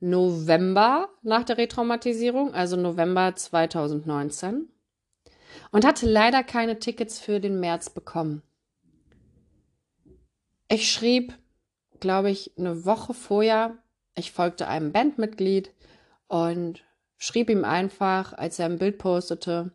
November 0.00 1.10
nach 1.22 1.44
der 1.44 1.58
Retraumatisierung, 1.58 2.54
also 2.54 2.76
November 2.76 3.36
2019, 3.36 4.70
und 5.70 5.84
hatte 5.84 6.06
leider 6.06 6.42
keine 6.42 6.78
Tickets 6.78 7.18
für 7.18 7.40
den 7.40 7.60
März 7.60 7.90
bekommen. 7.90 8.42
Ich 10.68 10.90
schrieb, 10.90 11.34
glaube 12.00 12.30
ich, 12.30 12.52
eine 12.58 12.84
Woche 12.84 13.14
vorher, 13.14 13.76
ich 14.16 14.32
folgte 14.32 14.68
einem 14.68 14.92
Bandmitglied 14.92 15.72
und 16.28 16.84
schrieb 17.16 17.50
ihm 17.50 17.64
einfach, 17.64 18.32
als 18.32 18.58
er 18.58 18.66
ein 18.66 18.78
Bild 18.78 18.98
postete, 18.98 19.72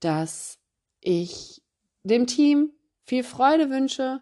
dass 0.00 0.58
ich 1.00 1.62
dem 2.02 2.26
Team 2.26 2.70
viel 3.04 3.24
Freude 3.24 3.70
wünsche 3.70 4.20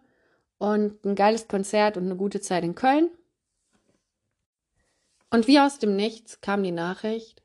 und 0.59 1.05
ein 1.05 1.15
geiles 1.15 1.49
Konzert 1.49 1.97
und 1.97 2.05
eine 2.05 2.17
gute 2.17 2.41
Zeit 2.41 2.65
in 2.65 2.75
Köln. 2.75 3.11
Und 5.31 5.47
wie 5.47 5.59
aus 5.59 5.79
dem 5.79 5.97
Nichts 5.97 6.41
kam 6.41 6.63
die 6.63 6.73
Nachricht, 6.73 7.43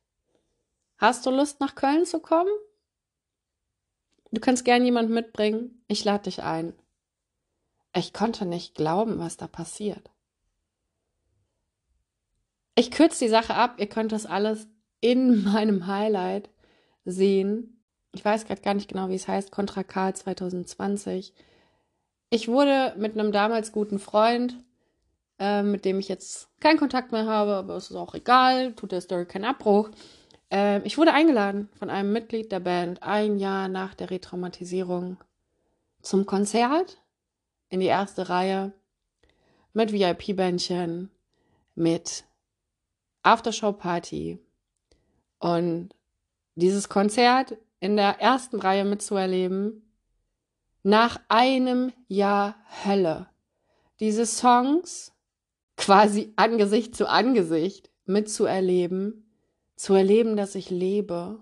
hast 0.98 1.26
du 1.26 1.32
Lust 1.32 1.60
nach 1.60 1.76
Köln 1.76 2.06
zu 2.06 2.20
kommen? 2.20 2.52
Du 4.32 4.40
kannst 4.40 4.66
gern 4.66 4.86
jemand 4.86 5.10
mitbringen, 5.10 5.84
ich 5.88 6.04
lade 6.04 6.24
dich 6.24 6.44
ein. 6.44 6.74
Ich 7.96 8.14
konnte 8.14 8.46
nicht 8.46 8.76
glauben, 8.76 9.18
was 9.18 9.38
da 9.38 9.48
passiert. 9.48 10.12
Ich 12.76 12.92
kürze 12.92 13.26
die 13.26 13.30
Sache 13.30 13.56
ab, 13.56 13.76
ihr 13.78 13.88
könnt 13.88 14.12
das 14.12 14.26
alles 14.26 14.68
in 15.02 15.44
meinem 15.52 15.88
Highlight 15.88 16.50
sehen. 17.06 17.82
Ich 18.14 18.24
weiß 18.24 18.46
gerade 18.46 18.62
gar 18.62 18.74
nicht 18.74 18.90
genau, 18.90 19.10
wie 19.10 19.16
es 19.16 19.28
heißt, 19.28 19.52
Contra 19.52 19.84
K 19.84 20.14
2020. 20.14 21.34
Ich 22.30 22.48
wurde 22.48 22.94
mit 22.98 23.14
einem 23.18 23.32
damals 23.32 23.72
guten 23.72 24.00
Freund, 24.00 24.56
äh, 25.40 25.64
mit 25.64 25.86
dem 25.86 26.00
ich 26.00 26.08
jetzt 26.08 26.50
keinen 26.60 26.78
Kontakt 26.78 27.12
mehr 27.12 27.26
habe, 27.26 27.56
aber 27.56 27.76
es 27.76 27.90
ist 27.90 27.96
auch 27.96 28.14
egal, 28.14 28.74
tut 28.74 28.92
der 28.92 29.02
Story 29.02 29.26
keinen 29.26 29.46
Abbruch. 29.46 29.90
Äh, 30.52 30.82
ich 30.84 30.98
wurde 30.98 31.14
eingeladen 31.14 31.70
von 31.78 31.90
einem 31.90 32.12
Mitglied 32.12 32.52
der 32.52 32.60
Band 32.60 33.04
ein 33.04 33.38
Jahr 33.38 33.68
nach 33.68 33.94
der 33.94 34.10
Retraumatisierung 34.10 35.18
zum 36.02 36.26
Konzert 36.26 37.02
in 37.70 37.80
die 37.80 37.88
erste 37.88 38.30
Reihe 38.30 38.74
mit 39.74 39.92
VIP-Bändchen, 39.92 41.12
mit 41.76 42.26
Aftershow-Party. 43.24 44.40
Und 45.40 45.90
dieses 46.56 46.90
Konzert 46.90 47.58
in 47.80 47.96
der 47.96 48.20
ersten 48.20 48.60
Reihe 48.60 48.86
mitzuerleben, 48.86 49.90
nach 50.84 51.20
einem 51.28 51.94
Jahr 52.08 52.56
Hölle. 52.86 53.28
Diese 54.00 54.26
Songs 54.26 55.14
quasi 55.78 56.34
Angesicht 56.36 56.96
zu 56.96 57.08
Angesicht 57.08 57.90
mitzuerleben, 58.06 59.29
zu 59.80 59.94
erleben, 59.94 60.36
dass 60.36 60.56
ich 60.56 60.70
lebe, 60.70 61.40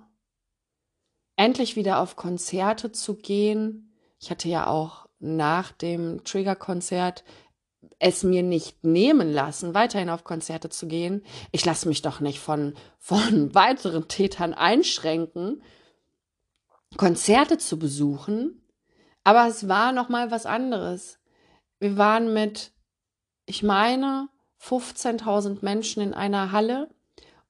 endlich 1.37 1.75
wieder 1.75 1.99
auf 1.99 2.15
Konzerte 2.15 2.91
zu 2.91 3.15
gehen. 3.15 3.91
Ich 4.19 4.29
hatte 4.29 4.47
ja 4.47 4.67
auch 4.67 5.07
nach 5.17 5.71
dem 5.71 6.23
Trigger-Konzert 6.23 7.23
es 7.97 8.21
mir 8.21 8.43
nicht 8.43 8.83
nehmen 8.83 9.33
lassen, 9.33 9.73
weiterhin 9.73 10.11
auf 10.11 10.23
Konzerte 10.23 10.69
zu 10.69 10.87
gehen. 10.87 11.25
Ich 11.51 11.65
lasse 11.65 11.87
mich 11.87 12.03
doch 12.03 12.19
nicht 12.19 12.39
von, 12.39 12.75
von 12.99 13.55
weiteren 13.55 14.07
Tätern 14.07 14.53
einschränken, 14.53 15.63
Konzerte 16.95 17.57
zu 17.57 17.79
besuchen. 17.79 18.61
Aber 19.23 19.47
es 19.47 19.67
war 19.67 19.91
noch 19.91 20.09
mal 20.09 20.29
was 20.29 20.45
anderes. 20.45 21.17
Wir 21.79 21.97
waren 21.97 22.35
mit, 22.35 22.71
ich 23.47 23.63
meine, 23.63 24.29
15.000 24.61 25.57
Menschen 25.63 26.03
in 26.03 26.13
einer 26.13 26.51
Halle 26.51 26.87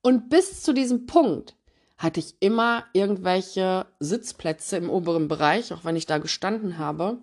und 0.08 0.30
bis 0.30 0.64
zu 0.64 0.72
diesem 0.72 1.06
Punkt 1.06 1.58
hatte 1.98 2.22
ich 2.22 2.38
immer 2.40 2.86
irgendwelche 2.94 3.88
Sitzplätze 4.00 4.78
im 4.78 4.90
oberen 4.90 5.28
Bereich, 5.28 5.74
auch 5.74 5.84
wenn 5.84 5.98
ich 5.98 6.06
da 6.06 6.18
gestanden 6.18 6.78
habe. 6.78 7.18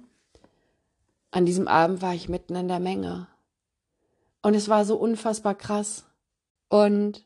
An 1.30 1.46
diesem 1.46 1.66
Abend 1.66 2.02
war 2.02 2.12
ich 2.12 2.28
mitten 2.28 2.54
in 2.54 2.68
der 2.68 2.80
Menge. 2.80 3.26
Und 4.42 4.52
es 4.52 4.68
war 4.68 4.84
so 4.84 4.96
unfassbar 4.96 5.54
krass. 5.54 6.04
Und 6.68 7.24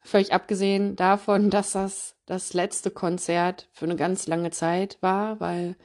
völlig 0.00 0.32
abgesehen 0.32 0.96
davon, 0.96 1.48
dass 1.50 1.70
das 1.70 2.16
das 2.26 2.54
letzte 2.54 2.90
Konzert 2.90 3.68
für 3.70 3.84
eine 3.84 3.94
ganz 3.94 4.26
lange 4.26 4.50
Zeit 4.50 4.98
war, 5.00 5.38
weil 5.38 5.76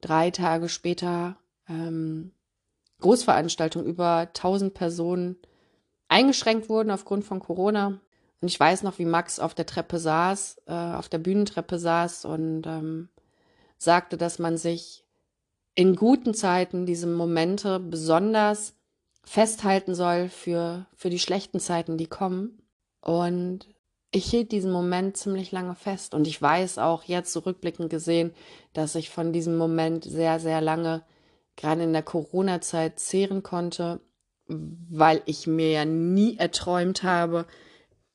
drei 0.00 0.30
Tage 0.30 0.70
später 0.70 1.36
ähm, 1.68 2.32
Großveranstaltungen 3.02 3.86
über 3.86 4.28
1000 4.28 4.72
Personen 4.72 5.36
eingeschränkt 6.12 6.68
wurden 6.68 6.90
aufgrund 6.90 7.24
von 7.24 7.40
Corona. 7.40 7.98
Und 8.40 8.48
ich 8.48 8.58
weiß 8.58 8.82
noch, 8.82 8.98
wie 8.98 9.04
Max 9.04 9.38
auf 9.40 9.54
der 9.54 9.66
Treppe 9.66 9.98
saß, 9.98 10.62
äh, 10.66 10.72
auf 10.72 11.08
der 11.08 11.18
Bühnentreppe 11.18 11.78
saß 11.78 12.24
und 12.26 12.66
ähm, 12.66 13.08
sagte, 13.78 14.16
dass 14.16 14.38
man 14.38 14.56
sich 14.56 15.04
in 15.74 15.96
guten 15.96 16.34
Zeiten 16.34 16.84
diese 16.84 17.06
Momente 17.06 17.80
besonders 17.80 18.74
festhalten 19.24 19.94
soll 19.94 20.28
für, 20.28 20.86
für 20.94 21.08
die 21.08 21.18
schlechten 21.18 21.60
Zeiten, 21.60 21.96
die 21.96 22.08
kommen. 22.08 22.60
Und 23.00 23.68
ich 24.10 24.26
hielt 24.26 24.52
diesen 24.52 24.70
Moment 24.70 25.16
ziemlich 25.16 25.52
lange 25.52 25.74
fest 25.74 26.12
und 26.12 26.26
ich 26.26 26.40
weiß 26.40 26.78
auch 26.78 27.04
jetzt 27.04 27.32
zurückblickend 27.32 27.88
gesehen, 27.88 28.34
dass 28.74 28.94
ich 28.94 29.08
von 29.08 29.32
diesem 29.32 29.56
Moment 29.56 30.04
sehr, 30.04 30.38
sehr 30.38 30.60
lange, 30.60 31.02
gerade 31.56 31.84
in 31.84 31.92
der 31.92 32.02
Corona-Zeit, 32.02 32.98
zehren 32.98 33.42
konnte, 33.42 34.00
weil 34.46 35.22
ich 35.26 35.46
mir 35.46 35.70
ja 35.70 35.84
nie 35.84 36.36
erträumt 36.36 37.02
habe, 37.02 37.46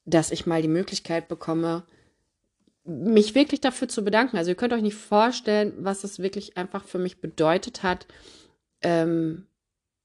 dass 0.06 0.32
ich 0.32 0.46
mal 0.46 0.62
die 0.62 0.68
Möglichkeit 0.68 1.28
bekomme, 1.28 1.84
mich 2.86 3.36
wirklich 3.36 3.60
dafür 3.60 3.90
zu 3.90 4.04
bedanken. 4.04 4.38
Also 4.38 4.52
ihr 4.52 4.56
könnt 4.56 4.74
euch 4.74 4.82
nicht 4.82 4.96
vorstellen, 4.96 5.74
was 5.80 6.04
es 6.04 6.20
wirklich 6.20 6.58
einfach 6.58 6.86
für 6.86 7.00
mich 7.00 7.20
bedeutet 7.20 7.84
hat, 7.84 8.08
ähm, 8.82 9.48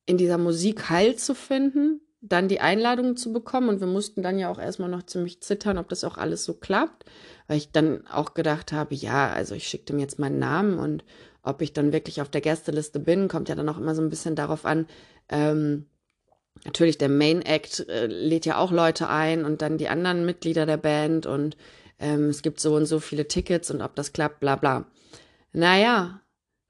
in 0.05 0.19
dieser 0.19 0.39
Musik 0.39 0.91
Heil 0.91 1.15
zu 1.17 1.35
finden, 1.35 2.01
dann 2.21 2.49
die 2.49 2.61
Einladung 2.61 3.17
zu 3.17 3.33
bekommen 3.33 3.69
und 3.69 3.81
wir 3.81 3.87
mussten 3.87 4.23
dann 4.23 4.39
ja 4.39 4.49
auch 4.51 4.59
erstmal 4.59 4.89
noch 4.89 5.05
ziemlich 5.05 5.41
zittern, 5.43 5.79
ob 5.79 5.89
das 5.89 6.05
auch 6.05 6.19
alles 6.19 6.45
so 6.45 6.55
klappt, 6.55 7.05
weil 7.47 7.57
ich 7.57 7.71
dann 7.71 8.07
auch 8.07 8.35
gedacht 8.35 8.73
habe, 8.73 8.95
ja, 8.95 9.33
also 9.33 9.55
ich 9.55 9.67
schickte 9.67 9.93
mir 9.93 10.03
jetzt 10.03 10.19
meinen 10.19 10.39
Namen 10.39 10.79
und 10.79 11.05
ob 11.43 11.63
ich 11.63 11.73
dann 11.73 11.93
wirklich 11.93 12.21
auf 12.21 12.29
der 12.29 12.41
Gästeliste 12.41 13.01
bin, 13.01 13.29
kommt 13.29 13.49
ja 13.49 13.57
dann 13.57 13.69
auch 13.69 13.79
immer 13.79 13.95
so 13.95 14.03
ein 14.03 14.11
bisschen 14.11 14.37
darauf 14.37 14.65
an. 14.65 14.87
Ähm, 15.29 15.87
natürlich, 16.65 16.99
der 16.99 17.09
Main 17.09 17.43
Act 17.43 17.89
äh, 17.89 18.07
lädt 18.07 18.47
ja 18.47 18.59
auch 18.59 18.71
Leute 18.73 19.09
ein 19.09 19.45
und 19.45 19.63
dann 19.63 19.79
die 19.79 19.89
anderen 19.89 20.25
Mitglieder 20.27 20.67
der 20.67 20.77
Band 20.77 21.27
und 21.27 21.57
ähm, 21.99 22.29
es 22.29 22.43
gibt 22.43 22.61
so 22.61 22.75
und 22.75 22.87
so 22.87 23.01
viele 23.01 23.29
Tickets 23.29 23.71
und 23.71 23.83
ob 23.83 23.95
das 23.95 24.13
klappt, 24.13 24.41
bla 24.41 24.57
bla. 24.57 24.87
Naja, 25.53 26.23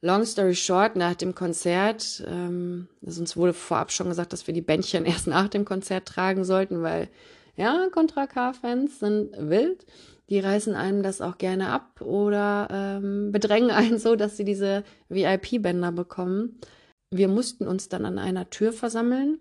Long 0.05 0.25
story 0.25 0.57
short, 0.57 0.97
nach 0.97 1.15
dem 1.15 1.33
Konzert, 1.33 2.25
ähm, 2.27 2.89
also 3.07 3.21
uns 3.21 3.37
wurde 3.37 3.53
vorab 3.53 3.93
schon 3.93 4.09
gesagt, 4.09 4.33
dass 4.33 4.49
wir 4.49 4.55
die 4.55 4.61
Bändchen 4.61 5.05
erst 5.07 5.29
nach 5.29 5.49
dem 5.49 5.65
Konzert 5.65 6.07
tragen 6.07 6.45
sollten, 6.45 6.83
weil 6.83 7.09
ja, 7.57 7.87
Contra 7.93 8.27
K-Fans 8.27 8.99
sind 8.99 9.31
wild. 9.39 9.87
Die 10.29 10.41
reißen 10.41 10.75
einem 10.75 11.03
das 11.03 11.21
auch 11.21 11.39
gerne 11.39 11.69
ab 11.69 12.01
oder 12.01 12.67
ähm, 12.71 13.31
bedrängen 13.31 13.71
einen 13.71 13.99
so, 13.99 14.17
dass 14.17 14.37
sie 14.37 14.45
diese 14.45 14.83
VIP-Bänder 15.09 15.93
bekommen. 15.93 16.59
Wir 17.13 17.29
mussten 17.29 17.69
uns 17.69 17.89
dann 17.89 18.05
an 18.05 18.19
einer 18.19 18.51
Tür 18.51 18.73
versammeln 18.73 19.39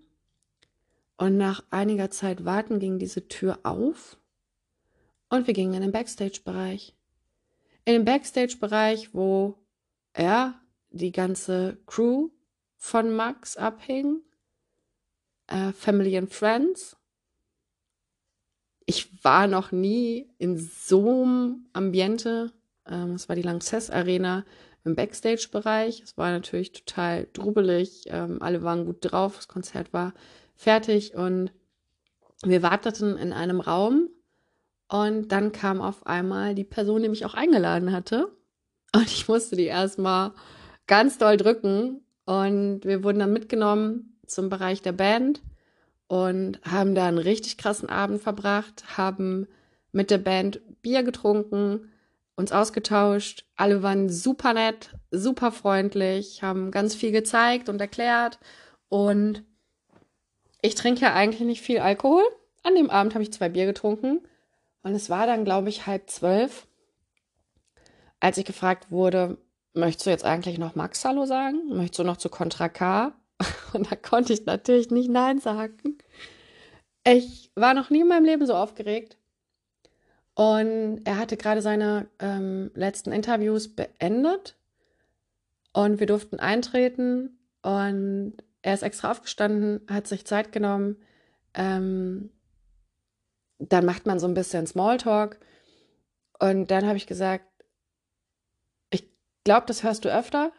und 1.22 1.36
nach 1.36 1.62
einiger 1.70 2.10
Zeit 2.10 2.44
warten 2.44 2.80
ging 2.80 2.98
diese 2.98 3.28
Tür 3.28 3.60
auf 3.62 4.18
und 5.28 5.46
wir 5.46 5.54
gingen 5.54 5.74
in 5.74 5.82
den 5.82 5.92
Backstage-Bereich. 5.92 6.96
In 7.84 7.92
den 7.92 8.04
Backstage-Bereich, 8.04 9.14
wo 9.14 9.54
ja, 10.18 10.60
die 10.90 11.12
ganze 11.12 11.78
Crew 11.86 12.30
von 12.76 13.14
Max 13.14 13.56
abhing, 13.56 14.20
äh, 15.46 15.70
Family 15.70 16.18
and 16.18 16.34
Friends. 16.34 16.96
Ich 18.84 19.24
war 19.24 19.46
noch 19.46 19.70
nie 19.70 20.28
in 20.38 20.58
so 20.58 21.22
einem 21.22 21.68
Ambiente. 21.72 22.52
Ähm, 22.84 23.12
es 23.12 23.28
war 23.28 23.36
die 23.36 23.42
Lanxess 23.42 23.90
Arena 23.90 24.44
im 24.82 24.96
Backstage-Bereich. 24.96 26.02
Es 26.02 26.18
war 26.18 26.32
natürlich 26.32 26.72
total 26.72 27.28
drubelig. 27.32 28.06
Ähm, 28.08 28.42
alle 28.42 28.64
waren 28.64 28.86
gut 28.86 28.98
drauf. 29.02 29.36
Das 29.36 29.46
Konzert 29.46 29.92
war 29.92 30.14
fertig 30.62 31.14
und 31.14 31.52
wir 32.44 32.62
warteten 32.62 33.16
in 33.16 33.32
einem 33.32 33.60
Raum. 33.60 34.08
Und 34.88 35.32
dann 35.32 35.52
kam 35.52 35.80
auf 35.80 36.06
einmal 36.06 36.54
die 36.54 36.64
Person, 36.64 37.02
die 37.02 37.08
mich 37.08 37.24
auch 37.24 37.34
eingeladen 37.34 37.92
hatte. 37.92 38.30
Und 38.94 39.06
ich 39.06 39.26
musste 39.28 39.56
die 39.56 39.64
erstmal 39.64 40.32
ganz 40.86 41.16
doll 41.18 41.36
drücken 41.36 42.02
Und 42.24 42.84
wir 42.84 43.02
wurden 43.02 43.18
dann 43.18 43.32
mitgenommen 43.32 44.16
zum 44.26 44.48
Bereich 44.48 44.82
der 44.82 44.92
Band 44.92 45.42
und 46.06 46.60
haben 46.62 46.94
da 46.94 47.06
einen 47.06 47.18
richtig 47.18 47.58
krassen 47.58 47.88
Abend 47.88 48.22
verbracht, 48.22 48.96
haben 48.96 49.48
mit 49.92 50.10
der 50.10 50.18
Band 50.18 50.60
Bier 50.82 51.02
getrunken, 51.02 51.90
uns 52.36 52.52
ausgetauscht. 52.52 53.44
Alle 53.56 53.82
waren 53.82 54.08
super 54.08 54.54
nett, 54.54 54.90
super 55.10 55.52
freundlich, 55.52 56.42
haben 56.42 56.70
ganz 56.70 56.94
viel 56.94 57.12
gezeigt 57.12 57.68
und 57.68 57.80
erklärt. 57.80 58.38
Und 58.88 59.44
ich 60.62 60.76
trinke 60.76 61.02
ja 61.02 61.12
eigentlich 61.12 61.42
nicht 61.42 61.60
viel 61.60 61.80
Alkohol. 61.80 62.22
An 62.62 62.76
dem 62.76 62.88
Abend 62.88 63.14
habe 63.14 63.22
ich 63.22 63.32
zwei 63.32 63.48
Bier 63.48 63.66
getrunken. 63.66 64.20
Und 64.82 64.94
es 64.94 65.10
war 65.10 65.26
dann, 65.26 65.44
glaube 65.44 65.68
ich, 65.68 65.86
halb 65.86 66.08
zwölf, 66.08 66.66
als 68.20 68.38
ich 68.38 68.44
gefragt 68.44 68.90
wurde, 68.90 69.38
möchtest 69.74 70.06
du 70.06 70.10
jetzt 70.10 70.24
eigentlich 70.24 70.58
noch 70.58 70.76
Max 70.76 71.04
Hallo 71.04 71.26
sagen? 71.26 71.68
Möchtest 71.68 71.98
du 71.98 72.04
noch 72.04 72.16
zu 72.16 72.28
Contra 72.28 72.68
K? 72.68 73.12
Und 73.72 73.90
da 73.90 73.96
konnte 73.96 74.32
ich 74.32 74.46
natürlich 74.46 74.90
nicht 74.90 75.10
Nein 75.10 75.40
sagen. 75.40 75.98
Ich 77.04 77.50
war 77.56 77.74
noch 77.74 77.90
nie 77.90 78.00
in 78.00 78.08
meinem 78.08 78.24
Leben 78.24 78.46
so 78.46 78.54
aufgeregt. 78.54 79.16
Und 80.34 81.02
er 81.04 81.18
hatte 81.18 81.36
gerade 81.36 81.62
seine 81.62 82.08
ähm, 82.20 82.70
letzten 82.74 83.10
Interviews 83.10 83.74
beendet. 83.74 84.56
Und 85.72 85.98
wir 85.98 86.06
durften 86.06 86.38
eintreten. 86.38 87.38
Und 87.62 88.36
er 88.62 88.74
ist 88.74 88.82
extra 88.82 89.10
aufgestanden, 89.10 89.80
hat 89.88 90.06
sich 90.06 90.24
Zeit 90.24 90.52
genommen. 90.52 90.96
Ähm, 91.54 92.30
dann 93.58 93.84
macht 93.84 94.06
man 94.06 94.18
so 94.18 94.26
ein 94.26 94.34
bisschen 94.34 94.66
Smalltalk. 94.66 95.38
Und 96.38 96.70
dann 96.70 96.86
habe 96.86 96.96
ich 96.96 97.06
gesagt, 97.06 97.44
ich 98.90 99.08
glaube, 99.44 99.66
das 99.66 99.82
hörst 99.82 100.04
du 100.04 100.16
öfter. 100.16 100.52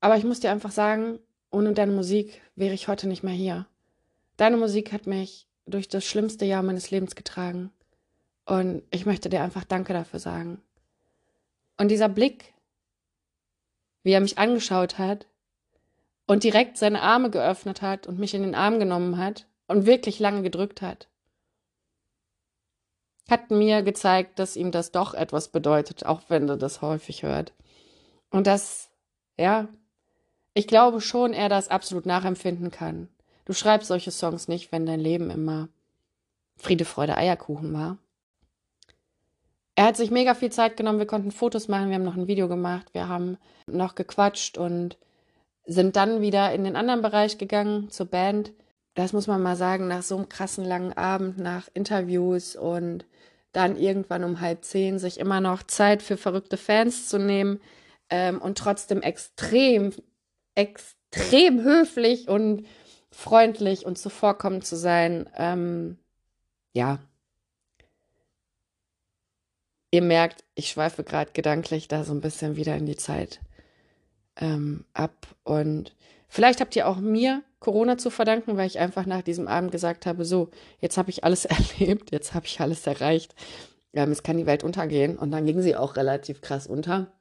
Aber 0.00 0.16
ich 0.16 0.24
muss 0.24 0.40
dir 0.40 0.50
einfach 0.50 0.70
sagen, 0.70 1.18
ohne 1.50 1.72
deine 1.72 1.92
Musik 1.92 2.42
wäre 2.54 2.74
ich 2.74 2.88
heute 2.88 3.08
nicht 3.08 3.22
mehr 3.22 3.34
hier. 3.34 3.66
Deine 4.36 4.58
Musik 4.58 4.92
hat 4.92 5.06
mich 5.06 5.48
durch 5.66 5.88
das 5.88 6.04
schlimmste 6.04 6.44
Jahr 6.44 6.62
meines 6.62 6.90
Lebens 6.90 7.16
getragen. 7.16 7.72
Und 8.44 8.82
ich 8.90 9.06
möchte 9.06 9.30
dir 9.30 9.42
einfach 9.42 9.64
Danke 9.64 9.94
dafür 9.94 10.20
sagen. 10.20 10.62
Und 11.78 11.88
dieser 11.88 12.08
Blick, 12.08 12.54
wie 14.02 14.12
er 14.12 14.20
mich 14.20 14.38
angeschaut 14.38 14.98
hat 14.98 15.26
und 16.26 16.44
direkt 16.44 16.76
seine 16.76 17.02
Arme 17.02 17.30
geöffnet 17.30 17.82
hat 17.82 18.06
und 18.06 18.18
mich 18.18 18.34
in 18.34 18.42
den 18.42 18.54
Arm 18.54 18.78
genommen 18.78 19.18
hat 19.18 19.46
und 19.68 19.86
wirklich 19.86 20.18
lange 20.18 20.42
gedrückt 20.42 20.82
hat, 20.82 21.08
hat 23.28 23.50
mir 23.50 23.82
gezeigt, 23.82 24.38
dass 24.38 24.56
ihm 24.56 24.70
das 24.70 24.92
doch 24.92 25.14
etwas 25.14 25.48
bedeutet, 25.48 26.06
auch 26.06 26.22
wenn 26.28 26.48
er 26.48 26.56
das 26.56 26.82
häufig 26.82 27.22
hört. 27.22 27.52
Und 28.30 28.46
dass, 28.46 28.90
ja, 29.36 29.68
ich 30.54 30.66
glaube 30.66 31.00
schon, 31.00 31.32
er 31.32 31.48
das 31.48 31.68
absolut 31.68 32.06
nachempfinden 32.06 32.70
kann. 32.70 33.08
Du 33.44 33.52
schreibst 33.52 33.88
solche 33.88 34.10
Songs 34.10 34.48
nicht, 34.48 34.72
wenn 34.72 34.86
dein 34.86 35.00
Leben 35.00 35.30
immer 35.30 35.68
Friede, 36.56 36.84
Freude, 36.84 37.16
Eierkuchen 37.16 37.72
war. 37.72 37.98
Er 39.74 39.84
hat 39.84 39.96
sich 39.96 40.10
mega 40.10 40.34
viel 40.34 40.50
Zeit 40.50 40.76
genommen, 40.76 40.98
wir 40.98 41.06
konnten 41.06 41.30
Fotos 41.30 41.68
machen, 41.68 41.88
wir 41.88 41.96
haben 41.96 42.04
noch 42.04 42.16
ein 42.16 42.28
Video 42.28 42.48
gemacht, 42.48 42.94
wir 42.94 43.08
haben 43.08 43.36
noch 43.66 43.94
gequatscht 43.94 44.56
und 44.56 44.96
sind 45.66 45.96
dann 45.96 46.20
wieder 46.20 46.52
in 46.52 46.64
den 46.64 46.76
anderen 46.76 47.02
Bereich 47.02 47.38
gegangen 47.38 47.90
zur 47.90 48.06
Band. 48.06 48.52
Das 48.94 49.12
muss 49.12 49.26
man 49.26 49.42
mal 49.42 49.56
sagen, 49.56 49.88
nach 49.88 50.02
so 50.02 50.16
einem 50.16 50.28
krassen 50.28 50.64
langen 50.64 50.92
Abend, 50.94 51.38
nach 51.38 51.68
Interviews 51.74 52.56
und 52.56 53.04
dann 53.52 53.76
irgendwann 53.76 54.24
um 54.24 54.40
halb 54.40 54.64
zehn 54.64 54.98
sich 54.98 55.18
immer 55.18 55.40
noch 55.40 55.62
Zeit 55.62 56.02
für 56.02 56.16
verrückte 56.16 56.56
Fans 56.56 57.08
zu 57.08 57.18
nehmen 57.18 57.60
ähm, 58.10 58.40
und 58.40 58.58
trotzdem 58.58 59.02
extrem 59.02 59.92
extrem 60.54 61.62
höflich 61.62 62.28
und 62.28 62.66
freundlich 63.10 63.86
und 63.86 63.98
zuvorkommend 63.98 64.66
zu 64.66 64.76
sein. 64.76 65.28
Ähm, 65.36 65.98
ja. 66.72 66.98
Ihr 69.90 70.02
merkt, 70.02 70.44
ich 70.54 70.68
schweife 70.68 71.04
gerade 71.04 71.32
gedanklich 71.32 71.88
da 71.88 72.04
so 72.04 72.12
ein 72.12 72.20
bisschen 72.20 72.56
wieder 72.56 72.76
in 72.76 72.86
die 72.86 72.96
Zeit 72.96 73.40
ähm, 74.36 74.84
ab. 74.92 75.26
Und 75.44 75.94
vielleicht 76.28 76.60
habt 76.60 76.76
ihr 76.76 76.88
auch 76.88 76.98
mir 76.98 77.42
Corona 77.60 77.98
zu 77.98 78.10
verdanken, 78.10 78.56
weil 78.56 78.66
ich 78.66 78.78
einfach 78.78 79.06
nach 79.06 79.22
diesem 79.22 79.48
Abend 79.48 79.72
gesagt 79.72 80.06
habe, 80.06 80.24
so, 80.24 80.50
jetzt 80.80 80.98
habe 80.98 81.10
ich 81.10 81.24
alles 81.24 81.44
erlebt, 81.80 82.12
jetzt 82.12 82.34
habe 82.34 82.46
ich 82.46 82.60
alles 82.60 82.86
erreicht. 82.86 83.34
Ähm, 83.92 84.10
jetzt 84.10 84.24
kann 84.24 84.36
die 84.36 84.46
Welt 84.46 84.64
untergehen. 84.64 85.16
Und 85.16 85.30
dann 85.30 85.46
ging 85.46 85.62
sie 85.62 85.76
auch 85.76 85.96
relativ 85.96 86.40
krass 86.40 86.66
unter. 86.66 87.12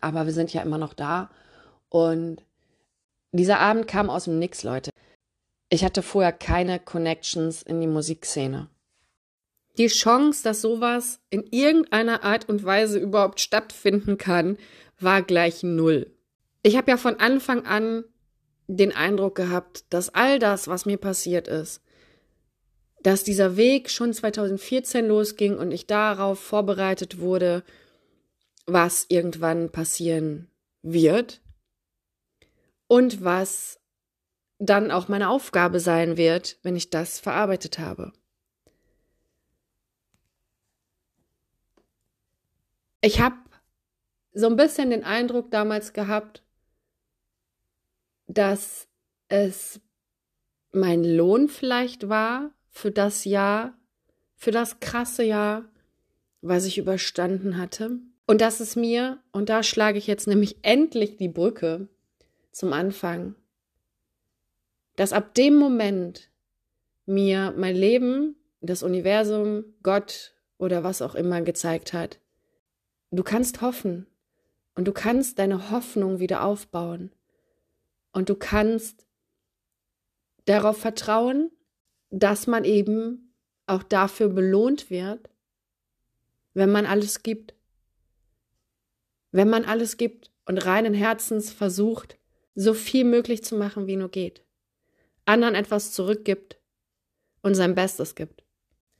Aber 0.00 0.26
wir 0.26 0.32
sind 0.32 0.52
ja 0.52 0.62
immer 0.62 0.78
noch 0.78 0.94
da. 0.94 1.30
Und 1.88 2.42
dieser 3.32 3.60
Abend 3.60 3.88
kam 3.88 4.10
aus 4.10 4.24
dem 4.24 4.38
Nix, 4.38 4.62
Leute. 4.62 4.90
Ich 5.70 5.84
hatte 5.84 6.02
vorher 6.02 6.32
keine 6.32 6.78
Connections 6.78 7.62
in 7.62 7.80
die 7.80 7.86
Musikszene. 7.86 8.68
Die 9.76 9.88
Chance, 9.88 10.42
dass 10.42 10.60
sowas 10.60 11.20
in 11.30 11.44
irgendeiner 11.50 12.24
Art 12.24 12.48
und 12.48 12.64
Weise 12.64 12.98
überhaupt 12.98 13.40
stattfinden 13.40 14.18
kann, 14.18 14.56
war 14.98 15.22
gleich 15.22 15.62
null. 15.62 16.10
Ich 16.68 16.76
habe 16.76 16.90
ja 16.90 16.98
von 16.98 17.18
Anfang 17.18 17.64
an 17.64 18.04
den 18.66 18.94
Eindruck 18.94 19.36
gehabt, 19.36 19.86
dass 19.88 20.14
all 20.14 20.38
das, 20.38 20.68
was 20.68 20.84
mir 20.84 20.98
passiert 20.98 21.48
ist, 21.48 21.82
dass 23.02 23.24
dieser 23.24 23.56
Weg 23.56 23.88
schon 23.88 24.12
2014 24.12 25.06
losging 25.06 25.56
und 25.56 25.72
ich 25.72 25.86
darauf 25.86 26.38
vorbereitet 26.38 27.20
wurde, 27.20 27.64
was 28.66 29.06
irgendwann 29.08 29.72
passieren 29.72 30.50
wird 30.82 31.40
und 32.86 33.24
was 33.24 33.80
dann 34.58 34.90
auch 34.90 35.08
meine 35.08 35.30
Aufgabe 35.30 35.80
sein 35.80 36.18
wird, 36.18 36.58
wenn 36.62 36.76
ich 36.76 36.90
das 36.90 37.18
verarbeitet 37.18 37.78
habe. 37.78 38.12
Ich 43.00 43.22
habe 43.22 43.36
so 44.34 44.48
ein 44.48 44.56
bisschen 44.56 44.90
den 44.90 45.04
Eindruck 45.04 45.50
damals 45.50 45.94
gehabt, 45.94 46.42
dass 48.28 48.86
es 49.28 49.80
mein 50.70 51.02
Lohn 51.02 51.48
vielleicht 51.48 52.08
war 52.08 52.52
für 52.70 52.90
das 52.90 53.24
Jahr, 53.24 53.74
für 54.36 54.50
das 54.50 54.78
krasse 54.80 55.24
Jahr, 55.24 55.64
was 56.42 56.66
ich 56.66 56.78
überstanden 56.78 57.56
hatte. 57.56 57.98
Und 58.26 58.42
dass 58.42 58.60
es 58.60 58.76
mir, 58.76 59.18
und 59.32 59.48
da 59.48 59.62
schlage 59.62 59.98
ich 59.98 60.06
jetzt 60.06 60.28
nämlich 60.28 60.58
endlich 60.62 61.16
die 61.16 61.30
Brücke 61.30 61.88
zum 62.52 62.74
Anfang, 62.74 63.34
dass 64.96 65.14
ab 65.14 65.34
dem 65.34 65.56
Moment 65.56 66.30
mir 67.06 67.54
mein 67.56 67.74
Leben, 67.74 68.36
das 68.60 68.82
Universum, 68.82 69.64
Gott 69.82 70.34
oder 70.58 70.84
was 70.84 71.00
auch 71.00 71.14
immer 71.14 71.40
gezeigt 71.40 71.94
hat, 71.94 72.18
du 73.10 73.22
kannst 73.22 73.62
hoffen 73.62 74.06
und 74.74 74.86
du 74.86 74.92
kannst 74.92 75.38
deine 75.38 75.70
Hoffnung 75.70 76.18
wieder 76.18 76.44
aufbauen 76.44 77.10
und 78.18 78.28
du 78.28 78.34
kannst 78.34 79.06
darauf 80.44 80.76
vertrauen, 80.76 81.52
dass 82.10 82.48
man 82.48 82.64
eben 82.64 83.32
auch 83.66 83.84
dafür 83.84 84.28
belohnt 84.28 84.90
wird, 84.90 85.30
wenn 86.52 86.72
man 86.72 86.84
alles 86.84 87.22
gibt. 87.22 87.54
Wenn 89.30 89.48
man 89.48 89.64
alles 89.64 89.98
gibt 89.98 90.32
und 90.46 90.58
reinen 90.66 90.94
Herzens 90.94 91.52
versucht, 91.52 92.18
so 92.56 92.74
viel 92.74 93.04
möglich 93.04 93.44
zu 93.44 93.54
machen, 93.54 93.86
wie 93.86 93.94
nur 93.94 94.10
geht. 94.10 94.44
Anderen 95.24 95.54
etwas 95.54 95.92
zurückgibt 95.92 96.58
und 97.42 97.54
sein 97.54 97.76
Bestes 97.76 98.16
gibt. 98.16 98.42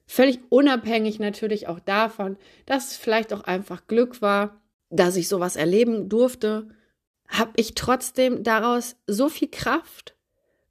Völlig 0.07 0.39
unabhängig 0.49 1.19
natürlich 1.19 1.67
auch 1.67 1.81
davon, 1.81 2.37
dass 2.67 2.93
es 2.93 2.97
vielleicht 2.97 3.33
auch 3.33 3.41
einfach 3.41 3.89
Glück 3.89 4.23
war, 4.23 4.63
dass 4.91 5.17
ich 5.17 5.27
sowas 5.27 5.57
erleben 5.57 6.09
durfte, 6.09 6.69
habe 7.29 7.53
ich 7.57 7.75
trotzdem 7.75 8.43
daraus 8.43 8.97
so 9.07 9.29
viel 9.29 9.49
Kraft 9.49 10.17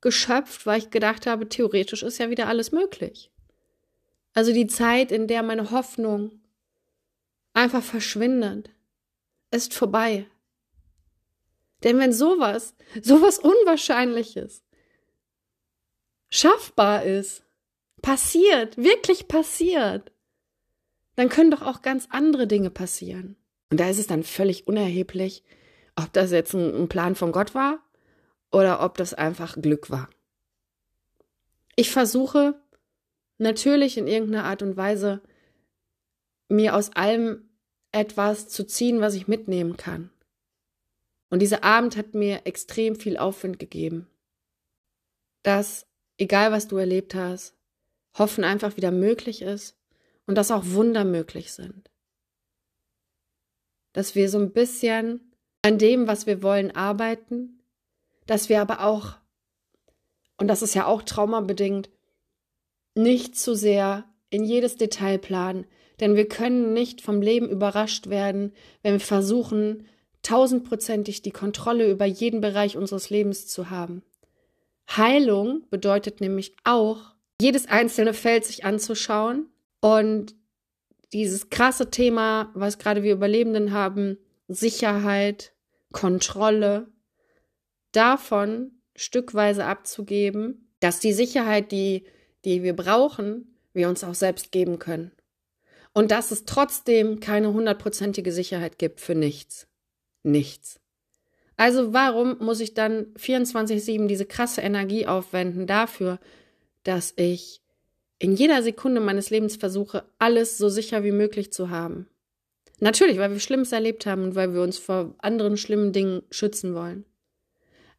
geschöpft, 0.01 0.65
weil 0.65 0.79
ich 0.79 0.89
gedacht 0.89 1.27
habe, 1.27 1.47
theoretisch 1.49 2.03
ist 2.03 2.17
ja 2.17 2.29
wieder 2.29 2.47
alles 2.47 2.71
möglich. 2.71 3.31
Also 4.33 4.53
die 4.53 4.67
Zeit, 4.67 5.11
in 5.11 5.27
der 5.27 5.43
meine 5.43 5.71
Hoffnung 5.71 6.41
einfach 7.53 7.83
verschwindet, 7.83 8.69
ist 9.51 9.73
vorbei. 9.73 10.27
Denn 11.83 11.99
wenn 11.99 12.13
sowas, 12.13 12.75
sowas 13.01 13.39
Unwahrscheinliches 13.39 14.63
schaffbar 16.29 17.03
ist, 17.03 17.43
passiert, 18.01 18.77
wirklich 18.77 19.27
passiert, 19.27 20.11
dann 21.15 21.29
können 21.29 21.51
doch 21.51 21.63
auch 21.63 21.81
ganz 21.81 22.07
andere 22.11 22.47
Dinge 22.47 22.69
passieren. 22.69 23.35
Und 23.71 23.79
da 23.79 23.89
ist 23.89 23.99
es 23.99 24.07
dann 24.07 24.23
völlig 24.23 24.67
unerheblich, 24.67 25.43
ob 25.97 26.13
das 26.13 26.31
jetzt 26.31 26.53
ein, 26.53 26.83
ein 26.83 26.87
Plan 26.87 27.15
von 27.15 27.31
Gott 27.31 27.53
war 27.53 27.79
oder 28.51 28.81
ob 28.81 28.97
das 28.97 29.13
einfach 29.13 29.61
Glück 29.61 29.89
war. 29.89 30.09
Ich 31.75 31.91
versuche 31.91 32.55
natürlich 33.37 33.97
in 33.97 34.07
irgendeiner 34.07 34.45
Art 34.45 34.61
und 34.61 34.77
Weise 34.77 35.21
mir 36.49 36.75
aus 36.75 36.95
allem 36.95 37.49
etwas 37.91 38.47
zu 38.47 38.65
ziehen, 38.65 39.01
was 39.01 39.15
ich 39.15 39.27
mitnehmen 39.27 39.75
kann. 39.75 40.09
Und 41.29 41.41
dieser 41.41 41.63
Abend 41.63 41.97
hat 41.97 42.13
mir 42.13 42.41
extrem 42.45 42.95
viel 42.95 43.17
Aufwind 43.17 43.59
gegeben. 43.59 44.07
Dass, 45.43 45.87
egal 46.17 46.51
was 46.51 46.67
du 46.67 46.77
erlebt 46.77 47.15
hast, 47.15 47.55
Hoffen 48.17 48.43
einfach 48.43 48.77
wieder 48.77 48.91
möglich 48.91 49.41
ist 49.41 49.77
und 50.25 50.35
dass 50.35 50.51
auch 50.51 50.65
Wunder 50.65 51.05
möglich 51.05 51.53
sind. 51.53 51.91
Dass 53.93 54.15
wir 54.15 54.29
so 54.29 54.39
ein 54.39 54.53
bisschen 54.53 55.26
an 55.67 55.77
dem, 55.77 56.07
was 56.07 56.25
wir 56.25 56.41
wollen, 56.41 56.71
arbeiten, 56.71 57.59
dass 58.25 58.47
wir 58.47 58.61
aber 58.61 58.85
auch, 58.85 59.17
und 60.37 60.47
das 60.47 60.61
ist 60.61 60.73
ja 60.75 60.85
auch 60.85 61.03
traumabedingt, 61.03 61.89
nicht 62.95 63.37
zu 63.37 63.53
sehr 63.53 64.05
in 64.29 64.45
jedes 64.45 64.77
Detail 64.77 65.17
planen, 65.17 65.65
denn 65.99 66.15
wir 66.15 66.29
können 66.29 66.71
nicht 66.71 67.01
vom 67.01 67.21
Leben 67.21 67.49
überrascht 67.49 68.07
werden, 68.07 68.53
wenn 68.81 68.93
wir 68.93 69.01
versuchen, 69.01 69.85
tausendprozentig 70.21 71.21
die 71.21 71.31
Kontrolle 71.31 71.91
über 71.91 72.05
jeden 72.05 72.39
Bereich 72.39 72.77
unseres 72.77 73.09
Lebens 73.09 73.47
zu 73.47 73.69
haben. 73.69 74.03
Heilung 74.89 75.63
bedeutet 75.69 76.21
nämlich 76.21 76.55
auch, 76.63 77.13
jedes 77.41 77.67
einzelne 77.67 78.13
Feld 78.13 78.45
sich 78.45 78.63
anzuschauen 78.63 79.47
und 79.81 80.33
dieses 81.11 81.49
krasse 81.49 81.91
Thema, 81.91 82.51
was 82.53 82.77
gerade 82.77 83.03
wir 83.03 83.13
Überlebenden 83.13 83.73
haben, 83.73 84.17
Sicherheit, 84.47 85.51
Kontrolle, 85.91 86.87
davon 87.91 88.71
stückweise 88.95 89.65
abzugeben, 89.65 90.69
dass 90.79 90.99
die 90.99 91.13
Sicherheit, 91.13 91.71
die, 91.71 92.05
die 92.45 92.63
wir 92.63 92.75
brauchen, 92.75 93.57
wir 93.73 93.89
uns 93.89 94.03
auch 94.03 94.15
selbst 94.15 94.51
geben 94.51 94.79
können. 94.79 95.11
Und 95.93 96.11
dass 96.11 96.31
es 96.31 96.45
trotzdem 96.45 97.19
keine 97.19 97.53
hundertprozentige 97.53 98.31
Sicherheit 98.31 98.77
gibt 98.77 99.01
für 99.01 99.15
nichts. 99.15 99.67
Nichts. 100.23 100.79
Also 101.55 101.91
warum 101.93 102.37
muss 102.39 102.59
ich 102.59 102.75
dann 102.75 103.13
24-7 103.15 104.05
diese 104.05 104.25
krasse 104.25 104.61
Energie 104.61 105.07
aufwenden 105.07 105.65
dafür, 105.65 106.19
dass 106.83 107.13
ich 107.15 107.61
in 108.19 108.33
jeder 108.33 108.61
Sekunde 108.61 109.01
meines 109.01 109.31
Lebens 109.31 109.55
versuche, 109.55 110.03
alles 110.19 110.57
so 110.57 110.69
sicher 110.69 111.03
wie 111.03 111.11
möglich 111.11 111.51
zu 111.51 111.69
haben? 111.69 112.07
Natürlich, 112.79 113.17
weil 113.17 113.31
wir 113.31 113.39
Schlimmes 113.39 113.71
erlebt 113.71 114.05
haben 114.05 114.23
und 114.23 114.35
weil 114.35 114.53
wir 114.53 114.61
uns 114.61 114.77
vor 114.77 115.15
anderen 115.19 115.57
schlimmen 115.57 115.93
Dingen 115.93 116.21
schützen 116.29 116.75
wollen. 116.75 117.05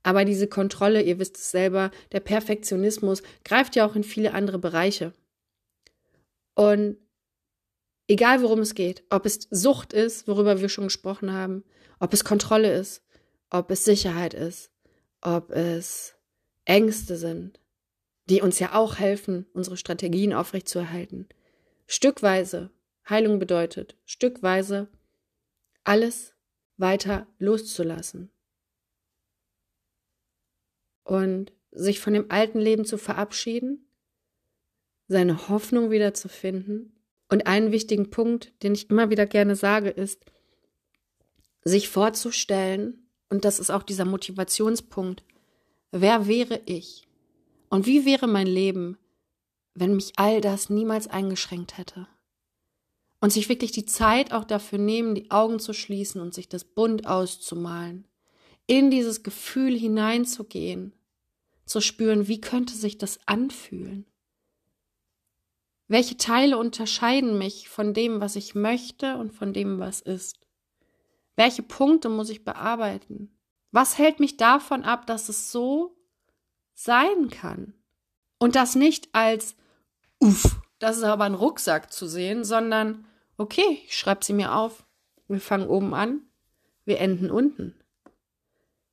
Aber 0.03 0.25
diese 0.25 0.47
Kontrolle, 0.47 1.03
ihr 1.03 1.19
wisst 1.19 1.37
es 1.37 1.51
selber, 1.51 1.91
der 2.13 2.21
Perfektionismus 2.21 3.23
greift 3.45 3.75
ja 3.77 3.87
auch 3.87 3.97
in 3.97 4.05
viele 4.05 4.33
andere 4.33 4.59
Bereiche. 4.59 5.13
Und 6.55 6.97
egal 8.07 8.43
worum 8.43 8.61
es 8.61 8.75
geht, 8.75 9.03
ob 9.11 9.27
es 9.27 9.49
Sucht 9.51 9.93
ist, 9.93 10.29
worüber 10.29 10.61
wir 10.61 10.69
schon 10.69 10.85
gesprochen 10.85 11.33
haben, 11.33 11.65
ob 11.99 12.13
es 12.13 12.25
Kontrolle 12.25 12.73
ist, 12.73 13.03
ob 13.51 13.71
es 13.71 13.85
Sicherheit 13.85 14.35
ist, 14.35 14.71
ob 15.21 15.51
es 15.51 16.15
Ängste 16.65 17.17
sind, 17.17 17.61
die 18.31 18.43
uns 18.43 18.59
ja 18.61 18.75
auch 18.75 18.99
helfen, 18.99 19.47
unsere 19.53 19.77
Strategien 19.77 20.33
aufrechtzuerhalten. 20.33 21.29
Stückweise 21.87 22.71
Heilung 23.09 23.39
bedeutet, 23.39 23.97
stückweise 24.05 24.89
alles 25.85 26.35
weiter 26.77 27.27
loszulassen 27.39 28.31
und 31.05 31.53
sich 31.71 32.01
von 32.01 32.13
dem 32.13 32.31
alten 32.31 32.59
Leben 32.59 32.85
zu 32.85 32.99
verabschieden, 32.99 33.89
seine 35.07 35.49
Hoffnung 35.49 35.91
wieder 35.91 36.15
zu 36.15 36.29
finden. 36.29 36.95
Und 37.31 37.47
einen 37.47 37.73
wichtigen 37.73 38.11
Punkt, 38.11 38.63
den 38.63 38.75
ich 38.75 38.89
immer 38.91 39.11
wieder 39.11 39.27
gerne 39.27 39.57
sage, 39.57 39.91
ist, 39.91 40.25
sich 41.63 41.89
vorzustellen, 41.89 43.11
und 43.29 43.45
das 43.45 43.59
ist 43.59 43.71
auch 43.71 43.83
dieser 43.83 44.07
Motivationspunkt, 44.07 45.25
wer 45.91 46.27
wäre 46.27 46.63
ich 46.65 47.07
und 47.69 47.87
wie 47.87 48.07
wäre 48.07 48.27
mein 48.27 48.47
Leben, 48.47 48.99
wenn 49.75 49.95
mich 49.95 50.13
all 50.17 50.41
das 50.41 50.71
niemals 50.71 51.07
eingeschränkt 51.09 51.77
hätte? 51.77 52.07
Und 53.21 53.33
sich 53.33 53.49
wirklich 53.49 53.73
die 53.73 53.87
Zeit 53.87 54.33
auch 54.33 54.45
dafür 54.45 54.79
nehmen, 54.79 55.15
die 55.15 55.31
Augen 55.31 55.59
zu 55.59 55.73
schließen 55.73 56.21
und 56.21 56.35
sich 56.35 56.49
das 56.49 56.65
bunt 56.65 57.07
auszumalen. 57.07 58.07
In 58.67 58.91
dieses 58.91 59.23
Gefühl 59.23 59.77
hineinzugehen, 59.77 60.93
zu 61.65 61.81
spüren, 61.81 62.29
wie 62.29 62.41
könnte 62.41 62.75
sich 62.75 62.99
das 62.99 63.19
anfühlen? 63.27 64.07
Welche 65.89 66.19
Teile 66.19 66.59
unterscheiden 66.59 67.39
mich 67.39 67.69
von 67.69 67.95
dem, 67.95 68.21
was 68.21 68.37
ich 68.37 68.55
möchte 68.55 69.17
und 69.17 69.33
von 69.33 69.53
dem, 69.53 69.81
was 69.81 70.01
ist? 70.01 70.39
Welche 71.35 71.63
Punkte 71.63 72.09
muss 72.09 72.29
ich 72.29 72.45
bearbeiten? 72.45 73.35
Was 73.71 73.97
hält 73.97 74.21
mich 74.21 74.37
davon 74.37 74.85
ab, 74.85 75.07
dass 75.07 75.29
es 75.29 75.51
so 75.51 75.97
sein 76.75 77.31
kann? 77.31 77.75
Und 78.39 78.55
das 78.55 78.75
nicht 78.75 79.09
als, 79.13 79.57
uff, 80.21 80.61
das 80.79 80.99
ist 80.99 81.05
aber 81.05 81.25
ein 81.25 81.35
Rucksack 81.35 81.93
zu 81.93 82.07
sehen, 82.07 82.45
sondern 82.45 83.05
Okay, 83.41 83.81
ich 83.87 83.97
schreibe 83.97 84.25
sie 84.25 84.33
mir 84.33 84.55
auf. 84.57 84.85
Wir 85.29 85.41
fangen 85.41 85.69
oben 85.69 85.95
an, 85.95 86.23
wir 86.85 86.99
enden 86.99 87.31
unten. 87.31 87.75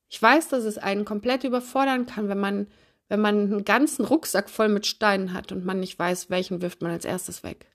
Ich 0.07 0.21
weiß, 0.21 0.49
dass 0.49 0.65
es 0.65 0.77
einen 0.77 1.03
komplett 1.03 1.43
überfordern 1.43 2.05
kann, 2.05 2.29
wenn 2.29 2.39
man, 2.39 2.67
wenn 3.09 3.21
man 3.21 3.39
einen 3.39 3.65
ganzen 3.65 4.05
Rucksack 4.05 4.51
voll 4.51 4.69
mit 4.69 4.85
Steinen 4.85 5.33
hat 5.33 5.51
und 5.51 5.65
man 5.65 5.79
nicht 5.79 5.97
weiß, 5.97 6.29
welchen 6.29 6.61
wirft 6.61 6.83
man 6.83 6.91
als 6.91 7.05
erstes 7.05 7.41
weg. 7.41 7.65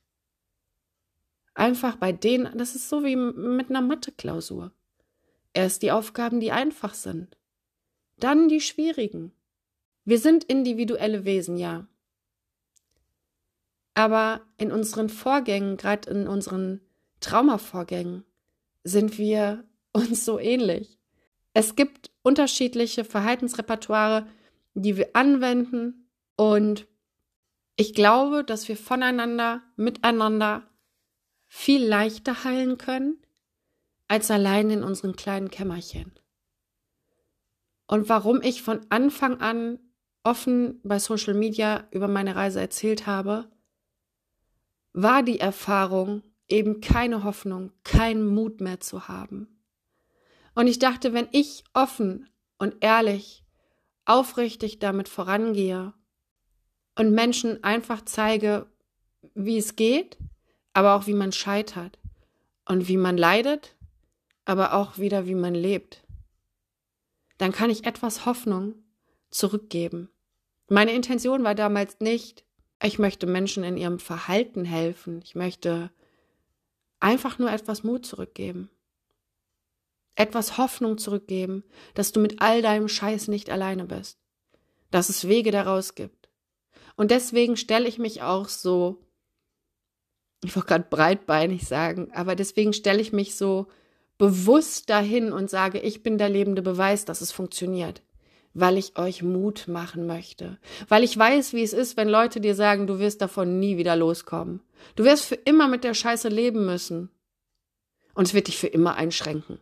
Einfach 1.55 1.97
bei 1.97 2.13
denen, 2.13 2.57
das 2.57 2.77
ist 2.77 2.89
so 2.89 3.03
wie 3.03 3.17
mit 3.17 3.69
einer 3.69 3.83
Mathe-Klausur. 3.83 4.73
Erst 5.53 5.83
die 5.83 5.91
Aufgaben, 5.91 6.39
die 6.39 6.53
einfach 6.53 6.95
sind. 6.95 7.37
Dann 8.17 8.49
die 8.49 8.61
schwierigen. 8.61 9.33
Wir 10.05 10.21
sind 10.21 10.45
individuelle 10.45 11.25
Wesen, 11.25 11.57
ja. 11.57 11.89
Aber 14.01 14.41
in 14.57 14.73
unseren 14.73 15.11
Vorgängen, 15.11 15.77
gerade 15.77 16.09
in 16.09 16.27
unseren 16.27 16.81
Traumavorgängen, 17.21 18.25
sind 18.83 19.19
wir 19.19 19.63
uns 19.93 20.25
so 20.25 20.39
ähnlich. 20.39 20.99
Es 21.53 21.77
gibt 21.77 22.11
unterschiedliche 22.23 23.05
Verhaltensrepertoire, 23.05 24.27
die 24.73 24.97
wir 24.97 25.11
anwenden 25.13 26.09
und 26.35 26.87
ich 27.77 27.93
glaube, 27.93 28.43
dass 28.43 28.69
wir 28.69 28.77
voneinander, 28.79 29.61
miteinander 29.77 30.63
viel 31.47 31.85
leichter 31.87 32.43
heilen 32.43 32.79
können, 32.79 33.19
als 34.09 34.31
allein 34.31 34.71
in 34.71 34.83
unseren 34.83 35.15
kleinen 35.15 35.51
Kämmerchen. 35.51 36.13
Und 37.87 38.09
warum 38.09 38.41
ich 38.41 38.63
von 38.63 38.81
Anfang 38.89 39.43
an 39.43 39.79
offen 40.23 40.81
bei 40.85 40.99
Social 40.99 41.35
Media 41.35 41.87
über 41.91 42.09
meine 42.09 42.35
Reise 42.35 42.61
erzählt 42.61 43.07
habe, 43.07 43.51
war 44.93 45.23
die 45.23 45.41
Erfahrung, 45.41 46.23
eben 46.49 46.81
keine 46.81 47.25
Hoffnung, 47.25 47.73
keinen 47.85 48.27
Mut 48.27 48.61
mehr 48.61 48.81
zu 48.81 49.09
haben. 49.09 49.61
Und 50.55 50.67
ich 50.67 50.79
dachte, 50.79 51.13
wenn 51.13 51.29
ich 51.33 51.65
offen 51.73 52.29
und 52.59 52.77
ehrlich, 52.81 53.45
aufrichtig 54.05 54.79
damit 54.81 55.09
vorangehe 55.09 55.95
und 56.97 57.13
Menschen 57.13 57.63
einfach 57.63 58.05
zeige, 58.05 58.67
wie 59.35 59.59
es 59.59 59.77
geht, 59.77 60.19
aber 60.73 60.95
auch 60.95 61.07
wie 61.07 61.15
man 61.15 61.33
scheitert 61.33 61.99
und 62.67 62.89
wie 62.89 62.97
man 62.97 63.17
leidet, 63.17 63.77
aber 64.45 64.75
auch 64.75 64.99
wieder 64.99 65.27
wie 65.27 65.35
man 65.35 65.55
lebt, 65.55 66.03
dann 67.39 67.53
kann 67.53 67.71
ich 67.71 67.87
etwas 67.87 68.27
Hoffnung 68.27 68.75
zurückgeben. 69.31 70.11
Meine 70.69 70.93
Intention 70.93 71.45
war 71.45 71.55
damals 71.55 72.01
nicht, 72.01 72.45
ich 72.83 72.99
möchte 72.99 73.27
Menschen 73.27 73.63
in 73.63 73.77
ihrem 73.77 73.99
Verhalten 73.99 74.65
helfen. 74.65 75.21
Ich 75.23 75.35
möchte 75.35 75.91
einfach 76.99 77.39
nur 77.39 77.51
etwas 77.51 77.85
Mut 77.85 78.07
zurückgeben. 78.07 78.71
Etwas 80.15 80.59
Hoffnung 80.59 80.99
zurückgeben, 80.99 81.65
dass 81.95 82.13
du 82.13 82.21
mit 82.21 82.41
all 82.41 82.63
deinem 82.63 82.89
Scheiß 82.89 83.29
nicht 83.29 83.51
alleine 83.51 83.85
bist. 83.85 84.19
Dass 84.91 85.09
es 85.09 85.29
Wege 85.29 85.51
daraus 85.51 85.95
gibt. 85.95 86.29
Und 86.97 87.11
deswegen 87.11 87.57
stelle 87.57 87.89
ich 87.89 87.99
mich 87.99 88.23
auch 88.23 88.49
so, 88.49 88.99
ich 90.43 90.55
wollte 90.57 90.69
gerade 90.69 90.87
breitbeinig 90.89 91.67
sagen, 91.67 92.11
aber 92.13 92.35
deswegen 92.35 92.73
stelle 92.73 93.01
ich 93.01 93.13
mich 93.13 93.35
so 93.35 93.69
bewusst 94.19 94.91
dahin 94.91 95.33
und 95.33 95.49
sage, 95.49 95.81
ich 95.81 96.03
bin 96.03 96.19
der 96.19 96.29
lebende 96.29 96.63
Beweis, 96.63 97.05
dass 97.05 97.21
es 97.21 97.33
funktioniert 97.33 98.03
weil 98.55 98.79
ich 98.79 98.99
euch 98.99 99.23
Mut 99.23 99.69
machen 99.69 100.07
möchte, 100.07 100.59
weil 100.89 101.05
ich 101.05 101.17
weiß, 101.17 101.53
wie 101.53 101.63
es 101.63 101.73
ist, 101.73 101.97
wenn 101.97 102.09
Leute 102.09 102.41
dir 102.41 102.55
sagen, 102.55 102.87
du 102.87 102.99
wirst 102.99 103.21
davon 103.21 103.59
nie 103.61 103.77
wieder 103.77 103.97
loskommen. 103.97 104.61
Du 104.97 105.05
wirst 105.05 105.25
für 105.25 105.37
immer 105.37 105.69
mit 105.69 105.85
der 105.85 105.95
Scheiße 105.95 106.29
leben 106.29 106.67
müssen. 106.67 107.11
Und 108.15 108.27
es 108.27 108.35
wird 108.35 108.49
dich 108.49 108.59
für 108.59 108.67
immer 108.67 108.97
einschränken. 108.97 109.61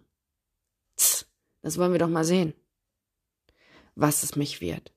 Tss, 0.97 1.27
das 1.63 1.79
wollen 1.79 1.93
wir 1.93 1.99
doch 1.99 2.09
mal 2.09 2.25
sehen, 2.25 2.55
was 3.95 4.23
es 4.23 4.37
mich 4.37 4.61
wird. 4.61 4.93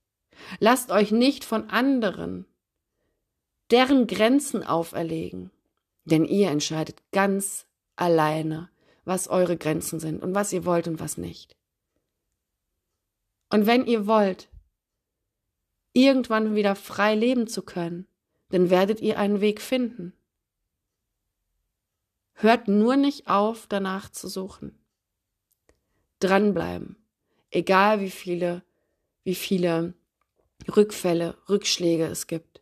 Lasst 0.60 0.92
euch 0.92 1.12
nicht 1.12 1.44
von 1.44 1.70
anderen 1.70 2.46
deren 3.72 4.06
Grenzen 4.06 4.64
auferlegen, 4.64 5.50
denn 6.04 6.26
ihr 6.26 6.50
entscheidet 6.50 7.02
ganz 7.12 7.66
alleine, 7.96 8.70
was 9.06 9.28
eure 9.28 9.58
Grenzen 9.58 10.00
sind 10.00 10.22
und 10.22 10.36
was 10.36 10.54
ihr 10.54 10.66
wollt 10.66 10.88
und 10.88 11.00
was 11.00 11.18
nicht. 11.18 11.56
Und 13.52 13.66
wenn 13.68 13.86
ihr 13.86 14.08
wollt, 14.08 14.48
irgendwann 15.94 16.56
wieder 16.56 16.76
frei 16.76 17.16
leben 17.16 17.48
zu 17.48 17.62
können, 17.62 18.08
dann 18.50 18.70
werdet 18.70 19.02
ihr 19.02 19.20
einen 19.20 19.42
Weg 19.42 19.62
finden. 19.62 20.14
Hört 22.34 22.68
nur 22.68 22.96
nicht 22.96 23.28
auf, 23.28 23.68
danach 23.68 24.10
zu 24.10 24.28
suchen. 24.28 24.80
Dranbleiben. 26.20 26.96
Egal 27.50 28.00
wie 28.00 28.10
viele, 28.10 28.64
wie 29.24 29.36
viele 29.36 29.94
Rückfälle, 30.76 31.38
Rückschläge 31.50 32.06
es 32.06 32.28
gibt. 32.28 32.62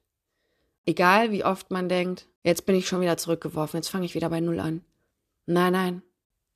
Egal 0.86 1.32
wie 1.32 1.46
oft 1.46 1.70
man 1.70 1.88
denkt, 1.88 2.28
jetzt 2.44 2.66
bin 2.66 2.76
ich 2.76 2.88
schon 2.88 3.02
wieder 3.02 3.18
zurückgeworfen, 3.18 3.78
jetzt 3.78 3.90
fange 3.90 4.06
ich 4.06 4.16
wieder 4.16 4.30
bei 4.30 4.40
Null 4.40 4.60
an. 4.60 4.84
Nein, 5.46 5.74
nein. 5.74 6.02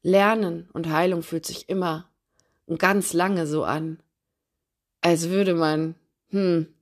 Lernen 0.01 0.69
und 0.73 0.89
Heilung 0.89 1.21
fühlt 1.21 1.45
sich 1.45 1.69
immer 1.69 2.09
und 2.65 2.79
ganz 2.79 3.13
lange 3.13 3.45
so 3.45 3.63
an, 3.63 4.01
als 5.03 5.29
würde 5.29 5.53
man, 5.53 5.95
hm, 6.29 6.73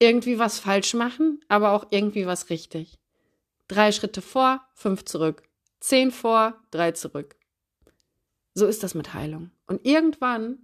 irgendwie 0.00 0.38
was 0.38 0.58
falsch 0.58 0.94
machen, 0.94 1.40
aber 1.48 1.72
auch 1.72 1.88
irgendwie 1.90 2.26
was 2.26 2.50
richtig. 2.50 2.98
Drei 3.68 3.92
Schritte 3.92 4.22
vor, 4.22 4.66
fünf 4.74 5.04
zurück. 5.04 5.42
Zehn 5.80 6.10
vor, 6.10 6.58
drei 6.70 6.92
zurück. 6.92 7.36
So 8.54 8.66
ist 8.66 8.82
das 8.82 8.94
mit 8.94 9.12
Heilung. 9.12 9.50
Und 9.66 9.84
irgendwann, 9.84 10.58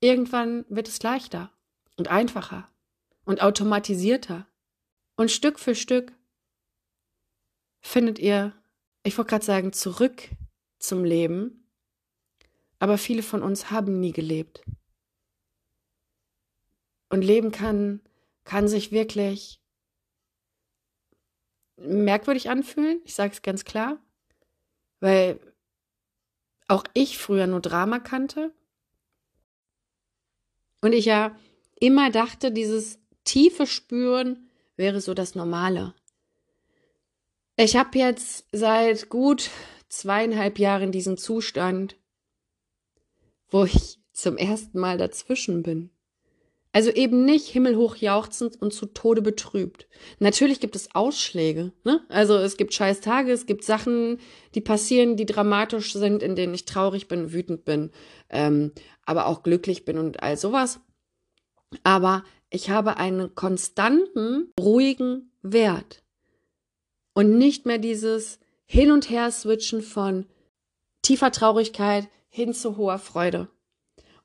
irgendwann 0.00 0.64
wird 0.68 0.88
es 0.88 1.02
leichter 1.02 1.50
und 1.96 2.08
einfacher 2.08 2.68
und 3.24 3.42
automatisierter. 3.42 4.46
Und 5.16 5.30
Stück 5.32 5.58
für 5.58 5.74
Stück 5.74 6.12
findet 7.80 8.20
ihr, 8.20 8.54
ich 9.02 9.18
wollte 9.18 9.30
gerade 9.30 9.44
sagen, 9.44 9.72
zurück 9.72 10.28
zum 10.78 11.04
Leben. 11.04 11.68
Aber 12.78 12.98
viele 12.98 13.22
von 13.22 13.42
uns 13.42 13.70
haben 13.70 13.98
nie 13.98 14.12
gelebt. 14.12 14.62
Und 17.12 17.20
Leben 17.20 17.52
kann, 17.52 18.00
kann 18.44 18.68
sich 18.68 18.90
wirklich 18.90 19.60
merkwürdig 21.76 22.48
anfühlen. 22.48 23.02
Ich 23.04 23.14
sage 23.14 23.34
es 23.34 23.42
ganz 23.42 23.66
klar, 23.66 23.98
weil 24.98 25.38
auch 26.68 26.84
ich 26.94 27.18
früher 27.18 27.46
nur 27.46 27.60
Drama 27.60 27.98
kannte. 27.98 28.54
Und 30.80 30.94
ich 30.94 31.04
ja 31.04 31.36
immer 31.78 32.10
dachte, 32.10 32.50
dieses 32.50 32.98
tiefe 33.24 33.66
Spüren 33.66 34.48
wäre 34.76 35.02
so 35.02 35.12
das 35.12 35.34
Normale. 35.34 35.94
Ich 37.56 37.76
habe 37.76 37.98
jetzt 37.98 38.46
seit 38.52 39.10
gut 39.10 39.50
zweieinhalb 39.90 40.58
Jahren 40.58 40.92
diesen 40.92 41.18
Zustand, 41.18 41.94
wo 43.50 43.64
ich 43.64 44.00
zum 44.14 44.38
ersten 44.38 44.80
Mal 44.80 44.96
dazwischen 44.96 45.62
bin. 45.62 45.91
Also 46.74 46.90
eben 46.90 47.26
nicht 47.26 47.48
himmelhoch 47.48 47.96
jauchzend 47.96 48.60
und 48.60 48.72
zu 48.72 48.86
Tode 48.86 49.20
betrübt. 49.20 49.88
Natürlich 50.20 50.58
gibt 50.58 50.74
es 50.74 50.94
Ausschläge. 50.94 51.72
Ne? 51.84 52.00
Also 52.08 52.36
es 52.36 52.56
gibt 52.56 52.72
scheiß 52.72 53.02
Tage, 53.02 53.30
es 53.30 53.44
gibt 53.44 53.62
Sachen, 53.62 54.18
die 54.54 54.62
passieren, 54.62 55.16
die 55.16 55.26
dramatisch 55.26 55.92
sind, 55.92 56.22
in 56.22 56.34
denen 56.34 56.54
ich 56.54 56.64
traurig 56.64 57.08
bin, 57.08 57.32
wütend 57.32 57.66
bin, 57.66 57.90
ähm, 58.30 58.72
aber 59.04 59.26
auch 59.26 59.42
glücklich 59.42 59.84
bin 59.84 59.98
und 59.98 60.22
all 60.22 60.38
sowas. 60.38 60.80
Aber 61.84 62.24
ich 62.48 62.70
habe 62.70 62.96
einen 62.96 63.34
konstanten, 63.34 64.50
ruhigen 64.58 65.30
Wert. 65.42 66.02
Und 67.14 67.36
nicht 67.36 67.66
mehr 67.66 67.78
dieses 67.78 68.38
Hin- 68.64 68.92
und 68.92 69.10
Her-Switchen 69.10 69.82
von 69.82 70.24
tiefer 71.02 71.30
Traurigkeit 71.32 72.08
hin 72.30 72.54
zu 72.54 72.78
hoher 72.78 72.98
Freude. 72.98 73.48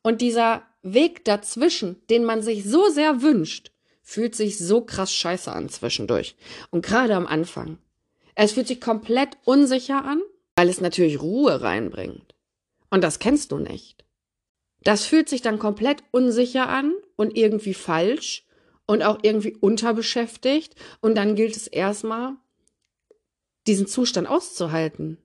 Und 0.02 0.22
dieser 0.22 0.64
Weg 0.93 1.25
dazwischen, 1.25 2.01
den 2.09 2.23
man 2.23 2.41
sich 2.41 2.63
so 2.63 2.89
sehr 2.89 3.21
wünscht, 3.21 3.71
fühlt 4.01 4.35
sich 4.35 4.57
so 4.57 4.81
krass 4.81 5.13
scheiße 5.13 5.51
an 5.51 5.69
zwischendurch. 5.69 6.35
Und 6.71 6.85
gerade 6.85 7.15
am 7.15 7.27
Anfang. 7.27 7.77
Es 8.35 8.53
fühlt 8.53 8.67
sich 8.67 8.79
komplett 8.79 9.38
unsicher 9.45 10.05
an, 10.05 10.21
weil 10.55 10.69
es 10.69 10.81
natürlich 10.81 11.21
Ruhe 11.21 11.61
reinbringt. 11.61 12.35
Und 12.89 13.03
das 13.03 13.19
kennst 13.19 13.51
du 13.51 13.57
nicht. 13.57 14.05
Das 14.83 15.05
fühlt 15.05 15.27
sich 15.27 15.41
dann 15.41 15.59
komplett 15.59 16.03
unsicher 16.11 16.69
an 16.69 16.93
und 17.15 17.35
irgendwie 17.35 17.73
falsch 17.73 18.45
und 18.85 19.03
auch 19.03 19.19
irgendwie 19.23 19.55
unterbeschäftigt. 19.55 20.75
Und 21.01 21.15
dann 21.15 21.35
gilt 21.35 21.57
es 21.57 21.67
erstmal, 21.67 22.35
diesen 23.67 23.88
Zustand 23.88 24.29
auszuhalten 24.29 25.17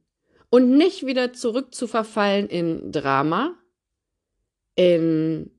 und 0.50 0.76
nicht 0.76 1.06
wieder 1.06 1.32
zurück 1.32 1.74
zu 1.74 1.86
verfallen 1.86 2.48
in 2.48 2.92
Drama, 2.92 3.54
in 4.74 5.50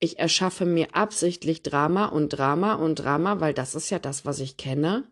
ich 0.00 0.18
erschaffe 0.18 0.66
mir 0.66 0.94
absichtlich 0.94 1.62
Drama 1.62 2.06
und 2.06 2.28
Drama 2.30 2.74
und 2.74 2.96
Drama, 2.96 3.40
weil 3.40 3.54
das 3.54 3.74
ist 3.74 3.88
ja 3.90 3.98
das, 3.98 4.26
was 4.26 4.38
ich 4.38 4.56
kenne. 4.58 5.04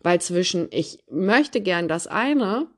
Weil 0.00 0.20
zwischen 0.20 0.68
ich 0.70 0.98
möchte 1.10 1.60
gern 1.60 1.88
das 1.88 2.06
eine, 2.06 2.68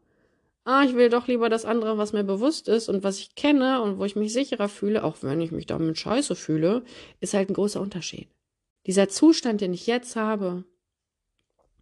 ah, 0.64 0.84
ich 0.84 0.94
will 0.94 1.08
doch 1.08 1.26
lieber 1.26 1.48
das 1.48 1.64
andere, 1.64 1.98
was 1.98 2.12
mir 2.12 2.24
bewusst 2.24 2.68
ist 2.68 2.88
und 2.88 3.02
was 3.02 3.18
ich 3.18 3.34
kenne 3.34 3.82
und 3.82 3.98
wo 3.98 4.04
ich 4.04 4.16
mich 4.16 4.32
sicherer 4.32 4.68
fühle, 4.68 5.02
auch 5.04 5.16
wenn 5.22 5.40
ich 5.40 5.50
mich 5.52 5.66
damit 5.66 5.98
scheiße 5.98 6.36
fühle, 6.36 6.84
ist 7.20 7.34
halt 7.34 7.50
ein 7.50 7.54
großer 7.54 7.80
Unterschied. 7.80 8.28
Dieser 8.86 9.08
Zustand, 9.08 9.60
den 9.60 9.74
ich 9.74 9.86
jetzt 9.86 10.16
habe, 10.16 10.64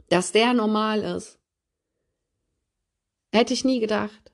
dass 0.09 0.33
der 0.33 0.55
normal 0.55 1.03
ist, 1.03 1.39
hätte 3.33 3.55
ich 3.55 3.65
nie 3.65 3.81
gedacht. 3.81 4.33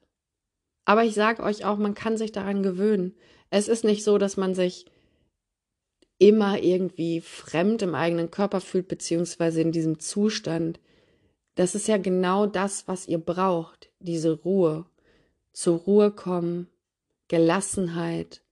Aber 0.84 1.04
ich 1.04 1.14
sage 1.14 1.42
euch 1.42 1.64
auch, 1.64 1.78
man 1.78 1.94
kann 1.94 2.16
sich 2.16 2.32
daran 2.32 2.62
gewöhnen. 2.62 3.16
Es 3.50 3.68
ist 3.68 3.84
nicht 3.84 4.04
so, 4.04 4.18
dass 4.18 4.36
man 4.36 4.54
sich 4.54 4.86
immer 6.18 6.62
irgendwie 6.62 7.20
fremd 7.20 7.82
im 7.82 7.94
eigenen 7.94 8.30
Körper 8.30 8.60
fühlt, 8.60 8.88
beziehungsweise 8.88 9.60
in 9.60 9.72
diesem 9.72 9.98
Zustand. 9.98 10.80
Das 11.54 11.74
ist 11.74 11.88
ja 11.88 11.98
genau 11.98 12.46
das, 12.46 12.88
was 12.88 13.06
ihr 13.06 13.18
braucht, 13.18 13.90
diese 13.98 14.32
Ruhe. 14.32 14.86
Zur 15.52 15.78
Ruhe 15.78 16.10
kommen, 16.10 16.68
Gelassenheit. 17.28 18.42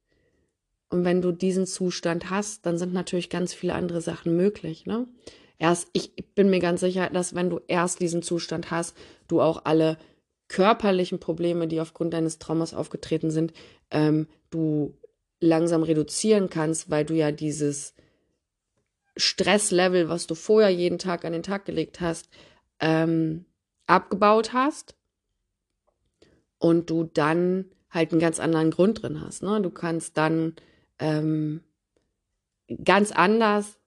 Und 0.90 1.04
wenn 1.04 1.22
du 1.22 1.32
diesen 1.32 1.66
Zustand 1.66 2.30
hast, 2.30 2.66
dann 2.66 2.78
sind 2.78 2.92
natürlich 2.92 3.30
ganz 3.30 3.52
viele 3.52 3.74
andere 3.74 4.00
Sachen 4.00 4.36
möglich. 4.36 4.86
Ne? 4.86 5.06
Erst, 5.58 5.88
ich 5.92 6.14
bin 6.34 6.50
mir 6.50 6.60
ganz 6.60 6.80
sicher, 6.80 7.10
dass 7.10 7.34
wenn 7.34 7.50
du 7.50 7.60
erst 7.66 8.00
diesen 8.00 8.22
Zustand 8.22 8.70
hast, 8.70 8.96
du 9.28 9.40
auch 9.40 9.64
alle 9.64 9.98
körperlichen 10.48 11.18
Probleme, 11.18 11.66
die 11.66 11.80
aufgrund 11.80 12.12
deines 12.12 12.38
Traumas 12.38 12.74
aufgetreten 12.74 13.30
sind, 13.30 13.52
ähm, 13.90 14.28
du 14.54 14.96
langsam 15.40 15.82
reduzieren 15.82 16.48
kannst, 16.48 16.90
weil 16.90 17.04
du 17.04 17.14
ja 17.14 17.32
dieses 17.32 17.94
Stresslevel, 19.16 20.08
was 20.08 20.26
du 20.26 20.34
vorher 20.34 20.70
jeden 20.70 20.98
Tag 20.98 21.24
an 21.24 21.32
den 21.32 21.42
Tag 21.42 21.64
gelegt 21.64 22.00
hast, 22.00 22.28
ähm, 22.80 23.44
abgebaut 23.86 24.52
hast 24.52 24.96
und 26.58 26.90
du 26.90 27.04
dann 27.04 27.66
halt 27.90 28.12
einen 28.12 28.20
ganz 28.20 28.40
anderen 28.40 28.70
Grund 28.70 29.02
drin 29.02 29.20
hast. 29.20 29.42
Ne? 29.42 29.60
Du 29.60 29.70
kannst 29.70 30.16
dann 30.16 30.54
ähm, 30.98 31.62
ganz 32.82 33.12
anders, 33.12 33.78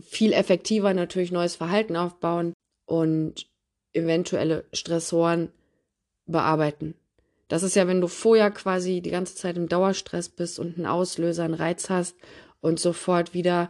viel 0.00 0.32
effektiver 0.32 0.94
natürlich 0.94 1.32
neues 1.32 1.56
Verhalten 1.56 1.96
aufbauen 1.96 2.52
und 2.86 3.46
eventuelle 3.92 4.64
Stressoren 4.72 5.52
bearbeiten. 6.26 6.94
Das 7.52 7.62
ist 7.62 7.76
ja, 7.76 7.86
wenn 7.86 8.00
du 8.00 8.08
vorher 8.08 8.50
quasi 8.50 9.02
die 9.02 9.10
ganze 9.10 9.34
Zeit 9.34 9.58
im 9.58 9.68
Dauerstress 9.68 10.30
bist 10.30 10.58
und 10.58 10.78
einen 10.78 10.86
Auslöser, 10.86 11.44
einen 11.44 11.52
Reiz 11.52 11.90
hast 11.90 12.16
und 12.62 12.80
sofort 12.80 13.34
wieder 13.34 13.68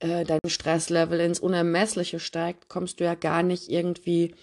äh, 0.00 0.24
dein 0.24 0.40
Stresslevel 0.44 1.20
ins 1.20 1.38
Unermessliche 1.38 2.18
steigt, 2.18 2.68
kommst 2.68 2.98
du 2.98 3.04
ja 3.04 3.14
gar 3.14 3.44
nicht 3.44 3.70
irgendwie 3.70 4.34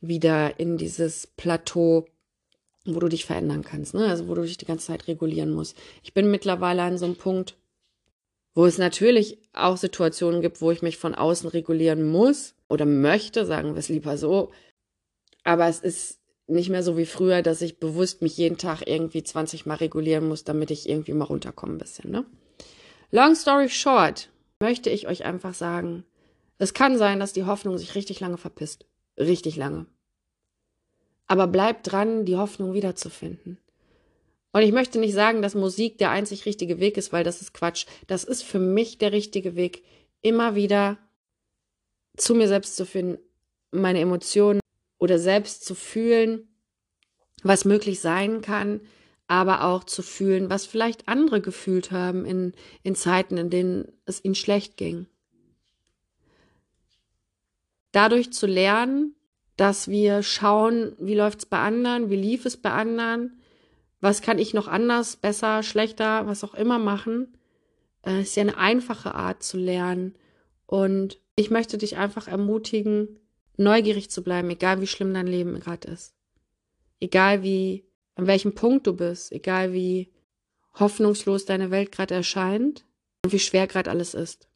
wieder 0.00 0.58
in 0.58 0.78
dieses 0.78 1.26
Plateau, 1.26 2.06
wo 2.86 3.00
du 3.00 3.08
dich 3.08 3.26
verändern 3.26 3.64
kannst, 3.64 3.92
ne? 3.92 4.06
Also 4.06 4.28
wo 4.28 4.34
du 4.34 4.40
dich 4.44 4.56
die 4.56 4.64
ganze 4.64 4.86
Zeit 4.86 5.08
regulieren 5.08 5.50
musst. 5.50 5.76
Ich 6.02 6.14
bin 6.14 6.30
mittlerweile 6.30 6.84
an 6.84 6.96
so 6.96 7.04
einem 7.04 7.16
Punkt, 7.16 7.58
wo 8.54 8.64
es 8.64 8.78
natürlich 8.78 9.36
auch 9.52 9.76
Situationen 9.76 10.40
gibt, 10.40 10.62
wo 10.62 10.70
ich 10.70 10.80
mich 10.80 10.96
von 10.96 11.14
außen 11.14 11.50
regulieren 11.50 12.10
muss 12.10 12.54
oder 12.70 12.86
möchte, 12.86 13.44
sagen 13.44 13.74
wir 13.74 13.78
es 13.78 13.90
lieber 13.90 14.16
so. 14.16 14.52
Aber 15.44 15.68
es 15.68 15.80
ist 15.80 16.21
nicht 16.52 16.70
mehr 16.70 16.82
so 16.82 16.96
wie 16.96 17.06
früher, 17.06 17.42
dass 17.42 17.62
ich 17.62 17.78
bewusst 17.78 18.22
mich 18.22 18.36
jeden 18.36 18.58
Tag 18.58 18.82
irgendwie 18.86 19.22
20 19.22 19.66
Mal 19.66 19.76
regulieren 19.76 20.28
muss, 20.28 20.44
damit 20.44 20.70
ich 20.70 20.88
irgendwie 20.88 21.12
mal 21.12 21.24
runterkomme 21.24 21.74
ein 21.74 21.78
bisschen. 21.78 22.10
Ne? 22.10 22.24
Long 23.10 23.34
story 23.34 23.68
short, 23.68 24.28
möchte 24.60 24.90
ich 24.90 25.08
euch 25.08 25.24
einfach 25.24 25.54
sagen, 25.54 26.04
es 26.58 26.74
kann 26.74 26.96
sein, 26.96 27.18
dass 27.18 27.32
die 27.32 27.44
Hoffnung 27.44 27.76
sich 27.76 27.94
richtig 27.94 28.20
lange 28.20 28.38
verpisst. 28.38 28.86
Richtig 29.18 29.56
lange. 29.56 29.86
Aber 31.26 31.46
bleibt 31.46 31.90
dran, 31.90 32.24
die 32.24 32.36
Hoffnung 32.36 32.72
wiederzufinden. 32.72 33.58
Und 34.52 34.62
ich 34.62 34.72
möchte 34.72 34.98
nicht 34.98 35.14
sagen, 35.14 35.42
dass 35.42 35.54
Musik 35.54 35.98
der 35.98 36.10
einzig 36.10 36.46
richtige 36.46 36.78
Weg 36.78 36.96
ist, 36.96 37.12
weil 37.12 37.24
das 37.24 37.40
ist 37.40 37.54
Quatsch. 37.54 37.86
Das 38.06 38.22
ist 38.22 38.42
für 38.42 38.58
mich 38.58 38.98
der 38.98 39.12
richtige 39.12 39.56
Weg, 39.56 39.82
immer 40.20 40.54
wieder 40.54 40.98
zu 42.16 42.34
mir 42.34 42.48
selbst 42.48 42.76
zu 42.76 42.86
finden, 42.86 43.18
meine 43.70 44.00
Emotionen 44.00 44.61
oder 45.02 45.18
selbst 45.18 45.64
zu 45.64 45.74
fühlen, 45.74 46.46
was 47.42 47.64
möglich 47.64 47.98
sein 47.98 48.40
kann, 48.40 48.82
aber 49.26 49.64
auch 49.64 49.82
zu 49.82 50.00
fühlen, 50.00 50.48
was 50.48 50.64
vielleicht 50.64 51.08
andere 51.08 51.40
gefühlt 51.40 51.90
haben 51.90 52.24
in, 52.24 52.52
in 52.84 52.94
Zeiten, 52.94 53.36
in 53.36 53.50
denen 53.50 53.90
es 54.06 54.24
ihnen 54.24 54.36
schlecht 54.36 54.76
ging. 54.76 55.06
Dadurch 57.90 58.32
zu 58.32 58.46
lernen, 58.46 59.16
dass 59.56 59.88
wir 59.88 60.22
schauen, 60.22 60.94
wie 61.00 61.16
läuft 61.16 61.40
es 61.40 61.46
bei 61.46 61.58
anderen, 61.58 62.08
wie 62.08 62.16
lief 62.16 62.46
es 62.46 62.56
bei 62.56 62.70
anderen, 62.70 63.40
was 64.00 64.22
kann 64.22 64.38
ich 64.38 64.54
noch 64.54 64.68
anders, 64.68 65.16
besser, 65.16 65.64
schlechter, 65.64 66.28
was 66.28 66.44
auch 66.44 66.54
immer 66.54 66.78
machen, 66.78 67.36
äh, 68.06 68.20
ist 68.20 68.36
ja 68.36 68.42
eine 68.42 68.56
einfache 68.56 69.16
Art 69.16 69.42
zu 69.42 69.58
lernen. 69.58 70.14
Und 70.66 71.18
ich 71.34 71.50
möchte 71.50 71.76
dich 71.76 71.96
einfach 71.96 72.28
ermutigen, 72.28 73.18
neugierig 73.56 74.10
zu 74.10 74.22
bleiben, 74.22 74.50
egal 74.50 74.80
wie 74.80 74.86
schlimm 74.86 75.12
dein 75.14 75.26
Leben 75.26 75.58
gerade 75.60 75.88
ist. 75.88 76.14
Egal 77.00 77.42
wie, 77.42 77.84
an 78.14 78.26
welchem 78.26 78.54
Punkt 78.54 78.86
du 78.86 78.94
bist, 78.94 79.32
egal 79.32 79.72
wie 79.72 80.10
hoffnungslos 80.74 81.44
deine 81.44 81.70
Welt 81.70 81.92
gerade 81.92 82.14
erscheint 82.14 82.84
und 83.24 83.32
wie 83.32 83.38
schwer 83.38 83.66
gerade 83.66 83.90
alles 83.90 84.14
ist. 84.14 84.48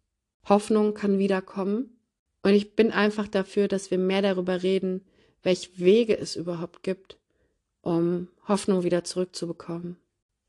Hoffnung 0.49 0.95
kann 0.95 1.19
wiederkommen. 1.19 1.99
Und 2.43 2.53
ich 2.53 2.77
bin 2.77 2.93
einfach 2.93 3.27
dafür, 3.27 3.69
dass 3.69 3.91
wir 3.91 3.99
mehr 3.99 4.23
darüber 4.23 4.63
reden, 4.63 5.05
welche 5.43 5.79
Wege 5.79 6.17
es 6.17 6.37
überhaupt 6.37 6.83
gibt, 6.83 7.19
um 7.83 8.29
Hoffnung 8.47 8.85
wieder 8.85 9.05
zurückzubekommen. 9.05 9.97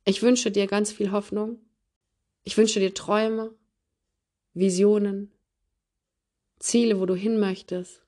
Ich 0.06 0.22
wünsche 0.22 0.52
dir 0.52 0.68
ganz 0.68 0.92
viel 0.92 1.12
Hoffnung. 1.12 1.60
Ich 2.44 2.58
wünsche 2.58 2.80
dir 2.80 2.94
Träume, 2.94 3.54
Visionen, 4.54 5.32
Ziele, 6.60 7.00
wo 7.00 7.06
du 7.06 7.16
hin 7.16 7.40
möchtest. 7.40 8.07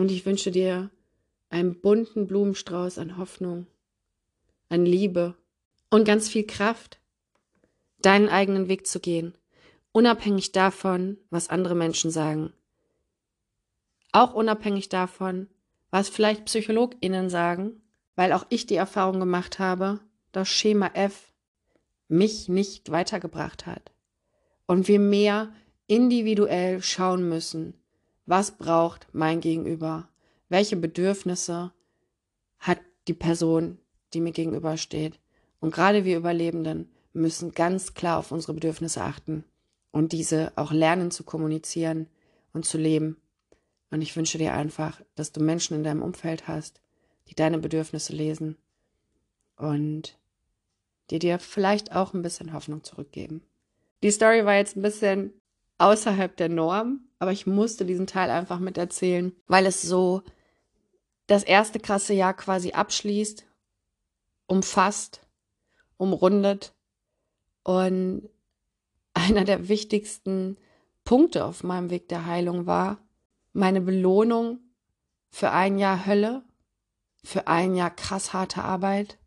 Und 0.00 0.10
ich 0.10 0.24
wünsche 0.24 0.50
dir 0.50 0.88
einen 1.50 1.78
bunten 1.78 2.26
Blumenstrauß 2.26 2.96
an 2.96 3.18
Hoffnung, 3.18 3.66
an 4.70 4.86
Liebe 4.86 5.36
und 5.90 6.06
ganz 6.06 6.26
viel 6.26 6.46
Kraft, 6.46 6.98
deinen 8.00 8.30
eigenen 8.30 8.66
Weg 8.68 8.86
zu 8.86 8.98
gehen, 8.98 9.34
unabhängig 9.92 10.52
davon, 10.52 11.18
was 11.28 11.50
andere 11.50 11.74
Menschen 11.74 12.10
sagen. 12.10 12.54
Auch 14.10 14.32
unabhängig 14.32 14.88
davon, 14.88 15.48
was 15.90 16.08
vielleicht 16.08 16.46
PsychologInnen 16.46 17.28
sagen, 17.28 17.82
weil 18.16 18.32
auch 18.32 18.46
ich 18.48 18.64
die 18.64 18.76
Erfahrung 18.76 19.20
gemacht 19.20 19.58
habe, 19.58 20.00
dass 20.32 20.48
Schema 20.48 20.92
F 20.94 21.34
mich 22.08 22.48
nicht 22.48 22.90
weitergebracht 22.90 23.66
hat. 23.66 23.92
Und 24.66 24.88
wir 24.88 24.98
mehr 24.98 25.52
individuell 25.88 26.82
schauen 26.82 27.28
müssen, 27.28 27.74
was 28.26 28.52
braucht 28.52 29.08
mein 29.12 29.40
Gegenüber, 29.40 30.08
welche 30.48 30.76
Bedürfnisse 30.76 31.72
hat 32.58 32.80
die 33.08 33.14
Person, 33.14 33.78
die 34.12 34.20
mir 34.20 34.32
gegenübersteht. 34.32 35.18
Und 35.60 35.72
gerade 35.74 36.04
wir 36.04 36.16
Überlebenden 36.16 36.90
müssen 37.12 37.52
ganz 37.52 37.94
klar 37.94 38.18
auf 38.18 38.32
unsere 38.32 38.54
Bedürfnisse 38.54 39.02
achten 39.02 39.44
und 39.90 40.12
diese 40.12 40.52
auch 40.56 40.72
lernen 40.72 41.10
zu 41.10 41.24
kommunizieren 41.24 42.08
und 42.52 42.64
zu 42.64 42.78
leben. 42.78 43.16
Und 43.90 44.02
ich 44.02 44.14
wünsche 44.16 44.38
dir 44.38 44.52
einfach, 44.52 45.00
dass 45.16 45.32
du 45.32 45.42
Menschen 45.42 45.76
in 45.76 45.84
deinem 45.84 46.02
Umfeld 46.02 46.46
hast, 46.46 46.80
die 47.28 47.34
deine 47.34 47.58
Bedürfnisse 47.58 48.12
lesen 48.12 48.56
und 49.56 50.18
die 51.10 51.18
dir 51.18 51.38
vielleicht 51.38 51.92
auch 51.92 52.14
ein 52.14 52.22
bisschen 52.22 52.52
Hoffnung 52.52 52.84
zurückgeben. 52.84 53.42
Die 54.02 54.10
Story 54.10 54.44
war 54.44 54.54
jetzt 54.54 54.76
ein 54.76 54.82
bisschen 54.82 55.32
außerhalb 55.80 56.36
der 56.36 56.48
Norm, 56.48 57.00
aber 57.18 57.32
ich 57.32 57.46
musste 57.46 57.84
diesen 57.84 58.06
Teil 58.06 58.30
einfach 58.30 58.58
mit 58.58 58.78
erzählen, 58.78 59.32
weil 59.46 59.66
es 59.66 59.82
so 59.82 60.22
das 61.26 61.42
erste 61.42 61.80
krasse 61.80 62.12
Jahr 62.12 62.34
quasi 62.34 62.72
abschließt, 62.72 63.46
umfasst, 64.46 65.20
umrundet 65.96 66.74
und 67.62 68.28
einer 69.14 69.44
der 69.44 69.68
wichtigsten 69.68 70.56
Punkte 71.04 71.44
auf 71.44 71.62
meinem 71.62 71.90
Weg 71.90 72.08
der 72.08 72.26
Heilung 72.26 72.66
war 72.66 72.98
meine 73.52 73.80
Belohnung 73.80 74.60
für 75.28 75.50
ein 75.50 75.78
Jahr 75.78 76.06
Hölle 76.06 76.44
für 77.22 77.46
ein 77.46 77.74
Jahr 77.74 77.90
krass 77.90 78.32
harte 78.32 78.62
Arbeit, 78.62 79.18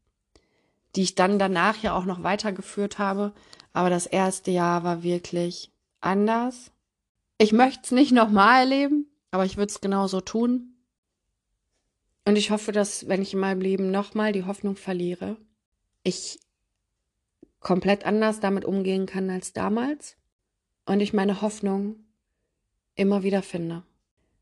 die 0.95 1.03
ich 1.03 1.15
dann 1.15 1.39
danach 1.39 1.77
ja 1.77 1.95
auch 1.95 2.05
noch 2.05 2.23
weitergeführt 2.23 2.99
habe. 2.99 3.33
Aber 3.71 3.89
das 3.89 4.05
erste 4.05 4.51
Jahr 4.51 4.83
war 4.83 5.03
wirklich 5.03 5.72
anders. 6.03 6.71
Ich 7.37 7.51
möchte 7.51 7.81
es 7.83 7.91
nicht 7.91 8.11
nochmal 8.11 8.61
erleben, 8.61 9.07
aber 9.31 9.45
ich 9.45 9.57
würde 9.57 9.71
es 9.71 9.81
genauso 9.81 10.21
tun. 10.21 10.75
Und 12.25 12.37
ich 12.37 12.51
hoffe, 12.51 12.71
dass, 12.71 13.07
wenn 13.07 13.21
ich 13.21 13.33
in 13.33 13.39
meinem 13.39 13.61
Leben 13.61 13.91
nochmal 13.91 14.31
die 14.31 14.45
Hoffnung 14.45 14.75
verliere, 14.75 15.37
ich 16.03 16.39
komplett 17.59 18.05
anders 18.05 18.39
damit 18.39 18.65
umgehen 18.65 19.05
kann 19.05 19.29
als 19.29 19.53
damals 19.53 20.17
und 20.85 20.99
ich 20.99 21.13
meine 21.13 21.41
Hoffnung 21.41 21.95
immer 22.95 23.23
wieder 23.23 23.41
finde. 23.41 23.83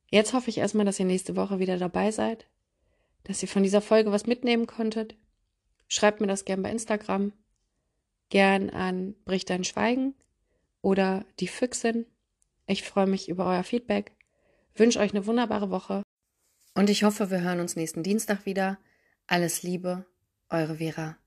Jetzt 0.09 0.33
hoffe 0.33 0.49
ich 0.49 0.57
erstmal, 0.57 0.85
dass 0.85 0.99
ihr 0.99 1.05
nächste 1.05 1.35
Woche 1.35 1.59
wieder 1.59 1.77
dabei 1.77 2.11
seid 2.11 2.47
dass 3.23 3.41
ihr 3.41 3.47
von 3.47 3.63
dieser 3.63 3.81
Folge 3.81 4.11
was 4.11 4.25
mitnehmen 4.25 4.67
konntet. 4.67 5.15
Schreibt 5.87 6.21
mir 6.21 6.27
das 6.27 6.45
gern 6.45 6.63
bei 6.63 6.71
Instagram. 6.71 7.33
Gern 8.29 8.69
an 8.69 9.15
Bricht 9.25 9.49
dein 9.49 9.63
Schweigen 9.63 10.15
oder 10.81 11.25
die 11.39 11.47
Füchsin. 11.47 12.05
Ich 12.67 12.83
freue 12.83 13.07
mich 13.07 13.29
über 13.29 13.45
euer 13.45 13.63
Feedback. 13.63 14.11
Wünsche 14.75 14.99
euch 14.99 15.11
eine 15.11 15.25
wunderbare 15.25 15.69
Woche. 15.69 16.03
Und 16.73 16.89
ich 16.89 17.03
hoffe, 17.03 17.29
wir 17.29 17.41
hören 17.41 17.59
uns 17.59 17.75
nächsten 17.75 18.03
Dienstag 18.03 18.45
wieder. 18.45 18.79
Alles 19.27 19.63
Liebe, 19.63 20.05
eure 20.49 20.77
Vera. 20.77 21.20